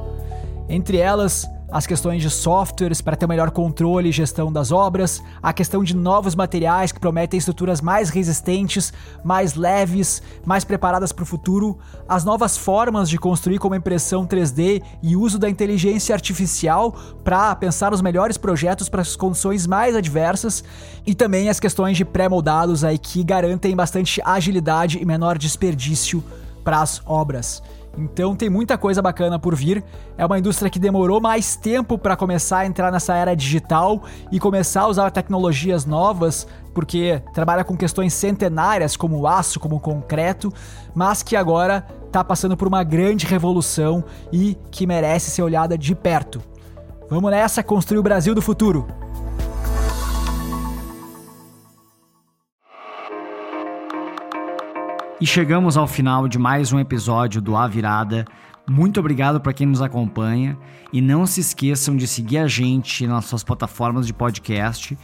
Entre 0.69 0.97
elas, 0.97 1.49
as 1.69 1.85
questões 1.85 2.21
de 2.21 2.29
softwares 2.29 3.01
para 3.01 3.15
ter 3.15 3.25
o 3.25 3.29
melhor 3.29 3.51
controle 3.51 4.09
e 4.09 4.11
gestão 4.11 4.51
das 4.51 4.71
obras, 4.71 5.21
a 5.43 5.51
questão 5.51 5.83
de 5.83 5.95
novos 5.95 6.33
materiais 6.33 6.91
que 6.91 6.99
prometem 6.99 7.37
estruturas 7.37 7.81
mais 7.81 8.09
resistentes, 8.09 8.93
mais 9.23 9.55
leves, 9.55 10.21
mais 10.45 10.63
preparadas 10.63 11.11
para 11.11 11.23
o 11.23 11.25
futuro, 11.25 11.77
as 12.07 12.23
novas 12.23 12.57
formas 12.57 13.09
de 13.09 13.17
construir 13.17 13.59
como 13.59 13.75
impressão 13.75 14.25
3D 14.25 14.81
e 15.03 15.15
uso 15.15 15.37
da 15.37 15.49
inteligência 15.49 16.15
artificial 16.15 16.95
para 17.23 17.53
pensar 17.55 17.93
os 17.93 18.01
melhores 18.01 18.37
projetos 18.37 18.87
para 18.87 19.01
as 19.01 19.15
condições 19.15 19.67
mais 19.67 19.95
adversas, 19.95 20.63
e 21.05 21.13
também 21.13 21.49
as 21.49 21.59
questões 21.59 21.97
de 21.97 22.05
pré-moldados 22.05 22.83
aí 22.83 22.97
que 22.97 23.23
garantem 23.23 23.75
bastante 23.75 24.21
agilidade 24.23 24.99
e 25.01 25.05
menor 25.05 25.37
desperdício 25.37 26.23
para 26.63 26.81
as 26.81 27.01
obras. 27.05 27.61
Então 27.97 28.35
tem 28.35 28.49
muita 28.49 28.77
coisa 28.77 29.01
bacana 29.01 29.39
por 29.39 29.55
vir. 29.55 29.83
É 30.17 30.25
uma 30.25 30.37
indústria 30.37 30.69
que 30.69 30.77
demorou 30.77 31.19
mais 31.19 31.55
tempo 31.55 31.97
para 31.97 32.15
começar 32.15 32.59
a 32.59 32.65
entrar 32.65 32.91
nessa 32.91 33.15
era 33.15 33.35
digital 33.35 34.03
e 34.31 34.39
começar 34.39 34.81
a 34.81 34.87
usar 34.87 35.11
tecnologias 35.11 35.85
novas, 35.85 36.47
porque 36.73 37.21
trabalha 37.33 37.63
com 37.63 37.75
questões 37.75 38.13
centenárias 38.13 38.95
como 38.95 39.25
aço, 39.25 39.59
como 39.59 39.79
concreto, 39.79 40.53
mas 40.93 41.23
que 41.23 41.35
agora 41.35 41.85
está 42.05 42.23
passando 42.23 42.55
por 42.55 42.67
uma 42.67 42.83
grande 42.83 43.25
revolução 43.25 44.03
e 44.31 44.55
que 44.69 44.85
merece 44.85 45.31
ser 45.31 45.41
olhada 45.41 45.77
de 45.77 45.95
perto. 45.95 46.41
Vamos 47.09 47.31
nessa 47.31 47.63
construir 47.63 47.99
o 47.99 48.03
Brasil 48.03 48.35
do 48.35 48.41
futuro. 48.41 48.85
E 55.19 55.25
chegamos 55.25 55.77
ao 55.77 55.87
final 55.87 56.27
de 56.27 56.37
mais 56.37 56.71
um 56.71 56.79
episódio 56.79 57.41
do 57.41 57.55
A 57.55 57.67
Virada. 57.67 58.23
Muito 58.69 58.99
obrigado 58.99 59.41
para 59.41 59.51
quem 59.51 59.65
nos 59.65 59.81
acompanha 59.81 60.55
e 60.93 61.01
não 61.01 61.25
se 61.25 61.41
esqueçam 61.41 61.97
de 61.97 62.07
seguir 62.07 62.37
a 62.37 62.47
gente 62.47 63.07
nas 63.07 63.25
suas 63.25 63.43
plataformas 63.43 64.05
de 64.05 64.13
podcast, 64.13 64.95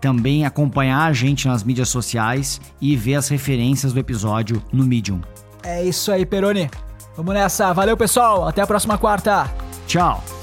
também 0.00 0.44
acompanhar 0.44 1.04
a 1.04 1.12
gente 1.12 1.46
nas 1.46 1.62
mídias 1.62 1.88
sociais 1.88 2.60
e 2.80 2.96
ver 2.96 3.14
as 3.14 3.28
referências 3.28 3.92
do 3.92 4.00
episódio 4.00 4.60
no 4.72 4.84
Medium. 4.84 5.20
É 5.62 5.84
isso 5.84 6.10
aí, 6.10 6.26
Peroni. 6.26 6.68
Vamos 7.16 7.34
nessa. 7.34 7.72
Valeu, 7.72 7.96
pessoal. 7.96 8.48
Até 8.48 8.62
a 8.62 8.66
próxima 8.66 8.98
quarta. 8.98 9.48
Tchau. 9.86 10.39